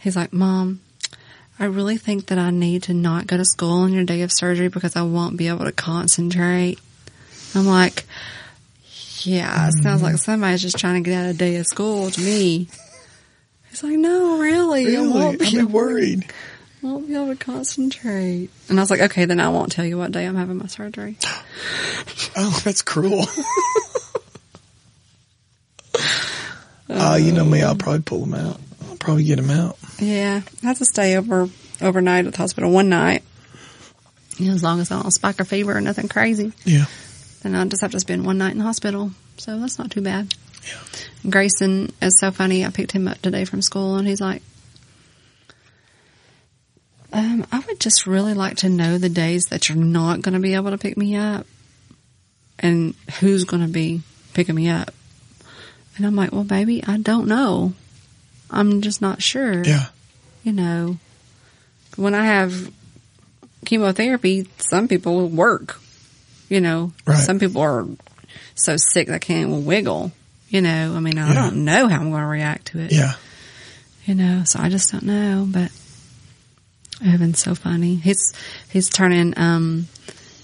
he's 0.01 0.17
like, 0.17 0.33
Mom, 0.35 0.81
I 1.61 1.67
really 1.67 1.99
think 1.99 2.27
that 2.27 2.39
I 2.39 2.51
need 2.51 2.85
to 2.85 2.95
not 2.95 3.27
go 3.27 3.37
to 3.37 3.45
school 3.45 3.81
on 3.81 3.93
your 3.93 4.05
day 4.05 4.23
of 4.23 4.33
surgery 4.33 4.69
because 4.69 4.97
I 4.97 5.03
won't 5.03 5.37
be 5.37 5.49
able 5.49 5.67
to 5.67 5.73
concentrate. 5.73 6.79
I'm 7.55 7.67
like, 7.67 8.07
yeah, 9.19 9.69
it 9.69 9.75
sounds 9.83 10.03
like 10.03 10.17
somebody's 10.17 10.63
just 10.63 10.79
trying 10.79 11.05
to 11.05 11.11
get 11.11 11.23
out 11.23 11.29
of 11.29 11.37
day 11.37 11.57
of 11.57 11.67
school 11.67 12.11
to 12.11 12.19
me. 12.19 12.69
He's 13.69 13.83
like, 13.83 13.99
no, 13.99 14.39
really, 14.39 14.97
I 14.97 15.03
won't 15.03 15.39
be, 15.39 15.51
be 15.51 15.63
worried. 15.63 16.33
won't 16.81 17.07
be 17.07 17.15
able 17.15 17.27
to 17.27 17.37
concentrate. 17.37 18.49
And 18.71 18.81
I 18.81 18.83
was 18.83 18.91
like, 18.91 19.01
okay, 19.01 19.27
then 19.27 19.39
I 19.39 19.51
won't 19.51 19.71
tell 19.71 19.85
you 19.85 19.99
what 19.99 20.13
day 20.13 20.25
I'm 20.25 20.37
having 20.37 20.57
my 20.57 20.67
surgery. 20.67 21.19
Oh, 22.37 22.61
that's 22.65 22.83
cruel. 22.83 23.25
uh, 26.89 27.19
you 27.21 27.33
know 27.33 27.45
me, 27.45 27.61
I'll 27.63 27.75
probably 27.75 28.03
pull 28.03 28.21
them 28.21 28.35
out. 28.35 28.61
Probably 29.01 29.25
get 29.25 29.39
him 29.41 29.51
out. 29.51 29.77
Yeah, 29.99 30.43
I 30.63 30.67
have 30.67 30.79
to 30.79 30.85
stay 30.85 31.17
over 31.17 31.49
overnight 31.81 32.27
at 32.27 32.33
the 32.33 32.39
hospital 32.39 32.71
one 32.71 32.89
night. 32.89 33.23
You 34.39 34.47
know, 34.49 34.55
as 34.55 34.63
long 34.63 34.79
as 34.81 34.91
I 34.93 35.01
don't 35.03 35.11
spike 35.11 35.41
a 35.41 35.45
fever 35.45 35.77
or 35.77 35.81
nothing 35.81 36.07
crazy, 36.09 36.53
Yeah. 36.65 36.85
then 37.43 37.55
I 37.55 37.65
just 37.67 37.83
have 37.83 37.91
to 37.93 38.01
spend 38.01 38.25
one 38.25 38.39
night 38.39 38.53
in 38.53 38.59
the 38.59 38.65
hospital. 38.65 39.11
So 39.39 39.59
that's 39.59 39.79
not 39.79 39.91
too 39.91 40.01
bad. 40.03 40.33
Yeah. 40.67 41.31
Grayson 41.31 41.93
is 42.03 42.19
so 42.19 42.31
funny. 42.31 42.65
I 42.65 42.71
picked 42.71 42.93
him 42.93 43.09
up 43.09 43.21
today 43.23 43.45
from 43.47 43.63
school, 43.63 43.97
and 43.97 44.07
he's 44.07 44.21
like, 44.21 44.43
um, 47.13 47.47
"I 47.51 47.59
would 47.61 47.81
just 47.81 48.07
really 48.07 48.35
like 48.35 48.59
to 48.59 48.69
know 48.69 48.99
the 48.99 49.09
days 49.09 49.47
that 49.47 49.69
you're 49.69 49.79
not 49.79 50.21
going 50.23 50.35
to 50.35 50.41
be 50.41 50.55
able 50.55 50.71
to 50.71 50.79
pick 50.79 50.97
me 50.97 51.17
up, 51.17 51.47
and 52.59 52.95
who's 53.21 53.45
going 53.45 53.63
to 53.63 53.69
be 53.73 54.03
picking 54.35 54.55
me 54.55 54.69
up." 54.69 54.93
And 55.97 56.07
I'm 56.07 56.15
like, 56.17 56.33
"Well, 56.33 56.45
baby, 56.45 56.85
I 56.87 56.99
don't 56.99 57.27
know. 57.27 57.73
I'm 58.51 58.81
just 58.83 59.01
not 59.01 59.23
sure." 59.23 59.63
Yeah. 59.65 59.87
you 60.43 60.53
know, 60.53 60.97
when 61.97 62.15
I 62.15 62.25
have 62.25 62.71
chemotherapy, 63.67 64.49
some 64.59 64.89
people 64.89 65.17
will 65.17 65.29
work. 65.29 65.79
You 66.49 66.61
know, 66.61 66.93
Right. 67.07 67.19
some 67.19 67.39
people 67.39 67.61
are 67.63 67.87
so 68.55 68.77
sick 68.79 69.09
they 69.09 69.19
can't 69.19 69.49
even 69.51 69.65
wiggle. 69.67 70.13
You 70.49 70.63
know, 70.63 70.95
I 70.97 71.01
mean, 71.01 71.19
I 71.19 71.29
Yeah. 71.29 71.35
don't 71.35 71.65
know 71.65 71.87
how 71.89 71.97
I'm 72.01 72.11
going 72.11 72.23
to 72.23 72.27
react 72.27 72.69
to 72.69 72.81
it. 72.81 72.91
Yeah. 72.93 73.13
You 74.07 74.15
know, 74.15 74.43
so 74.45 74.59
I 74.61 74.69
just 74.71 74.91
don't 74.91 75.05
know. 75.05 75.47
But 75.49 75.71
Evan's 77.07 77.39
so 77.39 77.55
funny. 77.55 77.95
He's 77.97 78.33
he's 78.71 78.89
turning 78.89 79.35
um 79.39 79.89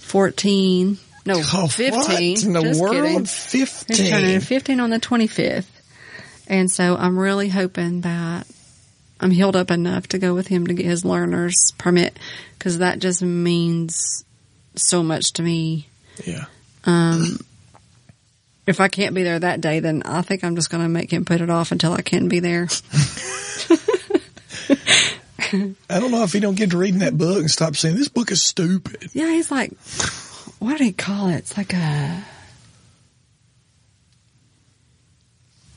fourteen. 0.01 0.99
No, 1.25 1.41
Oh, 1.55 1.67
fifteen. 1.67 2.35
What 2.37 2.45
in 2.45 2.53
the 2.53 2.63
Just 2.63 2.81
world? 2.81 2.95
kidding. 2.95 3.19
He's 3.21 3.85
turning 3.85 4.41
15. 4.41 4.41
15 4.41 4.81
on 4.81 4.91
the 4.91 5.01
25th. 5.01 5.65
And 6.49 6.71
so 6.71 6.97
I'm 6.97 7.19
really 7.19 7.49
hoping 7.49 8.03
that 8.03 8.47
I'm 9.21 9.31
healed 9.31 9.57
up 9.57 9.71
enough 9.71 10.09
to 10.09 10.19
go 10.19 10.35
with 10.35 10.49
him 10.49 10.67
to 10.67 10.75
get 10.75 10.87
his 10.87 11.05
learner's 11.05 11.73
permit 11.79 12.19
because 12.59 12.79
that 12.79 12.99
just 12.99 13.23
means 13.23 14.25
so 14.75 15.03
much 15.03 15.33
to 15.35 15.43
me. 15.43 15.89
Yeah. 16.25 16.45
Um, 16.85 17.39
if 18.67 18.81
I 18.81 18.89
can't 18.89 19.15
be 19.15 19.23
there 19.23 19.39
that 19.39 19.61
day, 19.61 19.81
then 19.81 20.03
I 20.05 20.23
think 20.23 20.45
I'm 20.45 20.57
just 20.57 20.71
going 20.71 20.83
to 20.83 20.89
make 20.89 21.13
him 21.13 21.25
put 21.25 21.41
it 21.41 21.51
off 21.51 21.73
until 21.73 21.93
I 21.93 22.03
can 22.03 22.29
be 22.29 22.41
there. 22.41 22.69
I 25.53 26.01
don't 26.01 26.11
know 26.11 26.25
if 26.25 26.33
he 26.33 26.41
don't 26.41 26.57
get 26.57 26.71
to 26.71 26.79
reading 26.79 27.01
that 27.01 27.17
book 27.17 27.39
and 27.39 27.51
stop 27.51 27.77
saying 27.77 27.97
this 27.97 28.09
book 28.09 28.33
is 28.33 28.43
stupid. 28.43 29.11
Yeah, 29.13 29.31
he's 29.31 29.51
like, 29.51 29.73
what 30.59 30.79
do 30.79 30.85
he 30.85 30.93
call 30.93 31.29
it? 31.29 31.37
It's 31.37 31.57
like 31.57 31.73
a. 31.73 32.25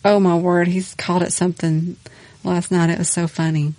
Oh 0.05 0.19
my 0.19 0.35
word, 0.35 0.67
he's 0.67 0.93
called 0.95 1.23
it 1.23 1.33
something 1.33 1.97
last 2.43 2.71
night. 2.71 2.89
It 2.89 2.97
was 2.97 3.09
so 3.09 3.27
funny. 3.27 3.73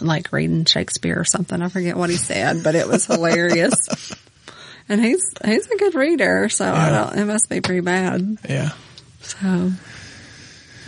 like 0.00 0.32
reading 0.32 0.64
Shakespeare 0.64 1.18
or 1.20 1.24
something. 1.24 1.60
I 1.60 1.68
forget 1.68 1.96
what 1.96 2.08
he 2.10 2.16
said, 2.16 2.62
but 2.64 2.74
it 2.74 2.88
was 2.88 3.06
hilarious. 3.06 4.14
and 4.88 5.04
he's 5.04 5.22
he's 5.44 5.66
a 5.70 5.76
good 5.76 5.94
reader, 5.94 6.48
so 6.48 6.72
I 6.72 6.90
don't, 6.90 7.18
it 7.18 7.24
must 7.26 7.48
be 7.50 7.60
pretty 7.60 7.80
bad. 7.80 8.38
Yeah. 8.48 8.70
So 9.20 9.72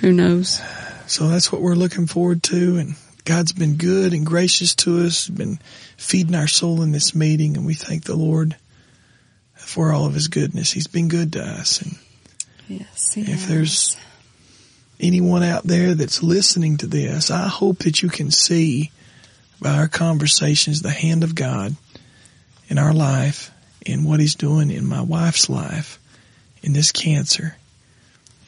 who 0.00 0.12
knows? 0.12 0.60
So 1.06 1.28
that's 1.28 1.50
what 1.52 1.60
we're 1.60 1.74
looking 1.74 2.06
forward 2.06 2.42
to. 2.44 2.76
And 2.78 2.94
God's 3.24 3.52
been 3.52 3.76
good 3.76 4.14
and 4.14 4.24
gracious 4.24 4.74
to 4.76 5.00
us, 5.04 5.28
been 5.28 5.58
feeding 5.96 6.34
our 6.36 6.46
soul 6.46 6.80
in 6.82 6.92
this 6.92 7.14
meeting. 7.14 7.56
And 7.56 7.66
we 7.66 7.74
thank 7.74 8.04
the 8.04 8.16
Lord 8.16 8.56
for 9.54 9.92
all 9.92 10.06
of 10.06 10.14
his 10.14 10.28
goodness. 10.28 10.70
He's 10.72 10.86
been 10.86 11.08
good 11.08 11.32
to 11.34 11.42
us. 11.42 11.82
And 11.82 11.98
Yes. 12.68 13.14
if 13.16 13.46
there's 13.48 13.96
anyone 15.00 15.42
out 15.42 15.64
there 15.64 15.94
that's 15.94 16.22
listening 16.22 16.78
to 16.78 16.86
this, 16.86 17.30
I 17.30 17.48
hope 17.48 17.78
that 17.80 18.02
you 18.02 18.08
can 18.08 18.30
see 18.30 18.90
by 19.60 19.76
our 19.76 19.88
conversations 19.88 20.82
the 20.82 20.90
hand 20.90 21.24
of 21.24 21.34
God 21.34 21.76
in 22.68 22.78
our 22.78 22.94
life 22.94 23.50
and 23.86 24.04
what 24.04 24.20
he's 24.20 24.34
doing 24.34 24.70
in 24.70 24.86
my 24.86 25.00
wife's 25.00 25.48
life 25.48 25.98
in 26.62 26.72
this 26.72 26.92
cancer 26.92 27.56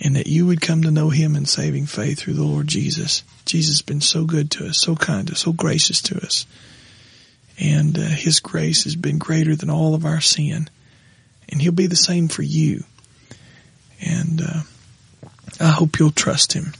and 0.03 0.16
that 0.16 0.26
you 0.26 0.46
would 0.46 0.61
come 0.61 0.82
to 0.82 0.90
know 0.90 1.11
him 1.11 1.36
in 1.36 1.46
saving 1.46 1.86
faith 1.86 2.18
through 2.18 2.34
the 2.34 2.42
Lord 2.42 2.66
Jesus. 2.66 3.22
Jesus 3.46 3.76
has 3.76 3.82
been 3.82 4.00
so 4.00 4.24
good 4.24 4.50
to 4.53 4.66
us, 4.66 4.80
so 4.80 4.96
kind 4.96 5.28
to 5.28 5.34
us, 5.34 5.40
so 5.40 5.53
gracious 5.53 6.03
to 6.03 6.16
us. 6.16 6.44
And 7.59 7.96
uh, 7.96 8.03
his 8.03 8.40
grace 8.40 8.84
has 8.84 8.96
been 8.96 9.18
greater 9.18 9.55
than 9.55 9.70
all 9.70 9.94
of 9.94 10.05
our 10.05 10.20
sin. 10.20 10.68
And 11.48 11.62
he'll 11.62 11.70
be 11.70 11.86
the 11.86 11.94
same 11.94 12.26
for 12.26 12.42
you. 12.42 12.82
And 14.00 14.42
uh, 14.42 14.62
I 15.62 15.70
hope 15.70 15.98
you'll 15.98 16.10
trust 16.10 16.52
him 16.52 16.72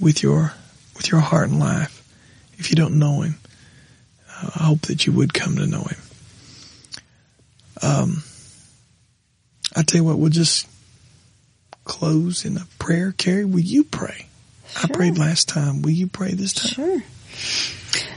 with 0.00 0.22
your 0.22 0.52
with 0.96 1.10
your 1.10 1.20
heart 1.20 1.48
and 1.48 1.60
life. 1.60 2.02
If 2.58 2.70
you 2.70 2.76
don't 2.76 2.98
know 2.98 3.20
him, 3.20 3.36
I 4.28 4.64
hope 4.64 4.82
that 4.82 5.06
you 5.06 5.12
would 5.12 5.32
come 5.32 5.56
to 5.56 5.66
know 5.66 5.82
him. 5.82 5.98
Um, 7.82 8.22
I 9.74 9.82
tell 9.82 10.00
you 10.00 10.04
what, 10.04 10.18
we'll 10.18 10.30
just 10.30 10.66
close 11.84 12.44
in 12.44 12.56
a 12.56 12.66
prayer. 12.78 13.12
Carey, 13.12 13.44
will 13.44 13.60
you 13.60 13.84
pray? 13.84 14.26
I 14.82 14.88
prayed 14.88 15.18
last 15.18 15.48
time. 15.48 15.82
Will 15.82 15.90
you 15.90 16.06
pray 16.06 16.32
this 16.32 16.52
time? 16.52 16.72
Sure. 16.72 17.02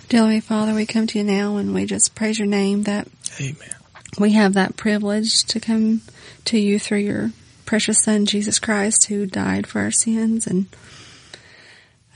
Dear 0.07 0.21
Heavenly 0.21 0.39
Father, 0.39 0.73
we 0.73 0.85
come 0.85 1.05
to 1.07 1.19
you 1.19 1.23
now 1.23 1.57
and 1.57 1.73
we 1.73 1.85
just 1.85 2.15
praise 2.15 2.39
your 2.39 2.47
name 2.47 2.83
that 2.83 3.07
Amen. 3.39 3.75
we 4.17 4.31
have 4.31 4.53
that 4.53 4.75
privilege 4.77 5.43
to 5.45 5.59
come 5.59 6.01
to 6.45 6.57
you 6.57 6.79
through 6.79 6.99
your 6.99 7.31
precious 7.69 8.01
Son, 8.01 8.25
Jesus 8.25 8.57
Christ, 8.57 9.05
who 9.05 9.27
died 9.27 9.67
for 9.67 9.79
our 9.79 9.91
sins. 9.91 10.47
And 10.47 10.65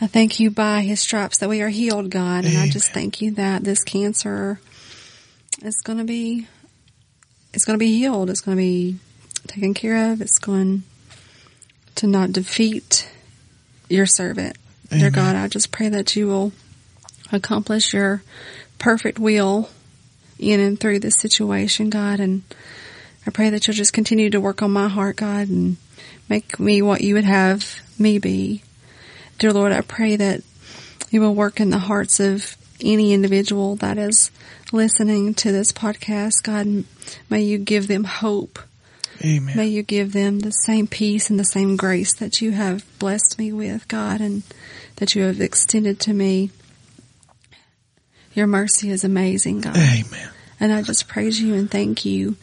I 0.02 0.08
thank 0.08 0.40
you 0.40 0.50
by 0.50 0.82
his 0.82 1.00
stripes 1.00 1.38
that 1.38 1.48
we 1.48 1.62
are 1.62 1.70
healed, 1.70 2.10
God. 2.10 2.44
And 2.44 2.58
I 2.58 2.68
just 2.70 2.92
thank 2.92 3.22
you 3.22 3.30
that 3.34 3.64
this 3.64 3.84
cancer 3.84 4.60
is 5.62 5.76
going 5.84 6.00
to 6.00 6.06
be, 6.06 6.48
it's 7.54 7.66
going 7.66 7.78
to 7.78 7.86
be 7.86 7.96
healed. 7.96 8.32
It's 8.32 8.42
going 8.42 8.58
to 8.58 8.64
be 8.64 8.96
taken 9.46 9.76
care 9.76 10.12
of. 10.12 10.22
It's 10.22 10.40
going 10.40 10.82
to 11.98 12.08
not 12.08 12.32
defeat 12.32 13.08
your 13.88 14.08
servant. 14.08 14.58
Dear 14.90 15.12
God, 15.12 15.36
I 15.36 15.48
just 15.50 15.72
pray 15.72 15.88
that 15.88 16.16
you 16.16 16.26
will 16.26 16.52
accomplish 17.32 17.94
your 17.94 18.24
perfect 18.80 19.20
will 19.20 19.70
in 20.40 20.60
and 20.60 20.80
through 20.80 21.02
this 21.02 21.20
situation, 21.20 21.92
God. 21.92 22.20
And 22.20 22.42
I 23.26 23.32
pray 23.32 23.50
that 23.50 23.68
you'll 23.68 23.76
just 23.76 23.94
continue 23.94 24.30
to 24.30 24.42
work 24.42 24.62
on 24.62 24.72
my 24.72 24.88
heart, 24.88 25.16
God, 25.16 25.48
and 25.48 25.78
make 26.30 26.60
me 26.60 26.82
what 26.82 27.02
you 27.02 27.16
would 27.16 27.24
have 27.24 27.80
me 27.98 28.20
be. 28.20 28.64
Dear 29.40 29.54
Lord, 29.54 29.72
I 29.72 29.82
pray 29.82 30.16
that 30.16 30.42
you 31.10 31.22
will 31.22 31.36
work 31.36 31.60
in 31.60 31.70
the 31.70 31.80
hearts 31.80 32.20
of 32.20 32.58
any 32.82 33.14
individual 33.14 33.76
that 33.78 33.98
is 33.98 34.32
listening 34.72 35.34
to 35.36 35.52
this 35.52 35.72
podcast. 35.72 36.44
God, 36.44 36.86
may 37.30 37.42
you 37.42 37.58
give 37.58 37.88
them 37.88 38.04
hope. 38.04 38.60
Amen. 39.24 39.56
May 39.56 39.68
you 39.68 39.84
give 39.84 40.12
them 40.12 40.40
the 40.40 40.52
same 40.52 40.88
peace 40.88 41.30
and 41.30 41.40
the 41.40 41.46
same 41.46 41.78
grace 41.78 42.14
that 42.16 42.42
you 42.42 42.52
have 42.52 42.84
blessed 43.00 43.38
me 43.38 43.54
with, 43.54 43.88
God, 43.88 44.20
and 44.20 44.44
that 44.98 45.16
you 45.16 45.24
have 45.24 45.40
extended 45.40 46.00
to 46.02 46.14
me. 46.14 46.50
Your 48.34 48.48
mercy 48.48 48.90
is 48.90 49.04
amazing, 49.04 49.62
God. 49.62 49.78
Amen. 49.78 50.30
And 50.60 50.74
I 50.74 50.82
just 50.82 51.08
praise 51.08 51.40
you 51.40 51.54
and 51.54 51.70
thank 51.70 52.04
you 52.06 52.36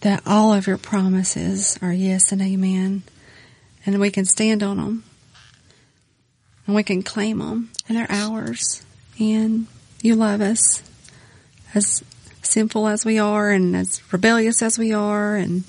that 0.00 0.22
all 0.26 0.52
of 0.52 0.66
your 0.66 0.78
promises 0.78 1.78
are 1.82 1.92
yes 1.92 2.32
and 2.32 2.42
amen. 2.42 3.02
And 3.84 4.00
we 4.00 4.10
can 4.10 4.24
stand 4.24 4.62
on 4.62 4.76
them. 4.76 5.04
And 6.66 6.74
we 6.74 6.82
can 6.82 7.02
claim 7.02 7.38
them. 7.38 7.70
And 7.88 7.96
they're 7.96 8.10
ours. 8.10 8.84
And 9.18 9.66
you 10.02 10.16
love 10.16 10.40
us 10.40 10.82
as 11.74 12.02
sinful 12.42 12.88
as 12.88 13.04
we 13.04 13.18
are 13.18 13.50
and 13.50 13.76
as 13.76 14.00
rebellious 14.12 14.62
as 14.62 14.78
we 14.78 14.92
are 14.92 15.36
and 15.36 15.64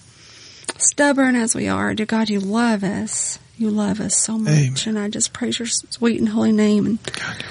stubborn 0.78 1.36
as 1.36 1.56
we 1.56 1.68
are. 1.68 1.94
Dear 1.94 2.06
God, 2.06 2.30
you 2.30 2.40
love 2.40 2.84
us. 2.84 3.40
You 3.58 3.72
love 3.72 4.00
us 4.00 4.18
so 4.18 4.38
much. 4.38 4.88
Amen. 4.88 4.98
And 4.98 5.00
I 5.00 5.10
just 5.10 5.34
praise 5.34 5.58
your 5.58 5.68
sweet 5.68 6.20
and 6.20 6.30
holy 6.30 6.52
name. 6.52 6.86
And 6.86 7.04
God, 7.04 7.44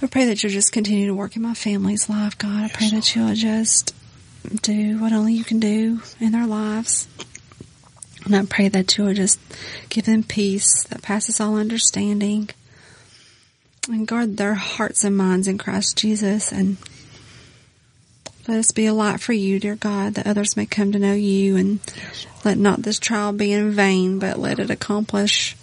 I 0.00 0.06
pray 0.06 0.24
that 0.26 0.42
you'll 0.42 0.52
just 0.52 0.72
continue 0.72 1.06
to 1.06 1.14
work 1.14 1.36
in 1.36 1.42
my 1.42 1.54
family's 1.54 2.08
life, 2.08 2.38
God. 2.38 2.64
I 2.64 2.68
pray 2.68 2.88
that 2.90 3.14
you'll 3.14 3.34
just 3.34 3.94
do 4.62 5.00
what 5.00 5.12
only 5.12 5.34
you 5.34 5.44
can 5.44 5.60
do 5.60 6.00
in 6.18 6.32
their 6.32 6.46
lives. 6.46 7.08
And 8.24 8.36
I 8.36 8.44
pray 8.44 8.68
that 8.68 8.96
you'll 8.96 9.14
just 9.14 9.40
give 9.88 10.04
them 10.04 10.22
peace 10.22 10.84
that 10.84 11.02
passes 11.02 11.40
all 11.40 11.56
understanding. 11.56 12.50
And 13.88 14.06
guard 14.06 14.36
their 14.36 14.54
hearts 14.54 15.04
and 15.04 15.16
minds 15.16 15.48
in 15.48 15.58
Christ 15.58 15.96
Jesus. 15.96 16.52
And 16.52 16.76
let 18.46 18.58
us 18.58 18.72
be 18.72 18.86
a 18.86 18.94
light 18.94 19.20
for 19.20 19.32
you, 19.32 19.58
dear 19.58 19.76
God, 19.76 20.14
that 20.14 20.26
others 20.26 20.56
may 20.56 20.66
come 20.66 20.92
to 20.92 20.98
know 20.98 21.14
you. 21.14 21.56
And 21.56 21.80
let 22.44 22.58
not 22.58 22.82
this 22.82 22.98
trial 22.98 23.32
be 23.32 23.52
in 23.52 23.70
vain, 23.72 24.18
but 24.18 24.38
let 24.38 24.58
it 24.58 24.70
accomplish 24.70 25.56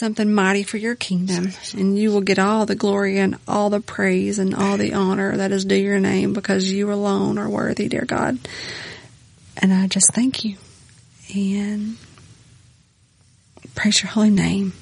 something 0.00 0.32
mighty 0.32 0.64
for 0.64 0.78
your 0.78 0.96
kingdom. 0.96 1.52
And 1.74 1.96
you 1.96 2.10
will 2.10 2.22
get 2.22 2.38
all 2.38 2.66
the 2.66 2.74
glory 2.74 3.18
and 3.18 3.36
all 3.46 3.70
the 3.70 3.80
praise 3.80 4.38
and 4.40 4.54
all 4.54 4.76
the 4.76 4.94
honor 4.94 5.36
that 5.36 5.52
is 5.52 5.64
due 5.64 5.76
your 5.76 6.00
name 6.00 6.32
because 6.32 6.72
you 6.72 6.92
alone 6.92 7.38
are 7.38 7.48
worthy, 7.48 7.88
dear 7.88 8.04
God. 8.04 8.38
And 9.58 9.72
I 9.72 9.86
just 9.86 10.12
thank 10.12 10.44
you 10.44 10.56
and 11.34 11.96
praise 13.74 14.02
your 14.02 14.10
holy 14.10 14.30
name. 14.30 14.72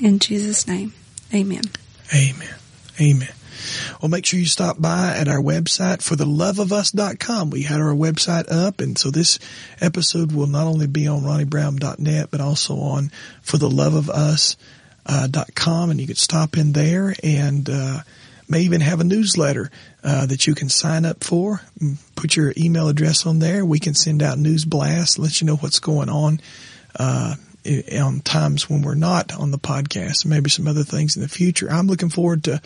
In 0.00 0.20
Jesus' 0.20 0.66
name, 0.66 0.94
amen. 1.34 1.64
Amen. 2.14 2.54
Amen. 3.00 3.28
Well, 4.00 4.08
make 4.08 4.26
sure 4.26 4.38
you 4.38 4.46
stop 4.46 4.80
by 4.80 5.14
at 5.16 5.28
our 5.28 5.40
website 5.40 6.02
for 6.02 6.14
theloveofus.com. 6.16 7.50
We 7.50 7.62
had 7.62 7.80
our 7.80 7.94
website 7.94 8.50
up, 8.50 8.80
and 8.80 8.98
so 8.98 9.10
this 9.10 9.38
episode 9.80 10.32
will 10.32 10.46
not 10.46 10.66
only 10.66 10.86
be 10.86 11.06
on 11.06 11.22
ronniebrown.net, 11.22 12.30
but 12.30 12.40
also 12.40 12.76
on 12.78 13.10
for 13.42 13.56
the 13.58 13.70
love 13.70 13.94
of 13.94 14.10
uh, 15.06 15.26
dot 15.28 15.54
com, 15.54 15.90
and 15.90 16.00
you 16.00 16.06
could 16.06 16.18
stop 16.18 16.56
in 16.56 16.72
there 16.72 17.14
and 17.22 17.68
uh, 17.70 18.00
may 18.48 18.60
even 18.60 18.80
have 18.80 19.00
a 19.00 19.04
newsletter 19.04 19.70
uh, 20.04 20.26
that 20.26 20.46
you 20.46 20.54
can 20.54 20.68
sign 20.68 21.04
up 21.04 21.24
for. 21.24 21.60
Mm, 21.80 21.96
Put 22.14 22.36
your 22.36 22.52
email 22.56 22.88
address 22.88 23.26
on 23.26 23.38
there. 23.38 23.64
We 23.64 23.78
can 23.78 23.94
send 23.94 24.22
out 24.22 24.38
news 24.38 24.64
blasts, 24.64 25.18
let 25.18 25.40
you 25.40 25.46
know 25.46 25.56
what's 25.56 25.80
going 25.80 26.08
on. 26.08 26.40
Uh, 26.98 27.34
on 28.00 28.20
times 28.20 28.70
when 28.70 28.80
we're 28.80 28.94
not 28.94 29.34
on 29.34 29.50
the 29.50 29.58
podcast, 29.58 30.24
maybe 30.24 30.48
some 30.48 30.66
other 30.66 30.84
things 30.84 31.16
in 31.16 31.22
the 31.22 31.28
future. 31.28 31.70
I'm 31.70 31.86
looking 31.86 32.08
forward 32.08 32.44
to 32.44 32.62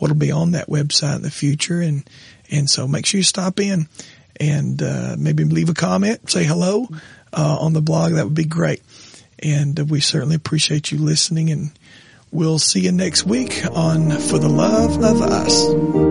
what'll 0.00 0.16
be 0.16 0.32
on 0.32 0.52
that 0.52 0.68
website 0.68 1.16
in 1.16 1.22
the 1.22 1.30
future, 1.30 1.80
and 1.80 2.02
and 2.50 2.68
so 2.68 2.88
make 2.88 3.06
sure 3.06 3.18
you 3.18 3.24
stop 3.24 3.60
in 3.60 3.86
and 4.40 4.82
uh, 4.82 5.14
maybe 5.18 5.44
leave 5.44 5.68
a 5.68 5.74
comment, 5.74 6.28
say 6.28 6.42
hello 6.42 6.88
uh, 7.32 7.58
on 7.60 7.74
the 7.74 7.82
blog. 7.82 8.14
That 8.14 8.24
would 8.24 8.34
be 8.34 8.44
great, 8.44 8.82
and 9.38 9.78
uh, 9.78 9.84
we 9.84 10.00
certainly 10.00 10.34
appreciate 10.34 10.90
you 10.90 10.98
listening. 10.98 11.50
And 11.50 11.70
we'll 12.32 12.58
see 12.58 12.80
you 12.80 12.92
next 12.92 13.24
week 13.24 13.64
on 13.70 14.10
For 14.10 14.38
the 14.38 14.48
Love 14.48 14.96
of 15.04 15.22
Us. 15.22 16.09